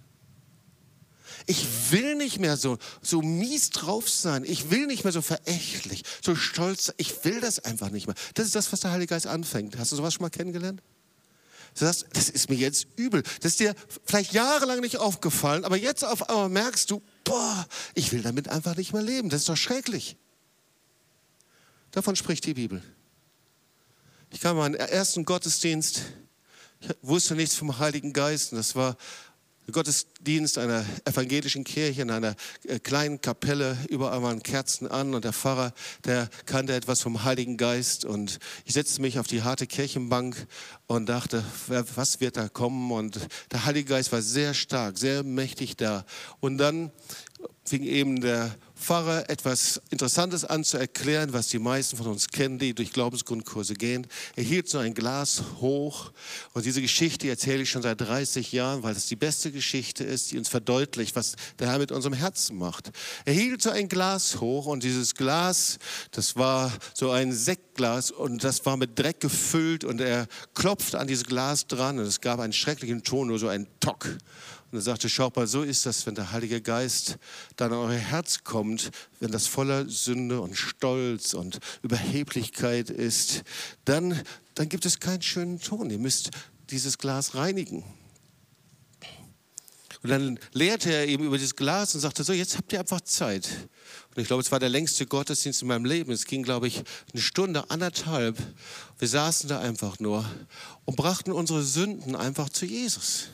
Ich 1.45 1.65
will 1.91 2.15
nicht 2.15 2.39
mehr 2.39 2.57
so, 2.57 2.77
so 3.01 3.21
mies 3.21 3.69
drauf 3.69 4.09
sein. 4.09 4.43
Ich 4.45 4.71
will 4.71 4.87
nicht 4.87 5.03
mehr 5.03 5.13
so 5.13 5.21
verächtlich, 5.21 6.03
so 6.23 6.35
stolz. 6.35 6.93
Ich 6.97 7.23
will 7.23 7.39
das 7.39 7.59
einfach 7.59 7.89
nicht 7.89 8.07
mehr. 8.07 8.15
Das 8.33 8.45
ist 8.45 8.55
das, 8.55 8.71
was 8.71 8.81
der 8.81 8.91
Heilige 8.91 9.13
Geist 9.13 9.27
anfängt. 9.27 9.77
Hast 9.77 9.91
du 9.91 9.95
sowas 9.95 10.13
schon 10.13 10.23
mal 10.23 10.29
kennengelernt? 10.29 10.81
Du 11.75 11.85
sagst, 11.85 12.07
das 12.13 12.29
ist 12.29 12.49
mir 12.49 12.55
jetzt 12.55 12.87
übel. 12.97 13.23
Das 13.41 13.53
ist 13.53 13.59
dir 13.59 13.75
vielleicht 14.03 14.33
jahrelang 14.33 14.79
nicht 14.81 14.97
aufgefallen, 14.97 15.65
aber 15.65 15.77
jetzt 15.77 16.03
auf 16.03 16.29
einmal 16.29 16.49
merkst 16.49 16.89
du, 16.91 17.01
boah, 17.23 17.67
ich 17.93 18.11
will 18.11 18.21
damit 18.21 18.49
einfach 18.49 18.75
nicht 18.75 18.91
mehr 18.91 19.03
leben. 19.03 19.29
Das 19.29 19.41
ist 19.41 19.49
doch 19.49 19.57
schrecklich. 19.57 20.17
Davon 21.91 22.15
spricht 22.15 22.45
die 22.45 22.55
Bibel. 22.55 22.83
Ich 24.31 24.41
kam 24.41 24.57
in 24.57 24.61
meinen 24.61 24.75
ersten 24.75 25.25
Gottesdienst, 25.25 26.03
wusste 27.01 27.33
nichts 27.33 27.55
vom 27.55 27.79
Heiligen 27.79 28.13
Geist. 28.13 28.51
Und 28.51 28.59
das 28.59 28.75
war 28.75 28.95
der 29.65 29.73
Gottesdienst 29.73 30.59
einer 30.59 30.85
evangelischen 31.03 31.63
Kirche 31.63 32.03
in 32.03 32.11
einer 32.11 32.35
äh, 32.63 32.77
kleinen 32.77 33.21
Kapelle. 33.21 33.75
Überall 33.89 34.21
waren 34.21 34.43
Kerzen 34.43 34.87
an 34.87 35.15
und 35.15 35.25
der 35.25 35.33
Pfarrer, 35.33 35.73
der 36.05 36.29
kannte 36.45 36.75
etwas 36.75 37.01
vom 37.01 37.23
Heiligen 37.23 37.57
Geist. 37.57 38.05
Und 38.05 38.37
ich 38.65 38.73
setzte 38.73 39.01
mich 39.01 39.17
auf 39.17 39.25
die 39.25 39.41
harte 39.41 39.65
Kirchenbank 39.65 40.45
und 40.85 41.07
dachte, 41.07 41.43
was 41.95 42.21
wird 42.21 42.37
da 42.37 42.49
kommen? 42.49 42.91
Und 42.91 43.19
der 43.51 43.65
Heilige 43.65 43.89
Geist 43.89 44.11
war 44.11 44.21
sehr 44.21 44.53
stark, 44.53 44.99
sehr 44.99 45.23
mächtig 45.23 45.75
da. 45.75 46.05
Und 46.39 46.59
dann 46.59 46.91
fing 47.65 47.81
eben 47.81 48.21
der 48.21 48.55
Pfarrer 48.79 49.29
etwas 49.29 49.81
Interessantes 49.89 50.45
an 50.45 50.63
zu 50.63 50.77
erklären, 50.77 51.33
was 51.33 51.49
die 51.49 51.59
meisten 51.59 51.97
von 51.97 52.07
uns 52.07 52.29
kennen, 52.29 52.57
die 52.57 52.73
durch 52.73 52.93
Glaubensgrundkurse 52.93 53.73
gehen. 53.73 54.07
Er 54.35 54.43
hielt 54.43 54.69
so 54.69 54.77
ein 54.77 54.93
Glas 54.93 55.43
hoch 55.59 56.11
und 56.53 56.65
diese 56.65 56.81
Geschichte 56.81 57.27
erzähle 57.27 57.63
ich 57.63 57.69
schon 57.69 57.81
seit 57.81 57.99
30 57.99 58.51
Jahren, 58.51 58.81
weil 58.83 58.95
es 58.95 59.07
die 59.07 59.15
beste 59.15 59.51
Geschichte 59.51 60.03
ist, 60.03 60.31
die 60.31 60.37
uns 60.37 60.47
verdeutlicht, 60.47 61.15
was 61.15 61.35
der 61.59 61.69
Herr 61.69 61.79
mit 61.79 61.91
unserem 61.91 62.13
Herzen 62.13 62.57
macht. 62.57 62.91
Er 63.25 63.33
hielt 63.33 63.61
so 63.61 63.69
ein 63.69 63.89
Glas 63.89 64.39
hoch 64.39 64.65
und 64.65 64.83
dieses 64.83 65.13
Glas, 65.13 65.77
das 66.11 66.37
war 66.37 66.71
so 66.93 67.11
ein 67.11 67.33
Sektglas 67.33 68.11
und 68.11 68.43
das 68.43 68.65
war 68.65 68.77
mit 68.77 68.97
Dreck 68.97 69.19
gefüllt 69.19 69.83
und 69.83 69.99
er 69.99 70.27
klopfte 70.53 70.99
an 70.99 71.07
dieses 71.07 71.25
Glas 71.25 71.67
dran 71.67 71.99
und 71.99 72.05
es 72.05 72.21
gab 72.21 72.39
einen 72.39 72.53
schrecklichen 72.53 73.03
Ton, 73.03 73.27
nur 73.27 73.39
so 73.39 73.49
ein 73.49 73.67
Tock. 73.79 74.07
Und 74.71 74.77
er 74.77 74.81
sagte, 74.81 75.09
schaut 75.09 75.35
mal, 75.35 75.47
so 75.47 75.63
ist 75.63 75.85
das, 75.85 76.05
wenn 76.05 76.15
der 76.15 76.31
Heilige 76.31 76.61
Geist 76.61 77.17
dann 77.55 77.71
in 77.71 77.77
euer 77.77 77.97
Herz 77.97 78.43
kommt, 78.43 78.91
wenn 79.19 79.31
das 79.31 79.47
voller 79.47 79.89
Sünde 79.89 80.41
und 80.41 80.55
Stolz 80.55 81.33
und 81.33 81.59
Überheblichkeit 81.81 82.89
ist, 82.89 83.43
dann, 83.85 84.21
dann 84.53 84.69
gibt 84.69 84.85
es 84.85 84.99
keinen 84.99 85.23
schönen 85.23 85.59
Ton. 85.59 85.89
Ihr 85.89 85.97
müsst 85.97 86.29
dieses 86.69 86.97
Glas 86.99 87.33
reinigen. 87.33 87.83
Und 90.01 90.11
dann 90.11 90.39
lehrte 90.53 90.93
er 90.93 91.07
eben 91.07 91.25
über 91.25 91.37
dieses 91.37 91.55
Glas 91.55 91.93
und 91.93 92.01
sagte, 92.01 92.23
so, 92.23 92.31
jetzt 92.31 92.57
habt 92.57 92.71
ihr 92.71 92.79
einfach 92.79 93.01
Zeit. 93.01 93.49
Und 94.15 94.21
ich 94.21 94.27
glaube, 94.27 94.41
es 94.41 94.51
war 94.51 94.59
der 94.59 94.69
längste 94.69 95.05
Gottesdienst 95.05 95.61
in 95.61 95.67
meinem 95.67 95.83
Leben. 95.83 96.11
Es 96.11 96.25
ging, 96.25 96.43
glaube 96.43 96.67
ich, 96.67 96.83
eine 97.11 97.21
Stunde, 97.21 97.69
anderthalb. 97.69 98.37
Wir 98.97 99.07
saßen 99.07 99.49
da 99.49 99.59
einfach 99.59 99.99
nur 99.99 100.23
und 100.85 100.95
brachten 100.95 101.33
unsere 101.33 101.63
Sünden 101.63 102.15
einfach 102.15 102.49
zu 102.49 102.65
Jesus. 102.65 103.27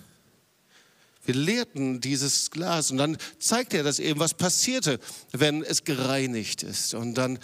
Wir 1.26 1.36
leerten 1.36 2.02
dieses 2.02 2.52
Glas 2.52 2.92
und 2.92 2.98
dann 2.98 3.18
zeigte 3.40 3.78
er 3.78 3.84
das 3.84 4.00
eben, 4.00 4.20
was 4.20 4.34
passierte, 4.34 5.00
wenn 5.32 5.64
es 5.64 5.84
gereinigt 5.84 6.64
ist. 6.64 6.94
Und 6.94 7.16
dann 7.16 7.40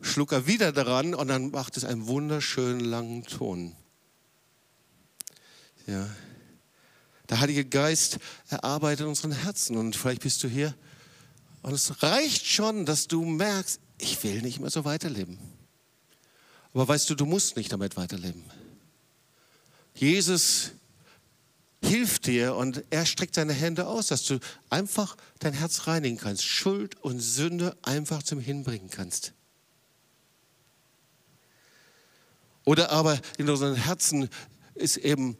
schlug 0.00 0.32
er 0.32 0.46
wieder 0.46 0.72
daran 0.72 1.14
und 1.14 1.28
dann 1.28 1.50
macht 1.50 1.76
es 1.76 1.84
einen 1.84 2.06
wunderschönen 2.06 2.80
langen 2.80 3.24
Ton. 3.24 3.74
Ja. 5.86 6.08
Der 7.30 7.40
Heilige 7.40 7.64
Geist 7.64 8.18
erarbeitet 8.48 9.06
unseren 9.06 9.32
Herzen 9.32 9.76
und 9.76 9.96
vielleicht 9.96 10.22
bist 10.22 10.42
du 10.42 10.48
hier 10.48 10.74
und 11.62 11.72
es 11.72 12.02
reicht 12.02 12.46
schon, 12.46 12.84
dass 12.84 13.08
du 13.08 13.24
merkst, 13.24 13.80
ich 13.98 14.22
will 14.22 14.42
nicht 14.42 14.60
mehr 14.60 14.70
so 14.70 14.84
weiterleben. 14.84 15.38
Aber 16.74 16.86
weißt 16.86 17.08
du, 17.08 17.14
du 17.14 17.24
musst 17.24 17.56
nicht 17.56 17.72
damit 17.72 17.96
weiterleben. 17.96 18.44
Jesus 19.94 20.72
hilft 21.84 22.26
dir 22.26 22.54
und 22.54 22.82
er 22.90 23.06
streckt 23.06 23.34
seine 23.34 23.52
Hände 23.52 23.86
aus, 23.86 24.08
dass 24.08 24.24
du 24.24 24.38
einfach 24.70 25.16
dein 25.38 25.52
Herz 25.52 25.86
reinigen 25.86 26.16
kannst, 26.16 26.44
Schuld 26.44 27.00
und 27.02 27.20
Sünde 27.20 27.76
einfach 27.82 28.22
zum 28.22 28.40
Hinbringen 28.40 28.90
kannst. 28.90 29.32
Oder 32.64 32.90
aber 32.90 33.20
in 33.36 33.48
unseren 33.48 33.74
Herzen 33.74 34.28
ist 34.74 34.96
eben, 34.96 35.36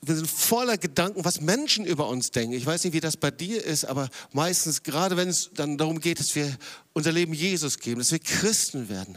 wir 0.00 0.14
sind 0.14 0.30
voller 0.30 0.78
Gedanken, 0.78 1.24
was 1.24 1.40
Menschen 1.40 1.84
über 1.84 2.08
uns 2.08 2.30
denken. 2.30 2.54
Ich 2.54 2.64
weiß 2.64 2.84
nicht, 2.84 2.92
wie 2.92 3.00
das 3.00 3.16
bei 3.16 3.30
dir 3.30 3.64
ist, 3.64 3.84
aber 3.84 4.08
meistens, 4.32 4.82
gerade 4.82 5.16
wenn 5.16 5.28
es 5.28 5.50
dann 5.52 5.76
darum 5.76 6.00
geht, 6.00 6.20
dass 6.20 6.34
wir 6.34 6.56
unser 6.92 7.12
Leben 7.12 7.34
Jesus 7.34 7.78
geben, 7.78 7.98
dass 7.98 8.12
wir 8.12 8.20
Christen 8.20 8.88
werden. 8.88 9.16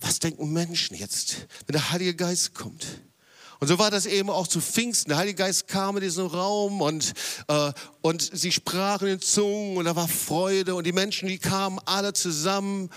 Was 0.00 0.18
denken 0.18 0.52
Menschen 0.52 0.96
jetzt, 0.96 1.46
wenn 1.66 1.74
der 1.74 1.90
Heilige 1.92 2.14
Geist 2.16 2.54
kommt? 2.54 2.86
Und 3.62 3.68
so 3.68 3.78
war 3.78 3.92
das 3.92 4.06
eben 4.06 4.28
auch 4.28 4.48
zu 4.48 4.60
Pfingsten. 4.60 5.10
Der 5.10 5.18
Heilige 5.18 5.36
Geist 5.36 5.68
kam 5.68 5.96
in 5.96 6.02
diesen 6.02 6.26
Raum 6.26 6.80
und, 6.80 7.12
äh, 7.46 7.72
und 8.00 8.28
sie 8.36 8.50
sprachen 8.50 9.06
in 9.06 9.20
Zungen 9.20 9.76
und 9.76 9.84
da 9.84 9.94
war 9.94 10.08
Freude 10.08 10.74
und 10.74 10.84
die 10.84 10.90
Menschen, 10.90 11.28
die 11.28 11.38
kamen 11.38 11.78
alle 11.84 12.12
zusammen 12.12 12.90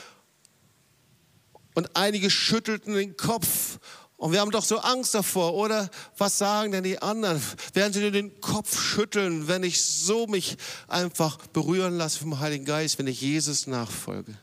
und 1.76 1.96
einige 1.96 2.32
schüttelten 2.32 2.96
den 2.96 3.16
Kopf 3.16 3.78
und 4.18 4.32
wir 4.32 4.40
haben 4.40 4.50
doch 4.50 4.66
so 4.66 4.80
Angst 4.80 5.14
davor, 5.14 5.54
oder? 5.54 5.88
Was 6.18 6.40
sagen 6.40 6.72
denn 6.72 6.84
die 6.84 7.00
anderen? 7.00 7.40
Werden 7.74 7.94
sie 7.94 8.00
nur 8.00 8.10
den 8.10 8.42
Kopf 8.42 8.82
schütteln, 8.82 9.48
wenn 9.48 9.62
ich 9.62 9.80
so 9.80 10.26
mich 10.26 10.58
einfach 10.88 11.38
berühren 11.54 11.96
lasse 11.96 12.18
vom 12.18 12.40
Heiligen 12.40 12.66
Geist, 12.66 12.98
wenn 12.98 13.06
ich 13.06 13.22
Jesus 13.22 13.68
nachfolge? 13.68 14.34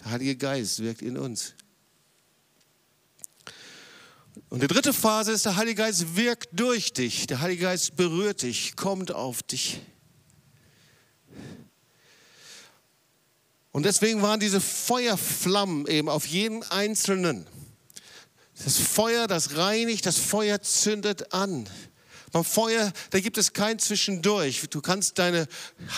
Der 0.00 0.10
Heilige 0.10 0.36
Geist 0.36 0.80
wirkt 0.80 1.00
in 1.00 1.16
uns. 1.16 1.54
Und 4.48 4.62
die 4.62 4.66
dritte 4.66 4.92
Phase 4.92 5.32
ist, 5.32 5.44
der 5.44 5.56
Heilige 5.56 5.82
Geist 5.82 6.16
wirkt 6.16 6.48
durch 6.52 6.92
dich. 6.92 7.26
Der 7.26 7.40
Heilige 7.40 7.62
Geist 7.62 7.96
berührt 7.96 8.42
dich, 8.42 8.76
kommt 8.76 9.12
auf 9.12 9.42
dich. 9.42 9.80
Und 13.72 13.84
deswegen 13.84 14.22
waren 14.22 14.40
diese 14.40 14.60
Feuerflammen 14.60 15.86
eben 15.86 16.08
auf 16.08 16.26
jeden 16.26 16.62
Einzelnen. 16.62 17.46
Das 18.64 18.78
Feuer, 18.78 19.26
das 19.26 19.56
reinigt, 19.56 20.06
das 20.06 20.16
Feuer 20.16 20.62
zündet 20.62 21.34
an. 21.34 21.68
Beim 22.32 22.44
Feuer, 22.44 22.92
da 23.10 23.20
gibt 23.20 23.38
es 23.38 23.52
kein 23.52 23.78
Zwischendurch. 23.78 24.62
Du 24.70 24.80
kannst 24.80 25.18
deine 25.18 25.46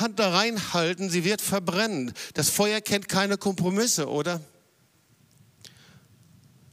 Hand 0.00 0.18
da 0.18 0.30
reinhalten, 0.30 1.08
sie 1.08 1.24
wird 1.24 1.40
verbrennen. 1.40 2.12
Das 2.34 2.50
Feuer 2.50 2.80
kennt 2.80 3.08
keine 3.08 3.38
Kompromisse, 3.38 4.08
oder? 4.08 4.40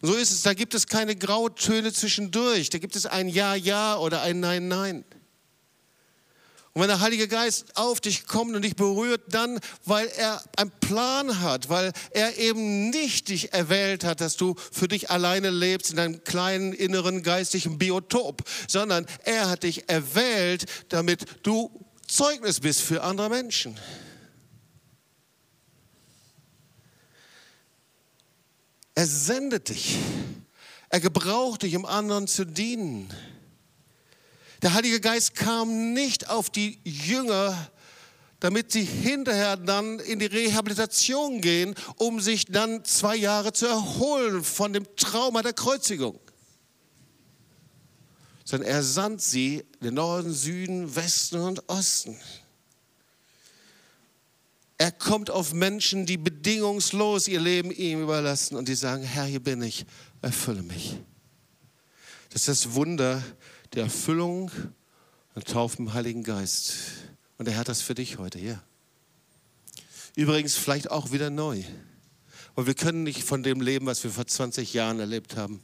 So 0.05 0.13
ist 0.13 0.31
es, 0.31 0.43
da 0.43 0.53
gibt 0.53 0.73
es 0.75 0.87
keine 0.87 1.15
Grautöne 1.15 1.91
zwischendurch. 1.91 2.69
Da 2.69 2.77
gibt 2.77 2.95
es 2.95 3.05
ein 3.05 3.27
Ja, 3.27 3.55
Ja 3.55 3.97
oder 3.97 4.21
ein 4.21 4.39
Nein, 4.39 4.67
Nein. 4.67 5.03
Und 6.73 6.81
wenn 6.81 6.89
der 6.89 6.99
Heilige 6.99 7.29
Geist 7.29 7.77
auf 7.77 8.01
dich 8.01 8.27
kommt 8.27 8.53
und 8.53 8.61
dich 8.61 8.75
berührt, 8.75 9.21
dann, 9.29 9.59
weil 9.85 10.07
er 10.17 10.43
einen 10.57 10.71
Plan 10.81 11.39
hat, 11.39 11.69
weil 11.69 11.93
er 12.11 12.37
eben 12.37 12.89
nicht 12.89 13.29
dich 13.29 13.53
erwählt 13.53 14.03
hat, 14.03 14.19
dass 14.19 14.35
du 14.35 14.55
für 14.73 14.89
dich 14.89 15.09
alleine 15.09 15.51
lebst 15.51 15.91
in 15.91 15.95
deinem 15.95 16.23
kleinen 16.25 16.73
inneren 16.73 17.23
geistlichen 17.23 17.77
Biotop, 17.77 18.43
sondern 18.67 19.05
er 19.23 19.49
hat 19.49 19.63
dich 19.63 19.87
erwählt, 19.87 20.65
damit 20.89 21.25
du 21.43 21.71
Zeugnis 22.07 22.59
bist 22.59 22.81
für 22.81 23.03
andere 23.03 23.29
Menschen. 23.29 23.79
Er 28.95 29.05
sendet 29.05 29.69
dich. 29.69 29.97
Er 30.89 31.01
gebraucht 31.01 31.63
dich, 31.63 31.75
um 31.75 31.85
anderen 31.85 32.27
zu 32.27 32.45
dienen. 32.45 33.13
Der 34.61 34.73
Heilige 34.73 35.01
Geist 35.01 35.35
kam 35.35 35.93
nicht 35.93 36.29
auf 36.29 36.49
die 36.49 36.79
Jünger, 36.85 37.69
damit 38.39 38.71
sie 38.71 38.83
hinterher 38.83 39.57
dann 39.57 39.99
in 39.99 40.19
die 40.19 40.25
Rehabilitation 40.25 41.41
gehen, 41.41 41.75
um 41.97 42.21
sich 42.21 42.45
dann 42.45 42.85
zwei 42.85 43.15
Jahre 43.15 43.51
zu 43.51 43.65
erholen 43.65 44.43
von 44.43 44.71
dem 44.71 44.85
Trauma 44.95 45.41
der 45.41 45.53
Kreuzigung. 45.53 46.19
Sondern 48.45 48.69
er 48.69 48.83
sandt 48.83 49.21
sie 49.21 49.65
in 49.79 49.87
den 49.87 49.93
Norden, 49.95 50.31
Süden, 50.31 50.95
Westen 50.95 51.41
und 51.41 51.67
Osten. 51.67 52.17
Er 54.77 54.91
kommt 54.91 55.29
auf 55.31 55.53
Menschen, 55.53 56.05
die 56.05 56.17
bedingungslos 56.17 57.27
ihr 57.27 57.39
Leben 57.39 57.71
ihm 57.71 58.01
überlassen 58.01 58.55
und 58.57 58.67
die 58.67 58.75
sagen, 58.75 59.03
Herr, 59.03 59.23
hier 59.23 59.41
bin 59.41 59.61
ich, 59.61 59.85
erfülle 60.21 60.63
mich. 60.63 60.97
Das 62.29 62.41
ist 62.41 62.65
das 62.65 62.73
Wunder 62.73 63.23
der 63.73 63.83
Erfüllung 63.83 64.51
und 65.33 65.47
Taufe 65.47 65.77
im 65.77 65.93
Heiligen 65.93 66.23
Geist. 66.23 66.73
Und 67.37 67.47
er 67.47 67.57
hat 67.57 67.69
das 67.69 67.81
für 67.81 67.95
dich 67.95 68.17
heute 68.17 68.37
hier. 68.37 68.61
Übrigens 70.15 70.55
vielleicht 70.55 70.91
auch 70.91 71.11
wieder 71.11 71.29
neu. 71.29 71.63
Weil 72.55 72.67
wir 72.67 72.73
können 72.73 73.03
nicht 73.03 73.23
von 73.23 73.43
dem 73.43 73.61
leben, 73.61 73.85
was 73.85 74.03
wir 74.03 74.11
vor 74.11 74.27
20 74.27 74.73
Jahren 74.73 74.99
erlebt 74.99 75.35
haben. 75.35 75.61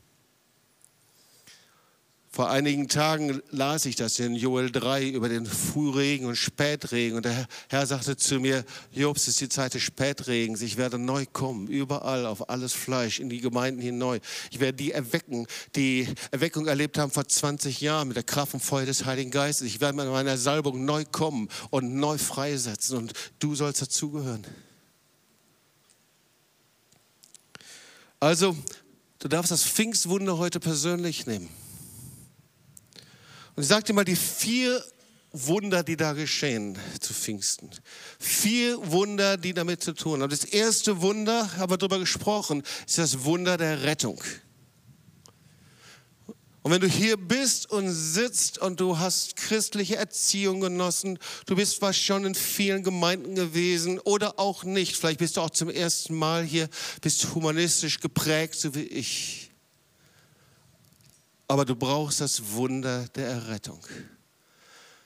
Vor 2.34 2.50
einigen 2.50 2.88
Tagen 2.88 3.42
las 3.52 3.84
ich 3.84 3.98
das 3.98 4.18
in 4.18 4.36
Joel 4.36 4.72
3 4.72 5.10
über 5.10 5.28
den 5.28 5.46
Frühregen 5.46 6.28
und 6.28 6.38
Spätregen. 6.38 7.18
Und 7.18 7.26
der 7.26 7.46
Herr 7.68 7.86
sagte 7.86 8.16
zu 8.16 8.40
mir, 8.40 8.64
Jobs, 8.94 9.24
es 9.24 9.28
ist 9.34 9.42
die 9.42 9.50
Zeit 9.50 9.74
des 9.74 9.82
Spätregens. 9.82 10.62
Ich 10.62 10.78
werde 10.78 10.98
neu 10.98 11.26
kommen, 11.26 11.68
überall, 11.68 12.26
auf 12.26 12.50
alles 12.50 12.72
Fleisch, 12.72 13.20
in 13.20 13.30
die 13.30 13.42
Gemeinden 13.42 13.82
hinein. 13.82 14.22
Ich 14.50 14.62
werde 14.62 14.78
die 14.78 14.94
erwecken, 14.94 15.46
die 15.76 16.08
Erweckung 16.32 16.68
erlebt 16.68 16.98
haben 16.98 17.12
vor 17.12 17.28
20 17.28 17.82
Jahren 17.82 18.08
mit 18.08 18.16
der 18.16 18.24
Kraft 18.24 18.54
und 18.54 18.62
Feuer 18.62 18.86
des 18.86 19.04
Heiligen 19.04 19.30
Geistes. 19.30 19.68
Ich 19.68 19.82
werde 19.82 19.98
mit 19.98 20.08
meiner 20.08 20.38
Salbung 20.38 20.86
neu 20.86 21.04
kommen 21.04 21.50
und 21.70 21.96
neu 21.96 22.18
freisetzen. 22.18 22.98
Und 22.98 23.14
du 23.40 23.56
sollst 23.56 23.82
dazugehören. 23.82 24.48
Also, 28.22 28.56
du 29.20 29.28
darfst 29.28 29.52
das 29.52 29.66
Pfingstwunder 29.66 30.38
heute 30.38 30.62
persönlich 30.62 31.26
nehmen. 31.26 31.50
Und 33.62 33.70
ich 33.70 33.84
dir 33.84 33.93
mal 33.93 34.03
die 34.03 34.16
vier 34.16 34.84
Wunder, 35.34 35.84
die 35.84 35.95
da 35.95 36.14
geschehen 36.14 36.80
zu 36.99 37.14
Pfingsten. 37.14 37.70
Vier 38.18 38.91
Wunder, 38.91 39.38
die 39.38 39.53
damit 39.53 39.84
zu 39.84 39.93
tun 39.93 40.24
haben. 40.24 40.32
Das 40.32 40.45
erste 40.45 40.99
Wunder, 41.01 41.57
haben 41.57 41.72
wir 41.72 41.78
darüber 41.78 41.99
gesprochen, 41.99 42.64
ist 42.88 42.97
das 42.97 43.24
Wunder 43.24 43.57
der 43.57 43.84
Rettung. 43.84 44.20
Und 46.64 46.72
wenn 46.72 46.82
du 46.82 46.88
hier 46.88 47.18
bist 47.18 47.70
und 47.70 47.91
sitzt 47.91 48.57
und 48.57 48.80
du 48.80 48.97
hast 48.97 49.36
christliche 49.36 49.95
Erziehung 49.95 50.59
genossen, 50.59 51.20
du 51.45 51.55
bist 51.55 51.78
zwar 51.78 51.93
schon 51.93 52.26
in 52.26 52.34
vielen 52.34 52.82
Gemeinden 52.82 53.36
gewesen 53.36 53.99
oder 53.99 54.39
auch 54.39 54.64
nicht, 54.64 54.97
vielleicht 54.97 55.20
bist 55.20 55.38
du 55.38 55.41
auch 55.41 55.51
zum 55.51 55.70
ersten 55.70 56.16
Mal 56.16 56.43
hier, 56.43 56.68
bist 57.01 57.36
humanistisch 57.36 57.99
geprägt, 57.99 58.55
so 58.55 58.74
wie 58.74 58.86
ich. 58.86 59.41
Aber 61.52 61.66
du 61.66 61.76
brauchst 61.76 62.22
das 62.22 62.54
Wunder 62.54 63.10
der 63.14 63.28
Errettung. 63.28 63.82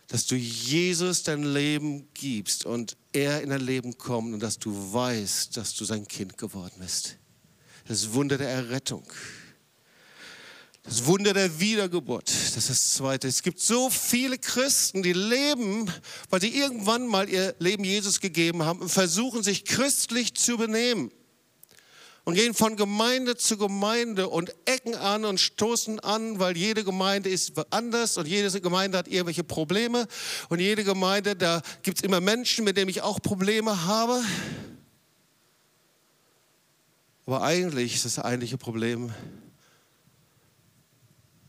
Dass 0.09 0.27
du 0.27 0.35
Jesus 0.35 1.23
dein 1.23 1.41
Leben 1.41 2.07
gibst 2.13 2.67
und 2.67 2.97
er 3.13 3.41
in 3.41 3.49
dein 3.49 3.61
Leben 3.61 3.97
kommt 3.97 4.31
und 4.31 4.41
dass 4.41 4.59
du 4.59 4.93
weißt, 4.93 5.57
dass 5.57 5.73
du 5.73 5.85
sein 5.85 6.07
Kind 6.07 6.37
geworden 6.37 6.75
bist. 6.77 7.17
Das 7.87 8.13
Wunder 8.13 8.37
der 8.37 8.49
Errettung. 8.49 9.11
Das 10.83 11.07
Wunder 11.07 11.33
der 11.33 11.59
Wiedergeburt, 11.59 12.29
das 12.29 12.57
ist 12.57 12.69
das 12.69 12.93
Zweite. 12.93 13.27
Es 13.27 13.41
gibt 13.41 13.59
so 13.59 13.89
viele 13.89 14.37
Christen, 14.37 15.01
die 15.01 15.13
leben, 15.13 15.91
weil 16.29 16.41
sie 16.41 16.55
irgendwann 16.55 17.07
mal 17.07 17.27
ihr 17.27 17.55
Leben 17.57 17.83
Jesus 17.83 18.19
gegeben 18.19 18.61
haben 18.61 18.81
und 18.81 18.89
versuchen, 18.89 19.41
sich 19.41 19.65
christlich 19.65 20.35
zu 20.35 20.57
benehmen. 20.57 21.11
Und 22.25 22.33
gehen 22.33 22.55
von 22.55 22.75
Gemeinde 22.75 23.37
zu 23.37 23.55
Gemeinde 23.55 24.29
und 24.29 24.53
ecken 24.65 24.95
an 24.95 25.25
und 25.25 25.39
stoßen 25.39 25.99
an, 25.99 26.39
weil 26.39 26.57
jede 26.57 26.83
Gemeinde 26.83 27.29
ist 27.29 27.53
anders 27.69 28.17
und 28.17 28.27
jede 28.27 28.59
Gemeinde 28.61 28.97
hat 28.97 29.07
irgendwelche 29.07 29.43
Probleme. 29.43 30.07
Und 30.49 30.59
jede 30.59 30.83
Gemeinde, 30.83 31.35
da 31.35 31.61
gibt 31.83 31.99
es 31.99 32.03
immer 32.03 32.21
Menschen, 32.21 32.65
mit 32.65 32.77
denen 32.77 32.89
ich 32.89 33.03
auch 33.03 33.21
Probleme 33.21 33.85
habe. 33.85 34.23
Aber 37.27 37.43
eigentlich 37.43 37.93
ist 37.93 38.05
das 38.05 38.17
eigentliche 38.17 38.57
Problem, 38.57 39.13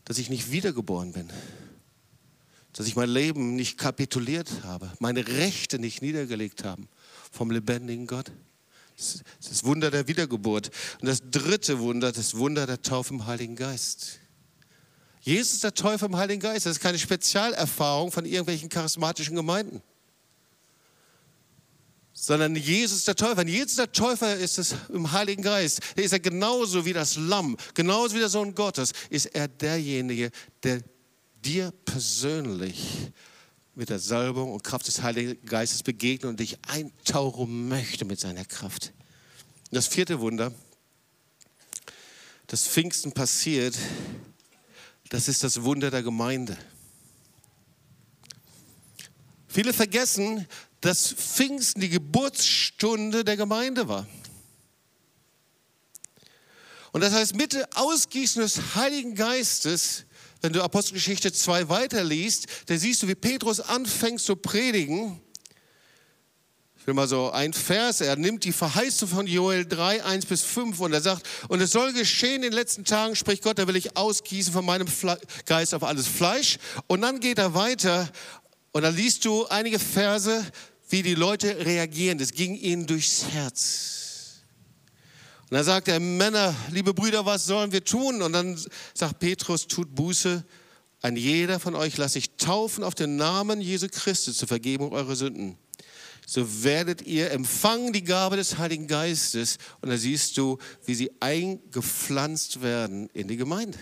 dass 0.05 0.19
ich 0.19 0.29
nicht 0.29 0.51
wiedergeboren 0.51 1.11
bin, 1.11 1.27
dass 2.73 2.87
ich 2.87 2.95
mein 2.95 3.09
Leben 3.09 3.55
nicht 3.55 3.79
kapituliert 3.79 4.63
habe, 4.63 4.91
meine 4.99 5.27
Rechte 5.27 5.79
nicht 5.79 6.03
niedergelegt 6.03 6.63
habe 6.63 6.83
vom 7.31 7.49
lebendigen 7.49 8.05
Gott. 8.05 8.31
Das 8.97 9.15
ist 9.15 9.51
das 9.51 9.63
Wunder 9.63 9.91
der 9.91 10.07
Wiedergeburt. 10.07 10.71
Und 11.01 11.07
das 11.07 11.21
dritte 11.29 11.79
Wunder, 11.79 12.11
das 12.11 12.35
Wunder 12.35 12.65
der 12.65 12.81
Taufe 12.81 13.13
im 13.13 13.27
Heiligen 13.27 13.55
Geist. 13.55 14.19
Jesus 15.21 15.59
der 15.59 15.73
Täufer 15.73 16.07
im 16.07 16.17
Heiligen 16.17 16.41
Geist, 16.41 16.65
das 16.65 16.73
ist 16.73 16.79
keine 16.79 16.97
Spezialerfahrung 16.97 18.11
von 18.11 18.25
irgendwelchen 18.25 18.69
charismatischen 18.69 19.35
Gemeinden 19.35 19.81
sondern 22.19 22.55
Jesus 22.55 23.05
der 23.05 23.15
Täufer. 23.15 23.41
Und 23.41 23.47
Jesus 23.47 23.75
der 23.75 23.91
Täufer 23.91 24.35
ist 24.35 24.57
es 24.57 24.75
im 24.89 25.11
Heiligen 25.11 25.43
Geist. 25.43 25.81
Der 25.95 26.03
ist 26.03 26.13
er 26.13 26.19
genauso 26.19 26.83
wie 26.83 26.93
das 26.93 27.15
Lamm, 27.15 27.55
genauso 27.75 28.15
wie 28.15 28.19
der 28.19 28.29
Sohn 28.29 28.55
Gottes, 28.55 28.91
ist 29.11 29.27
er 29.27 29.47
derjenige, 29.47 30.31
der 30.63 30.81
dir 31.45 31.71
persönlich 31.85 33.11
mit 33.77 33.89
der 33.89 33.99
Salbung 33.99 34.51
und 34.53 34.63
Kraft 34.63 34.87
des 34.87 35.03
Heiligen 35.03 35.45
Geistes 35.45 35.83
begegnet 35.83 36.25
und 36.25 36.39
dich 36.39 36.57
eintauchen 36.67 37.69
möchte 37.69 38.05
mit 38.05 38.19
seiner 38.19 38.43
Kraft. 38.43 38.91
Und 39.69 39.75
das 39.75 39.85
vierte 39.85 40.19
Wunder, 40.19 40.51
das 42.47 42.67
Pfingsten 42.67 43.11
passiert, 43.11 43.77
das 45.09 45.27
ist 45.27 45.43
das 45.43 45.61
Wunder 45.61 45.91
der 45.91 46.01
Gemeinde. 46.01 46.57
Viele 49.47 49.73
vergessen, 49.73 50.47
dass 50.81 51.13
Pfingsten 51.13 51.79
die 51.79 51.89
Geburtsstunde 51.89 53.23
der 53.23 53.37
Gemeinde 53.37 53.87
war. 53.87 54.07
Und 56.93 57.01
das 57.01 57.13
heißt, 57.13 57.35
mit 57.35 57.77
Ausgießen 57.77 58.41
des 58.41 58.73
Heiligen 58.73 59.13
Geistes, 59.13 60.06
wenn 60.41 60.53
du 60.53 60.63
Apostelgeschichte 60.63 61.31
2 61.31 61.69
weiterliest, 61.69 62.47
da 62.67 62.77
siehst 62.77 63.03
du, 63.03 63.07
wie 63.07 63.15
Petrus 63.15 63.59
anfängt 63.59 64.21
zu 64.21 64.35
predigen. 64.35 65.21
Ich 66.79 66.87
will 66.87 66.93
mal 66.93 67.07
so 67.07 67.31
ein 67.31 67.51
Vers, 67.51 67.99
er 67.99 68.15
nimmt 68.15 68.45
die 68.45 68.53
Verheißung 68.53 69.09
von 69.09 69.27
Joel 69.27 69.65
3, 69.65 70.05
1 70.05 70.25
bis 70.25 70.43
5 70.43 70.79
und 70.79 70.93
er 70.93 71.01
sagt, 71.01 71.27
und 71.49 71.59
es 71.59 71.71
soll 71.71 71.91
geschehen 71.91 72.37
in 72.37 72.41
den 72.43 72.53
letzten 72.53 72.85
Tagen, 72.85 73.15
spricht 73.15 73.43
Gott, 73.43 73.59
da 73.59 73.67
will 73.67 73.75
ich 73.75 73.97
ausgießen 73.97 74.53
von 74.53 74.63
meinem 74.63 74.87
Geist 75.45 75.73
auf 75.73 75.83
alles 75.83 76.07
Fleisch. 76.07 76.57
Und 76.87 77.01
dann 77.01 77.19
geht 77.19 77.39
er 77.39 77.53
weiter 77.53 78.09
und 78.71 78.83
dann 78.83 78.95
liest 78.95 79.25
du 79.25 79.45
einige 79.47 79.79
Verse, 79.79 80.45
wie 80.87 81.03
die 81.03 81.15
Leute 81.15 81.65
reagieren. 81.65 82.19
Das 82.19 82.31
ging 82.31 82.55
ihnen 82.55 82.87
durchs 82.87 83.25
Herz. 83.31 84.06
Und 85.49 85.55
dann 85.55 85.63
sagt 85.63 85.87
er, 85.87 86.01
Männer, 86.01 86.53
liebe 86.71 86.93
Brüder, 86.93 87.25
was 87.25 87.45
sollen 87.45 87.71
wir 87.71 87.83
tun? 87.83 88.21
Und 88.21 88.33
dann 88.33 88.59
sagt 88.93 89.19
Petrus, 89.19 89.67
tut 89.67 89.95
Buße. 89.95 90.43
Ein 91.01 91.15
jeder 91.15 91.59
von 91.61 91.73
euch 91.73 91.95
lasse 91.95 92.17
ich 92.17 92.35
taufen 92.35 92.83
auf 92.83 92.95
den 92.95 93.15
Namen 93.15 93.61
Jesu 93.61 93.87
Christi 93.89 94.33
zur 94.33 94.47
Vergebung 94.49 94.91
eurer 94.91 95.15
Sünden. 95.15 95.57
So 96.25 96.63
werdet 96.63 97.03
ihr 97.03 97.31
empfangen 97.31 97.93
die 97.93 98.03
Gabe 98.03 98.35
des 98.35 98.57
Heiligen 98.57 98.87
Geistes. 98.87 99.57
Und 99.79 99.89
da 99.89 99.95
siehst 99.95 100.37
du, 100.37 100.57
wie 100.85 100.95
sie 100.95 101.11
eingepflanzt 101.21 102.61
werden 102.61 103.09
in 103.13 103.29
die 103.29 103.37
Gemeinde. 103.37 103.77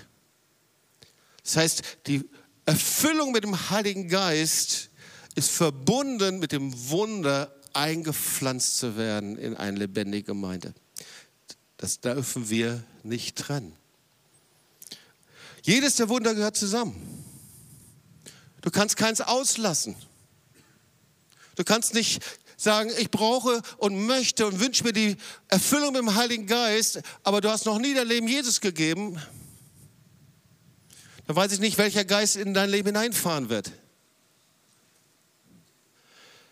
Das 1.43 1.57
heißt, 1.57 1.81
die 2.05 2.29
Erfüllung 2.65 3.31
mit 3.31 3.43
dem 3.43 3.71
Heiligen 3.71 4.07
Geist 4.07 4.91
ist 5.33 5.49
verbunden 5.49 6.37
mit 6.37 6.51
dem 6.51 6.89
Wunder, 6.89 7.55
eingepflanzt 7.73 8.77
zu 8.77 8.97
werden 8.97 9.37
in 9.37 9.55
eine 9.55 9.79
lebendige 9.79 10.25
Gemeinde. 10.25 10.75
Das 11.77 11.99
dürfen 11.99 12.49
wir 12.49 12.83
nicht 13.03 13.37
trennen. 13.37 13.75
Jedes 15.63 15.95
der 15.95 16.09
Wunder 16.09 16.35
gehört 16.35 16.57
zusammen. 16.57 17.23
Du 18.61 18.71
kannst 18.71 18.97
keins 18.97 19.21
auslassen. 19.21 19.95
Du 21.55 21.63
kannst 21.63 21.93
nicht 21.93 22.21
sagen, 22.57 22.91
ich 22.97 23.11
brauche 23.11 23.61
und 23.77 24.05
möchte 24.05 24.45
und 24.45 24.59
wünsche 24.59 24.83
mir 24.83 24.93
die 24.93 25.17
Erfüllung 25.47 25.93
mit 25.93 26.01
dem 26.01 26.15
Heiligen 26.15 26.47
Geist, 26.47 27.01
aber 27.23 27.41
du 27.41 27.49
hast 27.49 27.65
noch 27.65 27.79
nie 27.79 27.93
dein 27.93 28.07
Leben 28.07 28.27
Jesus 28.27 28.61
gegeben. 28.61 29.21
Dann 31.27 31.35
weiß 31.35 31.51
ich 31.53 31.59
nicht, 31.59 31.77
welcher 31.77 32.05
Geist 32.05 32.35
in 32.35 32.53
dein 32.53 32.69
Leben 32.69 32.87
hineinfahren 32.87 33.49
wird. 33.49 33.71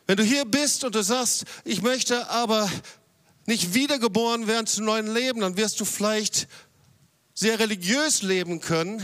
Wenn 0.05 0.17
du 0.17 0.23
hier 0.23 0.45
bist 0.45 0.83
und 0.83 0.95
du 0.95 1.03
sagst, 1.03 1.45
ich 1.63 1.81
möchte 1.81 2.29
aber 2.29 2.69
nicht 3.45 3.73
wiedergeboren 3.73 4.47
werden 4.47 4.67
zu 4.67 4.83
neuen 4.83 5.13
Leben, 5.13 5.41
dann 5.41 5.57
wirst 5.57 5.79
du 5.79 5.85
vielleicht 5.85 6.47
sehr 7.33 7.59
religiös 7.59 8.21
leben 8.21 8.61
können, 8.61 9.01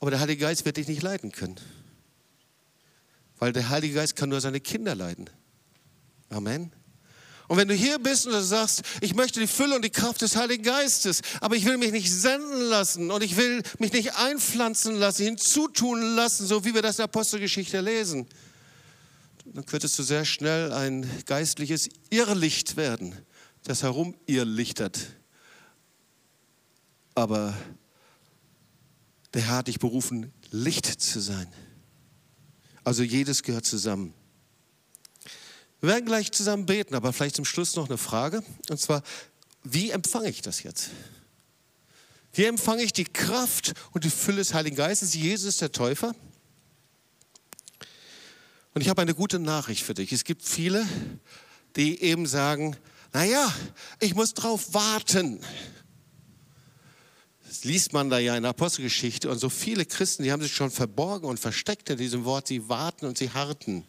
aber 0.00 0.10
der 0.10 0.20
Heilige 0.20 0.42
Geist 0.42 0.64
wird 0.64 0.76
dich 0.76 0.88
nicht 0.88 1.02
leiten 1.02 1.30
können. 1.30 1.60
Weil 3.38 3.52
der 3.52 3.68
Heilige 3.68 3.94
Geist 3.94 4.16
kann 4.16 4.30
nur 4.30 4.40
seine 4.40 4.60
Kinder 4.60 4.94
leiten. 4.94 5.30
Amen. 6.28 6.72
Und 7.48 7.58
wenn 7.58 7.68
du 7.68 7.74
hier 7.74 7.98
bist 7.98 8.26
und 8.26 8.32
du 8.32 8.42
sagst, 8.42 8.82
ich 9.00 9.14
möchte 9.14 9.38
die 9.38 9.46
Fülle 9.46 9.76
und 9.76 9.84
die 9.84 9.90
Kraft 9.90 10.22
des 10.22 10.36
Heiligen 10.36 10.62
Geistes, 10.62 11.20
aber 11.40 11.54
ich 11.54 11.64
will 11.66 11.76
mich 11.76 11.92
nicht 11.92 12.10
senden 12.10 12.62
lassen 12.62 13.10
und 13.10 13.22
ich 13.22 13.36
will 13.36 13.62
mich 13.78 13.92
nicht 13.92 14.16
einpflanzen 14.16 14.96
lassen, 14.96 15.24
hinzutun 15.24 16.00
lassen, 16.16 16.46
so 16.46 16.64
wie 16.64 16.74
wir 16.74 16.82
das 16.82 16.96
in 16.96 16.98
der 16.98 17.04
Apostelgeschichte 17.04 17.80
lesen, 17.80 18.26
dann 19.54 19.66
könntest 19.66 19.98
du 19.98 20.02
sehr 20.02 20.24
schnell 20.24 20.72
ein 20.72 21.08
geistliches 21.26 21.88
Irrlicht 22.10 22.76
werden, 22.76 23.14
das 23.64 23.82
herumirrlichtert. 23.82 24.98
Aber 27.14 27.54
der 29.34 29.42
Herr 29.42 29.56
hat 29.56 29.68
dich 29.68 29.78
berufen, 29.78 30.32
Licht 30.50 30.86
zu 30.86 31.20
sein. 31.20 31.46
Also 32.84 33.02
jedes 33.02 33.42
gehört 33.42 33.66
zusammen. 33.66 34.14
Wir 35.80 35.90
werden 35.90 36.06
gleich 36.06 36.32
zusammen 36.32 36.66
beten, 36.66 36.94
aber 36.94 37.12
vielleicht 37.12 37.36
zum 37.36 37.44
Schluss 37.44 37.76
noch 37.76 37.88
eine 37.88 37.98
Frage. 37.98 38.42
Und 38.70 38.80
zwar, 38.80 39.02
wie 39.64 39.90
empfange 39.90 40.30
ich 40.30 40.42
das 40.42 40.62
jetzt? 40.62 40.90
Wie 42.32 42.44
empfange 42.44 42.82
ich 42.82 42.92
die 42.92 43.04
Kraft 43.04 43.74
und 43.92 44.04
die 44.04 44.10
Fülle 44.10 44.38
des 44.38 44.54
Heiligen 44.54 44.76
Geistes? 44.76 45.14
Jesus 45.14 45.58
der 45.58 45.72
Täufer. 45.72 46.14
Und 48.74 48.80
ich 48.80 48.88
habe 48.88 49.02
eine 49.02 49.14
gute 49.14 49.38
Nachricht 49.38 49.82
für 49.82 49.94
dich. 49.94 50.12
Es 50.12 50.24
gibt 50.24 50.42
viele, 50.42 50.86
die 51.76 52.00
eben 52.02 52.26
sagen, 52.26 52.76
naja, 53.12 53.52
ich 54.00 54.14
muss 54.14 54.32
drauf 54.34 54.72
warten. 54.72 55.40
Das 57.46 57.64
liest 57.64 57.92
man 57.92 58.08
da 58.08 58.18
ja 58.18 58.34
in 58.34 58.44
der 58.44 58.50
Apostelgeschichte. 58.50 59.30
Und 59.30 59.38
so 59.38 59.50
viele 59.50 59.84
Christen, 59.84 60.22
die 60.22 60.32
haben 60.32 60.42
sich 60.42 60.54
schon 60.54 60.70
verborgen 60.70 61.26
und 61.26 61.38
versteckt 61.38 61.90
in 61.90 61.98
diesem 61.98 62.24
Wort, 62.24 62.46
sie 62.46 62.68
warten 62.70 63.04
und 63.04 63.18
sie 63.18 63.30
harten. 63.30 63.84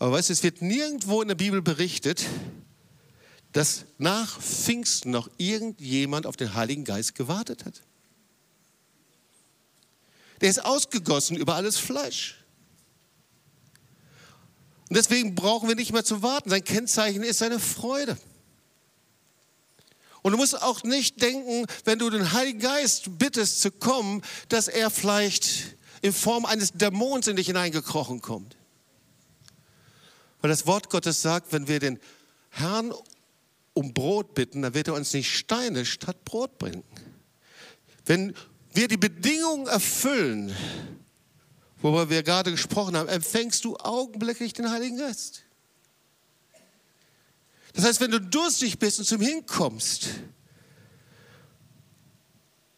Aber 0.00 0.12
weißt 0.12 0.30
du, 0.30 0.32
es 0.32 0.42
wird 0.42 0.60
nirgendwo 0.60 1.22
in 1.22 1.28
der 1.28 1.36
Bibel 1.36 1.62
berichtet, 1.62 2.24
dass 3.52 3.84
nach 3.98 4.40
Pfingsten 4.40 5.10
noch 5.10 5.30
irgendjemand 5.36 6.26
auf 6.26 6.36
den 6.36 6.54
Heiligen 6.54 6.84
Geist 6.84 7.14
gewartet 7.14 7.64
hat. 7.64 7.82
Der 10.40 10.50
ist 10.50 10.64
ausgegossen 10.64 11.36
über 11.36 11.54
alles 11.54 11.76
Fleisch. 11.76 12.39
Und 14.90 14.96
deswegen 14.96 15.36
brauchen 15.36 15.68
wir 15.68 15.76
nicht 15.76 15.92
mehr 15.92 16.04
zu 16.04 16.20
warten. 16.20 16.50
Sein 16.50 16.64
Kennzeichen 16.64 17.22
ist 17.22 17.38
seine 17.38 17.60
Freude. 17.60 18.18
Und 20.22 20.32
du 20.32 20.36
musst 20.36 20.60
auch 20.60 20.82
nicht 20.82 21.22
denken, 21.22 21.64
wenn 21.84 22.00
du 22.00 22.10
den 22.10 22.32
Heiligen 22.32 22.58
Geist 22.58 23.16
bittest 23.16 23.62
zu 23.62 23.70
kommen, 23.70 24.20
dass 24.48 24.66
er 24.66 24.90
vielleicht 24.90 25.76
in 26.02 26.12
Form 26.12 26.44
eines 26.44 26.72
Dämons 26.72 27.28
in 27.28 27.36
dich 27.36 27.46
hineingekrochen 27.46 28.20
kommt. 28.20 28.56
Weil 30.40 30.50
das 30.50 30.66
Wort 30.66 30.90
Gottes 30.90 31.22
sagt, 31.22 31.52
wenn 31.52 31.68
wir 31.68 31.78
den 31.78 32.00
Herrn 32.48 32.92
um 33.74 33.94
Brot 33.94 34.34
bitten, 34.34 34.62
dann 34.62 34.74
wird 34.74 34.88
er 34.88 34.94
uns 34.94 35.12
nicht 35.12 35.30
Steine 35.30 35.86
statt 35.86 36.24
Brot 36.24 36.58
bringen. 36.58 36.82
Wenn 38.06 38.34
wir 38.72 38.88
die 38.88 38.96
Bedingungen 38.96 39.68
erfüllen, 39.68 40.52
worüber 41.82 42.10
wir 42.10 42.22
gerade 42.22 42.50
gesprochen 42.50 42.96
haben, 42.96 43.08
empfängst 43.08 43.64
du 43.64 43.76
augenblicklich 43.76 44.52
den 44.52 44.70
Heiligen 44.70 44.98
Geist. 44.98 45.42
Das 47.72 47.84
heißt, 47.84 48.00
wenn 48.00 48.10
du 48.10 48.20
durstig 48.20 48.78
bist 48.78 48.98
und 48.98 49.04
zum 49.04 49.20
Hinkommst 49.20 50.08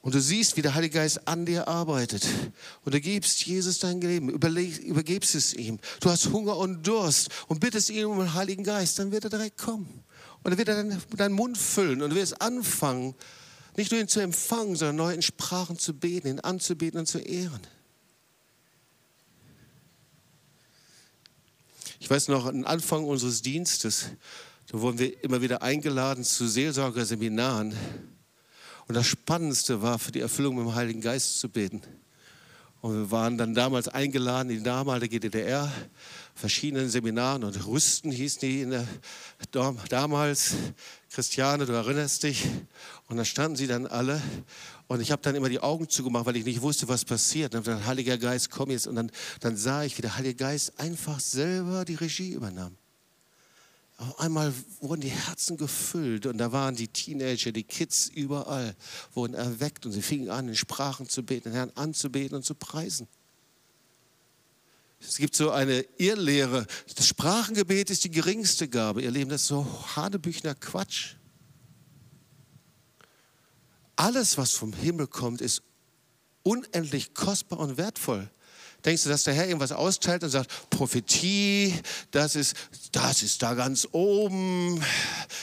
und 0.03 0.15
du 0.15 0.21
siehst, 0.21 0.57
wie 0.57 0.63
der 0.63 0.75
Heilige 0.75 0.99
Geist 0.99 1.27
an 1.27 1.47
dir 1.47 1.69
arbeitet 1.69 2.27
und 2.85 2.93
du 2.93 3.01
gibst 3.01 3.45
Jesus 3.47 3.79
dein 3.79 4.01
Leben, 4.01 4.29
überleg, 4.29 4.79
übergibst 4.79 5.35
es 5.35 5.55
ihm, 5.55 5.79
du 6.01 6.11
hast 6.11 6.31
Hunger 6.31 6.57
und 6.57 6.87
Durst 6.87 7.29
und 7.49 7.61
bittest 7.61 7.91
ihn 7.91 8.05
um 8.05 8.19
den 8.19 8.35
Heiligen 8.35 8.65
Geist, 8.65 8.99
dann 8.99 9.13
wird 9.13 9.25
er 9.25 9.31
direkt 9.31 9.59
kommen. 9.59 10.05
Und 10.43 10.51
dann 10.51 10.59
wird 10.59 10.69
er 10.69 10.77
deinen, 10.77 11.03
deinen 11.17 11.35
Mund 11.35 11.57
füllen 11.57 12.03
und 12.03 12.11
du 12.11 12.17
wirst 12.17 12.43
anfangen, 12.43 13.15
nicht 13.77 13.91
nur 13.93 14.01
ihn 14.01 14.09
zu 14.09 14.21
empfangen, 14.21 14.77
sondern 14.77 14.97
neu 14.97 15.15
in 15.15 15.23
Sprachen 15.23 15.79
zu 15.79 15.95
beten, 15.95 16.29
ihn 16.29 16.41
anzubeten 16.41 17.01
und 17.01 17.07
zu 17.07 17.19
ehren. 17.19 17.61
Ich 22.03 22.11
weiß 22.11 22.27
noch, 22.27 22.47
am 22.47 22.67
Anfang 22.67 23.05
unseres 23.05 23.43
Dienstes, 23.43 24.07
da 24.67 24.81
wurden 24.81 24.99
wir 24.99 25.23
immer 25.23 25.41
wieder 25.41 25.63
eingeladen 25.63 26.25
zu 26.25 26.49
Seelsorgerseminaren. 26.49 27.77
Und 28.89 28.97
das 28.97 29.07
Spannendste 29.07 29.83
war, 29.83 30.01
für 30.01 30.11
die 30.11 30.19
Erfüllung 30.19 30.57
mit 30.57 30.65
dem 30.65 30.75
Heiligen 30.75 31.01
Geist 31.01 31.39
zu 31.39 31.49
beten. 31.49 31.81
Und 32.83 32.95
wir 32.95 33.11
waren 33.13 33.39
dann 33.39 33.55
damals 33.55 33.87
eingeladen 33.87 34.51
in 34.51 34.59
die 34.59 34.63
damalige 34.65 35.21
DDR, 35.21 35.73
verschiedenen 36.35 36.91
Seminaren 36.91 37.45
und 37.45 37.65
Rüsten 37.65 38.11
hießen 38.11 38.41
die 38.41 38.63
in 38.63 38.71
der, 38.71 38.87
damals. 39.89 40.55
Christiane, 41.13 41.65
du 41.65 41.73
erinnerst 41.75 42.25
dich. 42.25 42.45
Und 43.07 43.19
da 43.19 43.25
standen 43.25 43.57
sie 43.57 43.69
dann 43.69 43.87
alle. 43.87 44.21
Und 44.89 45.01
ich 45.01 45.13
habe 45.13 45.23
dann 45.23 45.37
immer 45.37 45.49
die 45.49 45.61
Augen 45.61 45.89
zugemacht, 45.89 46.27
weil 46.27 46.37
ich 46.37 46.45
nicht 46.45 46.61
wusste, 46.61 46.89
was 46.89 47.05
passiert. 47.05 47.55
Und 47.55 47.69
dann, 47.69 47.87
Heiliger 47.87 48.19
Geist, 48.19 48.51
komm 48.51 48.71
jetzt. 48.71 48.89
Und 48.89 48.97
dann, 48.97 49.13
dann 49.39 49.57
sah 49.57 49.85
ich, 49.85 49.97
wie 49.97 50.03
der 50.03 50.17
Heilige 50.17 50.35
Geist 50.35 50.81
einfach 50.81 51.21
selber 51.21 51.85
die 51.85 51.95
Regie 51.95 52.33
übernahm. 52.33 52.77
Auf 54.03 54.19
einmal 54.19 54.53
wurden 54.81 55.01
die 55.01 55.11
Herzen 55.11 55.57
gefüllt 55.57 56.27
und 56.27 56.39
da 56.39 56.51
waren 56.51 56.75
die 56.75 56.89
Teenager, 56.89 57.53
die 57.53 57.63
Kids 57.63 58.09
überall, 58.09 58.75
wurden 59.15 59.35
erweckt 59.35 59.87
und 59.87 59.93
sie 59.93 60.03
fingen 60.03 60.29
an, 60.29 60.49
in 60.49 60.57
Sprachen 60.57 61.09
zu 61.09 61.23
beten, 61.23 61.51
den 61.51 61.53
Herrn 61.53 61.73
anzubeten 61.77 62.37
und 62.37 62.45
zu 62.45 62.57
preisen. 62.57 63.07
Es 65.01 65.19
gibt 65.19 65.37
so 65.37 65.53
eine 65.53 65.83
Irrlehre, 65.99 66.67
das 66.97 67.07
Sprachengebet 67.07 67.91
ist 67.91 68.03
die 68.03 68.11
geringste 68.11 68.69
Gabe. 68.69 69.03
Ihr 69.03 69.11
Leben, 69.13 69.31
das 69.31 69.43
ist 69.43 69.49
so 69.49 69.65
Hanebüchner 69.95 70.57
Quatsch. 70.57 71.15
Alles, 73.95 74.37
was 74.37 74.53
vom 74.53 74.73
Himmel 74.73 75.07
kommt, 75.07 75.41
ist 75.41 75.63
unendlich 76.43 77.15
kostbar 77.15 77.61
und 77.61 77.77
wertvoll. 77.77 78.29
Denkst 78.85 79.05
du, 79.05 79.09
dass 79.09 79.25
der 79.25 79.35
Herr 79.35 79.47
irgendwas 79.47 79.71
austeilt 79.71 80.25
und 80.25 80.31
sagt, 80.31 80.71
Prophetie, 80.71 81.75
das 82.11 82.35
ist, 82.35 82.57
das 82.91 83.23
ist 83.23 83.43
da 83.43 83.55
ganz 83.55 83.87
oben, 83.93 84.83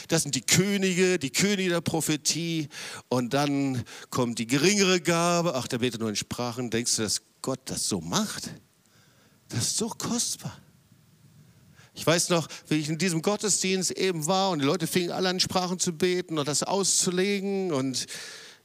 das 0.09 0.23
sind 0.23 0.35
die 0.35 0.41
Könige, 0.41 1.17
die 1.19 1.31
Könige 1.31 1.69
der 1.69 1.81
Prophetie 1.81 2.67
und 3.07 3.33
dann 3.33 3.83
kommt 4.09 4.39
die 4.39 4.47
geringere 4.47 4.99
Gabe, 4.99 5.55
ach, 5.55 5.67
der 5.67 5.77
betet 5.77 6.01
nur 6.01 6.09
in 6.09 6.17
Sprachen. 6.17 6.69
Denkst 6.69 6.97
du, 6.97 7.03
dass 7.03 7.21
Gott 7.41 7.61
das 7.65 7.87
so 7.87 8.01
macht? 8.01 8.49
Das 9.47 9.59
ist 9.59 9.77
so 9.77 9.89
kostbar. 9.89 10.57
Ich 11.93 12.05
weiß 12.07 12.29
noch, 12.29 12.47
wie 12.67 12.75
ich 12.75 12.87
in 12.87 12.97
diesem 12.97 13.21
Gottesdienst 13.21 13.91
eben 13.91 14.25
war 14.25 14.51
und 14.51 14.59
die 14.59 14.65
Leute 14.65 14.87
fingen 14.87 15.11
alle 15.11 15.29
an 15.29 15.39
Sprachen 15.39 15.79
zu 15.79 15.91
beten 15.91 16.39
und 16.39 16.47
das 16.47 16.63
auszulegen 16.63 17.73
und 17.73 18.05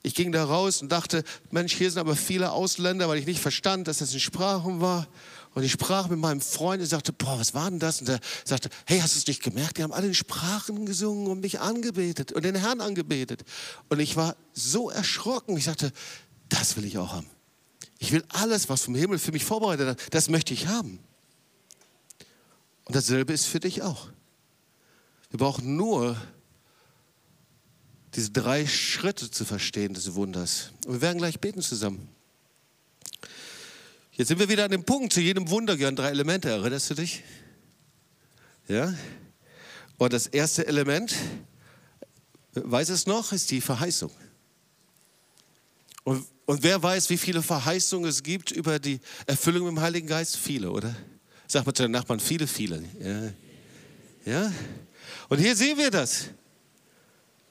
ich 0.04 0.14
ging 0.14 0.32
da 0.32 0.44
raus 0.44 0.82
und 0.82 0.92
dachte, 0.92 1.24
Mensch, 1.50 1.74
hier 1.74 1.90
sind 1.90 1.98
aber 1.98 2.14
viele 2.14 2.52
Ausländer, 2.52 3.08
weil 3.08 3.18
ich 3.18 3.24
nicht 3.24 3.40
verstand, 3.40 3.88
dass 3.88 3.98
das 3.98 4.12
in 4.12 4.20
Sprachen 4.20 4.82
war. 4.82 5.08
Und 5.54 5.62
ich 5.62 5.72
sprach 5.72 6.08
mit 6.08 6.18
meinem 6.18 6.42
Freund 6.42 6.82
und 6.82 6.86
sagte, 6.86 7.10
boah, 7.14 7.40
was 7.40 7.54
war 7.54 7.70
denn 7.70 7.78
das? 7.78 8.02
Und 8.02 8.10
er 8.10 8.20
sagte, 8.44 8.68
hey, 8.84 9.00
hast 9.00 9.14
du 9.14 9.18
es 9.20 9.26
nicht 9.26 9.42
gemerkt? 9.42 9.78
Die 9.78 9.82
haben 9.82 9.94
alle 9.94 10.06
in 10.06 10.14
Sprachen 10.14 10.84
gesungen 10.84 11.28
und 11.28 11.40
mich 11.40 11.58
angebetet 11.58 12.32
und 12.32 12.44
den 12.44 12.54
Herrn 12.54 12.82
angebetet. 12.82 13.44
Und 13.88 13.98
ich 13.98 14.14
war 14.14 14.36
so 14.52 14.90
erschrocken. 14.90 15.56
Ich 15.56 15.64
sagte, 15.64 15.90
das 16.50 16.76
will 16.76 16.84
ich 16.84 16.98
auch 16.98 17.14
haben. 17.14 17.30
Ich 17.98 18.12
will 18.12 18.24
alles, 18.28 18.68
was 18.68 18.82
vom 18.82 18.94
Himmel 18.94 19.18
für 19.18 19.32
mich 19.32 19.46
vorbereitet 19.46 19.88
hat, 19.88 20.14
das 20.14 20.28
möchte 20.28 20.52
ich 20.52 20.66
haben. 20.66 20.98
Und 22.84 22.94
dasselbe 22.94 23.32
ist 23.32 23.46
für 23.46 23.60
dich 23.60 23.80
auch. 23.80 24.08
Wir 25.30 25.38
brauchen 25.38 25.76
nur 25.76 26.14
diese 28.14 28.30
drei 28.30 28.66
Schritte 28.66 29.30
zu 29.30 29.44
verstehen 29.44 29.94
des 29.94 30.14
Wunders. 30.14 30.70
Und 30.86 30.94
wir 30.94 31.00
werden 31.00 31.18
gleich 31.18 31.40
beten 31.40 31.60
zusammen. 31.60 32.08
Jetzt 34.12 34.28
sind 34.28 34.38
wir 34.38 34.48
wieder 34.48 34.64
an 34.64 34.70
dem 34.70 34.84
Punkt, 34.84 35.12
zu 35.12 35.20
jedem 35.20 35.50
Wunder 35.50 35.76
gehören 35.76 35.96
drei 35.96 36.10
Elemente. 36.10 36.48
Erinnerst 36.48 36.90
du 36.90 36.94
dich? 36.94 37.24
Ja? 38.68 38.94
Und 39.98 40.12
das 40.12 40.28
erste 40.28 40.66
Element, 40.66 41.14
weiß 42.52 42.90
es 42.90 43.06
noch, 43.06 43.32
ist 43.32 43.50
die 43.50 43.60
Verheißung. 43.60 44.12
Und, 46.04 46.24
und 46.46 46.62
wer 46.62 46.80
weiß, 46.80 47.10
wie 47.10 47.18
viele 47.18 47.42
Verheißungen 47.42 48.08
es 48.08 48.22
gibt 48.22 48.52
über 48.52 48.78
die 48.78 49.00
Erfüllung 49.26 49.66
im 49.68 49.80
Heiligen 49.80 50.06
Geist? 50.06 50.36
Viele, 50.36 50.70
oder? 50.70 50.94
Sag 51.48 51.66
mal 51.66 51.72
zu 51.72 51.82
den 51.82 51.92
Nachbarn, 51.92 52.20
viele, 52.20 52.46
viele. 52.46 52.84
Ja? 53.00 54.32
ja? 54.32 54.52
Und 55.28 55.38
hier 55.38 55.56
sehen 55.56 55.76
wir 55.76 55.90
das. 55.90 56.26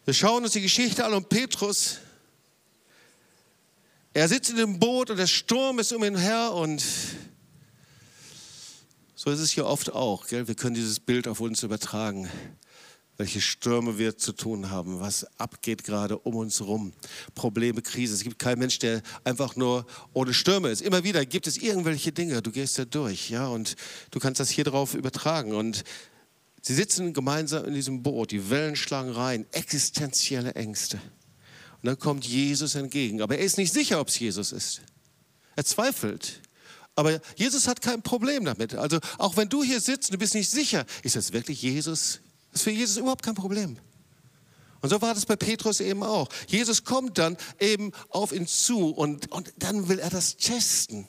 Wir 0.05 0.13
schauen 0.13 0.43
uns 0.43 0.51
die 0.51 0.59
Geschichte 0.59 1.05
an 1.05 1.13
und 1.13 1.29
Petrus, 1.29 1.99
er 4.13 4.27
sitzt 4.27 4.49
in 4.49 4.57
dem 4.57 4.77
Boot 4.77 5.09
und 5.09 5.15
der 5.15 5.27
Sturm 5.27 5.79
ist 5.79 5.93
um 5.93 6.03
ihn 6.03 6.17
her 6.17 6.51
und 6.51 6.83
so 9.15 9.29
ist 9.29 9.39
es 9.39 9.51
hier 9.51 9.65
oft 9.65 9.93
auch. 9.93 10.27
Gell? 10.27 10.45
Wir 10.49 10.55
können 10.55 10.75
dieses 10.75 10.99
Bild 10.99 11.25
auf 11.25 11.39
uns 11.39 11.63
übertragen, 11.63 12.29
welche 13.15 13.39
Stürme 13.39 13.97
wir 13.97 14.17
zu 14.17 14.33
tun 14.33 14.69
haben, 14.69 14.99
was 14.99 15.25
abgeht 15.39 15.85
gerade 15.85 16.17
um 16.17 16.35
uns 16.35 16.59
herum. 16.59 16.91
Probleme, 17.33 17.81
Krisen. 17.81 18.15
Es 18.15 18.23
gibt 18.23 18.39
keinen 18.39 18.59
Mensch, 18.59 18.79
der 18.79 19.01
einfach 19.23 19.55
nur 19.55 19.85
ohne 20.11 20.33
Stürme 20.33 20.67
ist. 20.67 20.81
Immer 20.81 21.05
wieder 21.05 21.25
gibt 21.25 21.47
es 21.47 21.55
irgendwelche 21.55 22.11
Dinge, 22.11 22.41
du 22.41 22.51
gehst 22.51 22.77
da 22.77 22.83
durch, 22.83 23.29
ja, 23.29 23.47
und 23.47 23.77
du 24.11 24.19
kannst 24.19 24.41
das 24.41 24.49
hier 24.49 24.65
drauf 24.65 24.95
übertragen. 24.95 25.53
Und 25.53 25.85
Sie 26.65 26.73
sitzen 26.73 27.13
gemeinsam 27.13 27.65
in 27.65 27.73
diesem 27.73 28.03
Boot, 28.03 28.31
die 28.31 28.49
Wellen 28.49 28.77
schlagen 28.77 29.11
rein, 29.11 29.45
existenzielle 29.51 30.55
Ängste. 30.55 30.95
Und 30.95 31.87
dann 31.87 31.99
kommt 31.99 32.25
Jesus 32.25 32.75
entgegen. 32.75 33.21
Aber 33.21 33.37
er 33.37 33.43
ist 33.43 33.57
nicht 33.57 33.73
sicher, 33.73 33.99
ob 33.99 34.07
es 34.07 34.17
Jesus 34.17 34.53
ist. 34.53 34.81
Er 35.57 35.65
zweifelt. 35.65 36.39
Aber 36.95 37.19
Jesus 37.35 37.67
hat 37.67 37.81
kein 37.81 38.01
Problem 38.01 38.45
damit. 38.45 38.75
Also 38.75 38.99
auch 39.17 39.35
wenn 39.35 39.49
du 39.49 39.61
hier 39.61 39.81
sitzt 39.81 40.09
und 40.09 40.13
du 40.13 40.19
bist 40.19 40.35
nicht 40.35 40.49
sicher, 40.49 40.85
ist 41.03 41.17
das 41.17 41.33
wirklich 41.33 41.61
Jesus? 41.61 42.21
Das 42.51 42.61
ist 42.61 42.63
für 42.63 42.71
Jesus 42.71 42.95
überhaupt 42.95 43.25
kein 43.25 43.35
Problem. 43.35 43.77
Und 44.79 44.89
so 44.89 45.01
war 45.01 45.13
das 45.13 45.25
bei 45.25 45.35
Petrus 45.35 45.81
eben 45.81 46.01
auch. 46.03 46.29
Jesus 46.47 46.85
kommt 46.85 47.17
dann 47.17 47.35
eben 47.59 47.91
auf 48.07 48.31
ihn 48.31 48.47
zu 48.47 48.89
und, 48.89 49.29
und 49.33 49.51
dann 49.57 49.89
will 49.89 49.99
er 49.99 50.09
das 50.09 50.37
testen. 50.37 51.07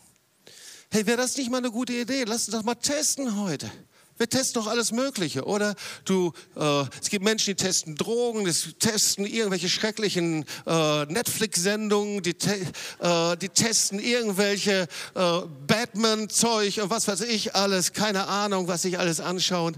Hey, 0.91 1.07
wäre 1.07 1.19
das 1.19 1.37
nicht 1.37 1.51
mal 1.51 1.59
eine 1.59 1.71
gute 1.71 1.93
Idee? 1.93 2.25
Lass 2.25 2.49
uns 2.49 2.57
das 2.57 2.65
mal 2.65 2.75
testen 2.75 3.37
heute. 3.37 3.71
Wir 4.17 4.29
testen 4.29 4.63
doch 4.63 4.71
alles 4.71 4.93
Mögliche, 4.93 5.45
oder? 5.45 5.75
Du, 6.05 6.33
äh, 6.57 6.85
es 7.03 7.11
gibt 7.11 7.25
Menschen, 7.25 7.57
die 7.57 7.63
testen 7.63 7.97
Drogen, 7.97 8.45
die 8.45 8.73
testen 8.75 9.27
irgendwelche 9.27 9.69
schrecklichen 9.69 10.45
äh, 10.67 11.05
Netflix-Sendungen, 11.07 12.23
die, 12.23 12.35
te 12.35 12.55
äh, 13.01 13.37
die 13.37 13.49
testen 13.49 13.99
irgendwelche 13.99 14.87
äh, 15.15 15.41
Batman-Zeug 15.67 16.79
und 16.83 16.91
was 16.91 17.09
weiß 17.09 17.23
ich 17.23 17.57
alles, 17.57 17.93
keine 17.93 18.29
Ahnung, 18.29 18.69
was 18.69 18.83
sich 18.83 19.01
alles 19.01 19.19
anschauen. 19.19 19.77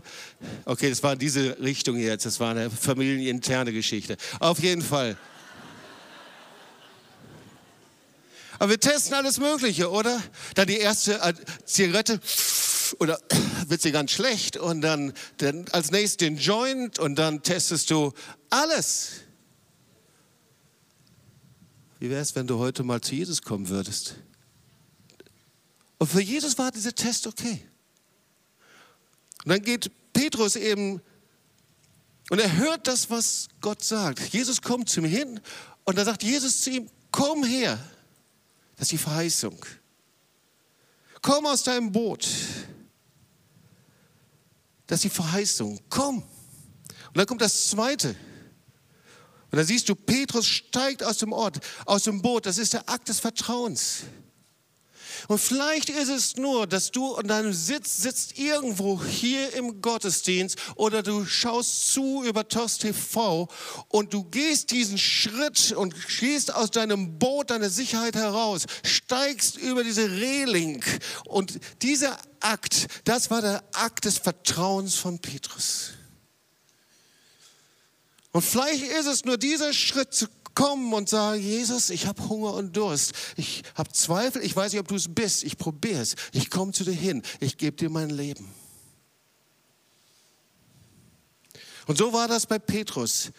Okay, 0.67 0.91
das 0.91 1.03
war 1.03 1.15
in 1.15 1.19
diese 1.19 1.59
Richtung 1.61 1.97
jetzt, 1.97 2.27
das 2.27 2.39
war 2.39 2.51
eine 2.51 2.69
familieninterne 2.69 3.73
Geschichte. 3.73 4.19
Auf 4.39 4.59
jeden 4.59 4.83
Fall. 4.83 5.17
Aber 8.59 8.71
wir 8.71 8.81
testen 8.81 9.15
alles 9.15 9.39
Mögliche, 9.39 9.91
oder? 9.91 10.23
Dann 10.55 10.67
die 10.67 10.79
erste 10.79 11.21
äh, 11.21 11.35
Zigarette 11.65 12.21
oder 13.01 13.19
wird 13.69 13.83
sie 13.83 13.93
ganz 13.93 14.11
schlecht 14.13 14.57
und 14.57 14.81
dann, 14.81 15.13
dann 15.39 15.67
als 15.73 15.91
nächstes 15.91 16.19
den 16.19 16.37
Joint 16.37 16.99
und 16.99 17.17
dann 17.17 17.43
testest 17.43 17.91
du 17.91 18.13
alles. 18.51 19.23
Wie 21.99 22.11
wäre 22.11 22.21
es, 22.21 22.35
wenn 22.35 22.47
du 22.47 22.59
heute 22.59 22.83
mal 22.83 23.01
zu 23.01 23.15
Jesus 23.15 23.43
kommen 23.43 23.69
würdest? 23.69 24.17
Und 25.99 26.09
für 26.09 26.21
Jesus 26.21 26.59
war 26.59 26.71
dieser 26.71 26.95
Test 26.95 27.27
okay. 27.27 27.67
Und 29.45 29.51
dann 29.51 29.63
geht 29.63 29.91
Petrus 30.13 30.57
eben 30.57 31.01
Und 32.29 32.41
er 32.41 32.57
hört 32.57 32.87
das, 32.87 33.09
was 33.11 33.49
Gott 33.61 33.85
sagt. 33.85 34.21
Jesus 34.33 34.61
kommt 34.61 34.89
zu 34.89 35.01
ihm 35.01 35.07
hin 35.07 35.41
und 35.85 35.97
da 35.97 36.05
sagt 36.05 36.23
Jesus 36.23 36.61
zu 36.61 36.71
ihm, 36.71 36.91
komm 37.13 37.45
her. 37.45 37.79
Das 38.77 38.87
ist 38.87 38.93
die 38.93 38.99
Verheißung. 38.99 39.65
Komm 41.23 41.47
aus 41.47 41.63
deinem 41.63 41.93
Boot. 41.93 42.29
Das 44.87 44.99
ist 44.99 45.05
die 45.05 45.11
Verheißung. 45.11 45.81
Komm. 45.89 46.19
Und 46.19 47.17
dann 47.17 47.27
kommt 47.27 47.41
das 47.41 47.71
Zweite. 47.71 48.11
Und 49.51 49.57
dann 49.57 49.67
siehst 49.67 49.89
du, 49.89 49.95
Petrus 49.95 50.47
steigt 50.47 51.03
aus 51.03 51.19
dem 51.19 51.33
Ort, 51.33 51.61
aus 51.85 52.05
dem 52.05 52.21
Boot. 52.21 52.47
Das 52.47 52.59
ist 52.59 52.73
der 52.73 52.89
Akt 52.89 53.09
des 53.09 53.21
Vertrauens. 53.21 54.03
Und 55.29 55.39
vielleicht 55.39 55.89
ist 55.89 56.09
es 56.09 56.37
nur, 56.37 56.67
dass 56.67 56.91
du 56.91 57.15
an 57.17 57.27
deinem 57.27 57.53
Sitz 57.53 57.97
sitzt 57.97 58.39
irgendwo 58.39 59.03
hier 59.03 59.53
im 59.55 59.83
Gottesdienst 59.83 60.57
oder 60.77 61.03
du 61.03 61.25
schaust 61.25 61.93
zu 61.93 62.23
über 62.25 62.47
TOS 62.47 62.79
TV 62.79 63.49
und 63.89 64.15
du 64.15 64.25
gehst 64.25 64.71
diesen 64.71 64.99
Schritt 64.99 65.73
und 65.73 65.95
gehst 66.21 66.55
aus 66.55 66.71
deinem 66.71 67.19
Boot, 67.19 67.51
deiner 67.51 67.71
Sicherheit 67.71 68.15
heraus, 68.15 68.67
steigst 68.85 69.57
über 69.57 69.83
diese 69.83 70.11
Reling 70.11 70.85
und 71.25 71.59
dieser 71.83 72.17
Akt, 72.41 72.87
das 73.05 73.31
war 73.31 73.43
der 73.43 73.65
Akt 73.73 74.05
des 74.05 74.19
Vertrauens 74.19 74.95
von 74.95 75.19
Petrus. 75.19 75.91
Und 78.31 78.43
vielleicht 78.43 78.83
ist 78.83 79.07
es 79.07 79.25
nur 79.25 79.39
dieser 79.39 79.73
Schritt 79.73 80.13
zu 80.13 80.27
kommen 80.57 80.93
und 80.93 81.09
sagen, 81.09 81.41
Jesus, 81.41 81.91
ich 81.91 82.09
habe 82.09 82.29
Hunger 82.29 82.55
und 82.55 82.77
Durst. 82.77 83.13
Ich 83.37 83.63
habe 83.77 83.93
Zweifel, 83.93 84.43
ich 84.43 84.57
weiß 84.57 84.73
nicht, 84.73 84.81
ob 84.81 84.89
du 84.89 84.97
es 84.97 85.15
bist. 85.15 85.45
Ich 85.45 85.57
probiere 85.57 86.01
es. 86.01 86.17
Ich 86.33 86.51
komme 86.51 86.73
zu 86.73 86.83
dir 86.83 86.93
hin. 86.93 87.23
Ich 87.39 87.59
gebe 87.59 87.77
dir 87.77 87.91
mein 87.91 88.11
Leben. 88.11 88.53
Und 91.87 91.99
so 91.99 92.13
war 92.13 92.27
das 92.27 92.47
bei 92.47 92.59
Petrus. 92.59 93.31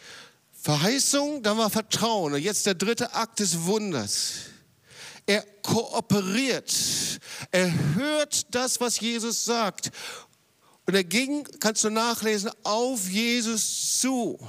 Verheißung, 0.62 1.44
dann 1.44 1.58
war 1.58 1.70
Vertrauen. 1.70 2.34
Und 2.34 2.42
jetzt 2.42 2.66
der 2.66 2.76
dritte 2.76 3.14
Akt 3.14 3.40
des 3.40 3.64
Wunders. 3.64 4.34
Er 5.26 5.42
kooperiert. 5.64 6.74
Er 7.52 7.96
hört 7.96 8.56
das, 8.56 8.80
was 8.80 9.00
Jesus 9.00 9.44
sagt. 9.44 9.92
Und 10.86 10.94
er 10.94 11.04
ging, 11.04 11.46
kannst 11.60 11.84
du 11.84 11.90
nachlesen, 11.90 12.52
auf 12.64 13.10
Jesus 13.10 14.00
zu. 14.00 14.40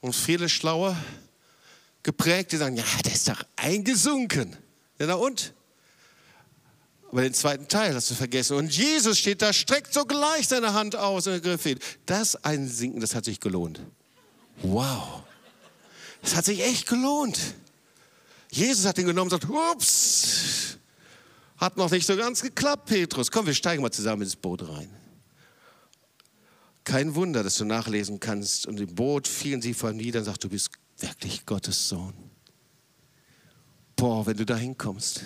Und 0.00 0.14
viele 0.14 0.48
Schlaue, 0.48 0.96
geprägte 2.02 2.56
sagen, 2.58 2.76
ja, 2.76 2.84
der 3.04 3.12
ist 3.12 3.28
doch 3.28 3.42
eingesunken. 3.56 4.56
Ja, 4.98 5.06
na 5.06 5.14
und? 5.14 5.52
Aber 7.10 7.22
den 7.22 7.34
zweiten 7.34 7.68
Teil 7.68 7.94
hast 7.94 8.10
du 8.10 8.14
vergessen. 8.14 8.56
Und 8.56 8.76
Jesus 8.76 9.18
steht 9.18 9.42
da, 9.42 9.52
streckt 9.52 9.92
sogleich 9.92 10.48
seine 10.48 10.74
Hand 10.74 10.96
aus 10.96 11.26
und 11.26 11.34
ergriff 11.34 11.64
ihn. 11.66 11.78
Das 12.04 12.36
Einsinken, 12.44 13.00
das 13.00 13.14
hat 13.14 13.24
sich 13.24 13.40
gelohnt. 13.40 13.80
Wow. 14.62 15.22
Das 16.22 16.34
hat 16.36 16.44
sich 16.44 16.62
echt 16.62 16.86
gelohnt. 16.86 17.38
Jesus 18.50 18.84
hat 18.84 18.98
ihn 18.98 19.06
genommen 19.06 19.30
und 19.30 19.40
sagt, 19.40 19.52
ups, 19.52 20.78
hat 21.56 21.76
noch 21.76 21.90
nicht 21.90 22.06
so 22.06 22.16
ganz 22.16 22.42
geklappt, 22.42 22.86
Petrus. 22.86 23.30
Komm, 23.30 23.46
wir 23.46 23.54
steigen 23.54 23.82
mal 23.82 23.90
zusammen 23.90 24.22
ins 24.22 24.36
Boot 24.36 24.68
rein. 24.68 24.88
Kein 26.86 27.16
Wunder, 27.16 27.42
dass 27.42 27.56
du 27.56 27.64
nachlesen 27.64 28.20
kannst. 28.20 28.64
Und 28.64 28.78
im 28.78 28.94
Boot 28.94 29.26
fielen 29.26 29.60
sie 29.60 29.74
vor 29.74 29.90
ihm 29.90 29.96
nieder 29.96 30.20
und 30.20 30.24
sagten, 30.24 30.42
du 30.42 30.50
bist 30.50 30.70
wirklich 30.98 31.44
Gottes 31.44 31.88
Sohn. 31.88 32.14
Boah, 33.96 34.24
wenn 34.24 34.36
du 34.36 34.46
da 34.46 34.56
hinkommst, 34.56 35.24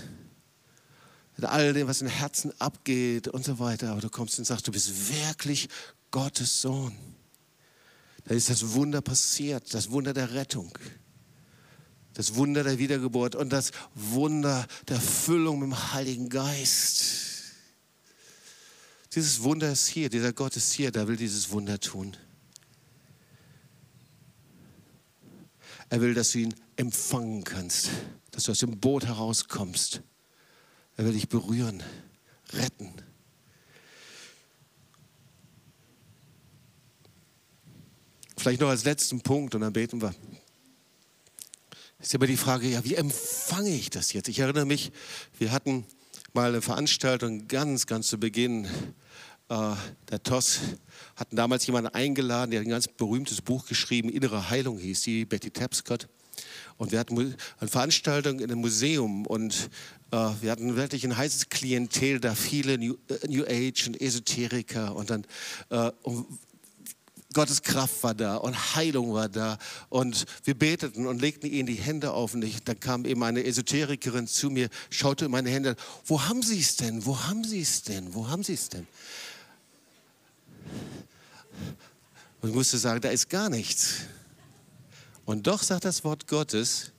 mit 1.37 1.45
all 1.45 1.75
dem, 1.75 1.87
was 1.87 2.01
im 2.01 2.09
Herzen 2.09 2.59
abgeht 2.59 3.29
und 3.29 3.45
so 3.45 3.59
weiter, 3.59 3.91
aber 3.91 4.01
du 4.01 4.09
kommst 4.09 4.39
und 4.39 4.47
sagst, 4.47 4.67
du 4.69 4.73
bist 4.73 5.11
wirklich 5.11 5.69
Gottes 6.11 6.63
Sohn. 6.63 6.97
Da 8.25 8.35
ist 8.35 8.49
das 8.49 8.73
Wunder 8.73 9.03
passiert, 9.03 9.75
das 9.75 9.91
Wunder 9.91 10.15
der 10.15 10.33
Rettung, 10.33 10.73
das 12.15 12.37
Wunder 12.37 12.65
der 12.65 12.79
Wiedergeburt 12.79 13.35
und 13.35 13.51
das 13.51 13.73
Wunder 13.95 14.67
der 14.89 15.01
Füllung 15.01 15.59
mit 15.59 15.69
dem 15.69 15.93
Heiligen 15.93 16.31
Geist. 16.31 17.30
Dieses 19.15 19.43
Wunder 19.43 19.73
ist 19.73 19.89
hier, 19.89 20.09
dieser 20.09 20.33
Gott 20.33 20.57
ist 20.57 20.73
hier, 20.73 20.93
der 20.93 21.09
will 21.09 21.17
dieses 21.17 21.51
Wunder 21.51 21.81
tun. 21.81 22.17
Er 25.89 26.01
will, 26.01 26.15
dass 26.15 26.31
du 26.31 26.39
ihn 26.39 26.55
empfangen 26.77 27.43
kannst, 27.43 27.91
dass 28.31 28.45
du 28.45 28.53
aus 28.53 28.61
dem 28.61 28.79
Boot 28.79 29.07
herauskommst. 29.07 30.03
Er 30.97 31.05
will 31.05 31.13
dich 31.13 31.29
berühren, 31.29 31.83
retten. 32.53 32.95
Vielleicht 38.37 38.61
noch 38.61 38.69
als 38.69 38.85
letzten 38.85 39.21
Punkt 39.21 39.55
und 39.57 39.63
dann 39.63 39.73
beten 39.73 40.01
wir. 40.01 40.15
Ist 41.99 42.15
immer 42.15 42.27
die 42.27 42.37
Frage, 42.37 42.69
ja, 42.69 42.85
wie 42.85 42.95
empfange 42.95 43.71
ich 43.71 43.91
das 43.91 44.13
jetzt? 44.13 44.29
Ich 44.29 44.39
erinnere 44.39 44.65
mich, 44.65 44.93
wir 45.39 45.53
hatten 45.53 45.85
mal 46.33 46.49
eine 46.49 46.63
Veranstaltung 46.63 47.49
ganz, 47.49 47.87
ganz 47.87 48.09
zu 48.09 48.19
Beginn. 48.19 48.69
Äh, 49.51 49.75
der 50.11 50.23
TOS 50.23 50.61
hatten 51.17 51.35
damals 51.35 51.67
jemanden 51.67 51.93
eingeladen, 51.93 52.53
der 52.53 52.61
ein 52.61 52.69
ganz 52.69 52.87
berühmtes 52.87 53.43
Buch 53.43 53.67
geschrieben, 53.67 54.09
Innere 54.09 54.49
Heilung 54.49 54.79
hieß 54.79 55.03
die, 55.03 55.25
Betty 55.25 55.51
Tapscott. 55.51 56.09
Und 56.77 56.93
wir 56.93 57.01
hatten 57.01 57.37
eine 57.59 57.69
Veranstaltung 57.69 58.39
in 58.39 58.45
einem 58.45 58.61
Museum 58.61 59.27
und 59.27 59.69
äh, 60.13 60.17
wir 60.41 60.53
hatten 60.53 60.77
wirklich 60.77 61.05
ein 61.05 61.17
heißes 61.17 61.49
Klientel, 61.49 62.21
da 62.21 62.37
viele 62.37 62.79
New, 62.79 62.95
äh, 63.09 63.27
New 63.27 63.45
Age 63.45 63.89
und 63.89 64.01
Esoteriker 64.01 64.95
und 64.95 65.11
dann 65.11 65.27
äh, 65.71 65.91
und 66.03 66.27
Gottes 67.33 67.63
Kraft 67.63 68.03
war 68.03 68.15
da 68.15 68.37
und 68.37 68.75
Heilung 68.75 69.13
war 69.13 69.29
da. 69.29 69.59
Und 69.89 70.27
wir 70.43 70.55
beteten 70.55 71.07
und 71.07 71.21
legten 71.21 71.49
ihnen 71.49 71.67
die 71.67 71.75
Hände 71.75 72.13
auf. 72.13 72.35
Und 72.35 72.43
ich, 72.43 72.61
dann 72.65 72.81
kam 72.81 73.05
eben 73.05 73.23
eine 73.23 73.45
Esoterikerin 73.45 74.27
zu 74.27 74.51
mir, 74.51 74.69
schaute 74.91 75.27
in 75.27 75.31
meine 75.31 75.49
Hände. 75.49 75.77
Wo 76.07 76.23
haben 76.23 76.43
Sie 76.43 76.59
es 76.59 76.75
denn? 76.75 77.07
Wo 77.07 77.21
haben 77.21 77.45
Sie 77.45 77.61
es 77.61 77.83
denn? 77.83 78.15
Wo 78.15 78.29
haben 78.29 78.43
Sie 78.43 78.55
es 78.55 78.69
denn? 78.69 78.85
Und 82.41 82.55
musste 82.55 82.79
sagen, 82.79 83.01
da 83.01 83.11
ist 83.11 83.29
gar 83.29 83.51
nichts. 83.51 84.01
Und 85.25 85.47
doch 85.47 85.63
sagt 85.63 85.85
das 85.85 86.03
Wort 86.05 86.27
Gottes 86.27 86.93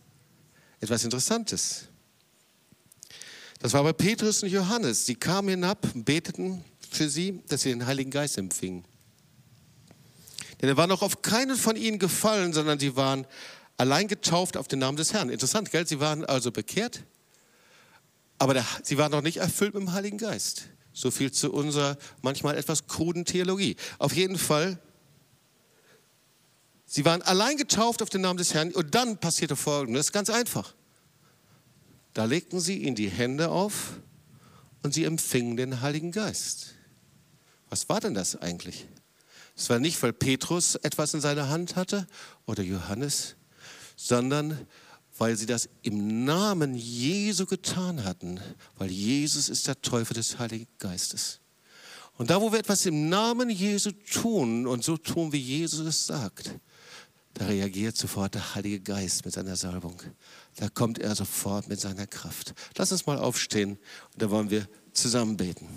etwas 0.79 1.03
Interessantes. 1.03 1.87
Das 3.59 3.73
war 3.73 3.83
bei 3.83 3.93
Petrus 3.93 4.41
und 4.43 4.49
Johannes. 4.49 5.05
Sie 5.05 5.15
kamen 5.15 5.49
hinab 5.49 5.87
und 5.93 6.03
beteten 6.03 6.63
für 6.89 7.09
sie, 7.09 7.43
dass 7.47 7.61
sie 7.61 7.69
den 7.69 7.85
Heiligen 7.85 8.09
Geist 8.09 8.37
empfingen. 8.37 8.83
Denn 10.61 10.69
er 10.69 10.77
war 10.77 10.87
noch 10.87 11.01
auf 11.01 11.21
keinen 11.21 11.55
von 11.55 11.75
ihnen 11.75 11.99
gefallen, 11.99 12.53
sondern 12.53 12.79
sie 12.79 12.95
waren 12.95 13.25
allein 13.77 14.07
getauft 14.07 14.57
auf 14.57 14.67
den 14.67 14.79
Namen 14.79 14.97
des 14.97 15.13
Herrn. 15.13 15.29
Interessant, 15.29 15.71
gell? 15.71 15.87
Sie 15.87 15.99
waren 15.99 16.23
also 16.25 16.51
bekehrt, 16.51 17.03
aber 18.37 18.53
der, 18.53 18.65
sie 18.83 18.97
waren 18.97 19.11
noch 19.11 19.21
nicht 19.21 19.37
erfüllt 19.37 19.73
mit 19.73 19.83
dem 19.83 19.93
Heiligen 19.93 20.17
Geist. 20.17 20.67
So 20.93 21.11
viel 21.11 21.31
zu 21.31 21.51
unserer 21.51 21.97
manchmal 22.21 22.57
etwas 22.57 22.87
kruden 22.87 23.25
Theologie. 23.25 23.75
Auf 23.97 24.13
jeden 24.13 24.37
Fall, 24.37 24.79
sie 26.85 27.05
waren 27.05 27.21
allein 27.21 27.57
getauft 27.57 28.01
auf 28.01 28.09
den 28.09 28.21
Namen 28.21 28.37
des 28.37 28.53
Herrn 28.53 28.71
und 28.71 28.93
dann 28.93 29.17
passierte 29.17 29.55
Folgendes, 29.55 30.11
ganz 30.11 30.29
einfach. 30.29 30.73
Da 32.13 32.25
legten 32.25 32.59
sie 32.59 32.77
ihnen 32.79 32.95
die 32.95 33.09
Hände 33.09 33.49
auf 33.49 33.93
und 34.83 34.93
sie 34.93 35.05
empfingen 35.05 35.55
den 35.55 35.81
Heiligen 35.81 36.11
Geist. 36.11 36.75
Was 37.69 37.87
war 37.87 38.01
denn 38.01 38.13
das 38.13 38.35
eigentlich? 38.35 38.85
Es 39.55 39.69
war 39.69 39.79
nicht, 39.79 40.01
weil 40.03 40.11
Petrus 40.11 40.75
etwas 40.75 41.13
in 41.13 41.21
seiner 41.21 41.49
Hand 41.49 41.75
hatte 41.75 42.07
oder 42.45 42.63
Johannes, 42.63 43.35
sondern 43.95 44.67
weil 45.21 45.37
sie 45.37 45.45
das 45.45 45.69
im 45.83 46.25
Namen 46.25 46.73
Jesu 46.73 47.45
getan 47.45 48.03
hatten, 48.05 48.39
weil 48.79 48.89
Jesus 48.89 49.49
ist 49.49 49.67
der 49.67 49.79
Täufer 49.79 50.15
des 50.15 50.39
Heiligen 50.39 50.65
Geistes. 50.79 51.39
Und 52.17 52.31
da, 52.31 52.41
wo 52.41 52.51
wir 52.51 52.57
etwas 52.57 52.87
im 52.87 53.07
Namen 53.07 53.51
Jesu 53.51 53.91
tun 53.91 54.65
und 54.65 54.83
so 54.83 54.97
tun, 54.97 55.31
wie 55.31 55.37
Jesus 55.37 55.85
es 55.85 56.07
sagt, 56.07 56.55
da 57.35 57.45
reagiert 57.45 57.95
sofort 57.97 58.33
der 58.33 58.55
Heilige 58.55 58.79
Geist 58.79 59.23
mit 59.23 59.35
seiner 59.35 59.55
Salbung. 59.55 60.01
Da 60.55 60.69
kommt 60.69 60.97
er 60.97 61.13
sofort 61.13 61.69
mit 61.69 61.79
seiner 61.79 62.07
Kraft. 62.07 62.55
Lass 62.75 62.91
uns 62.91 63.05
mal 63.05 63.19
aufstehen 63.19 63.77
und 64.13 64.21
da 64.23 64.31
wollen 64.31 64.49
wir 64.49 64.67
zusammen 64.91 65.37
beten. 65.37 65.67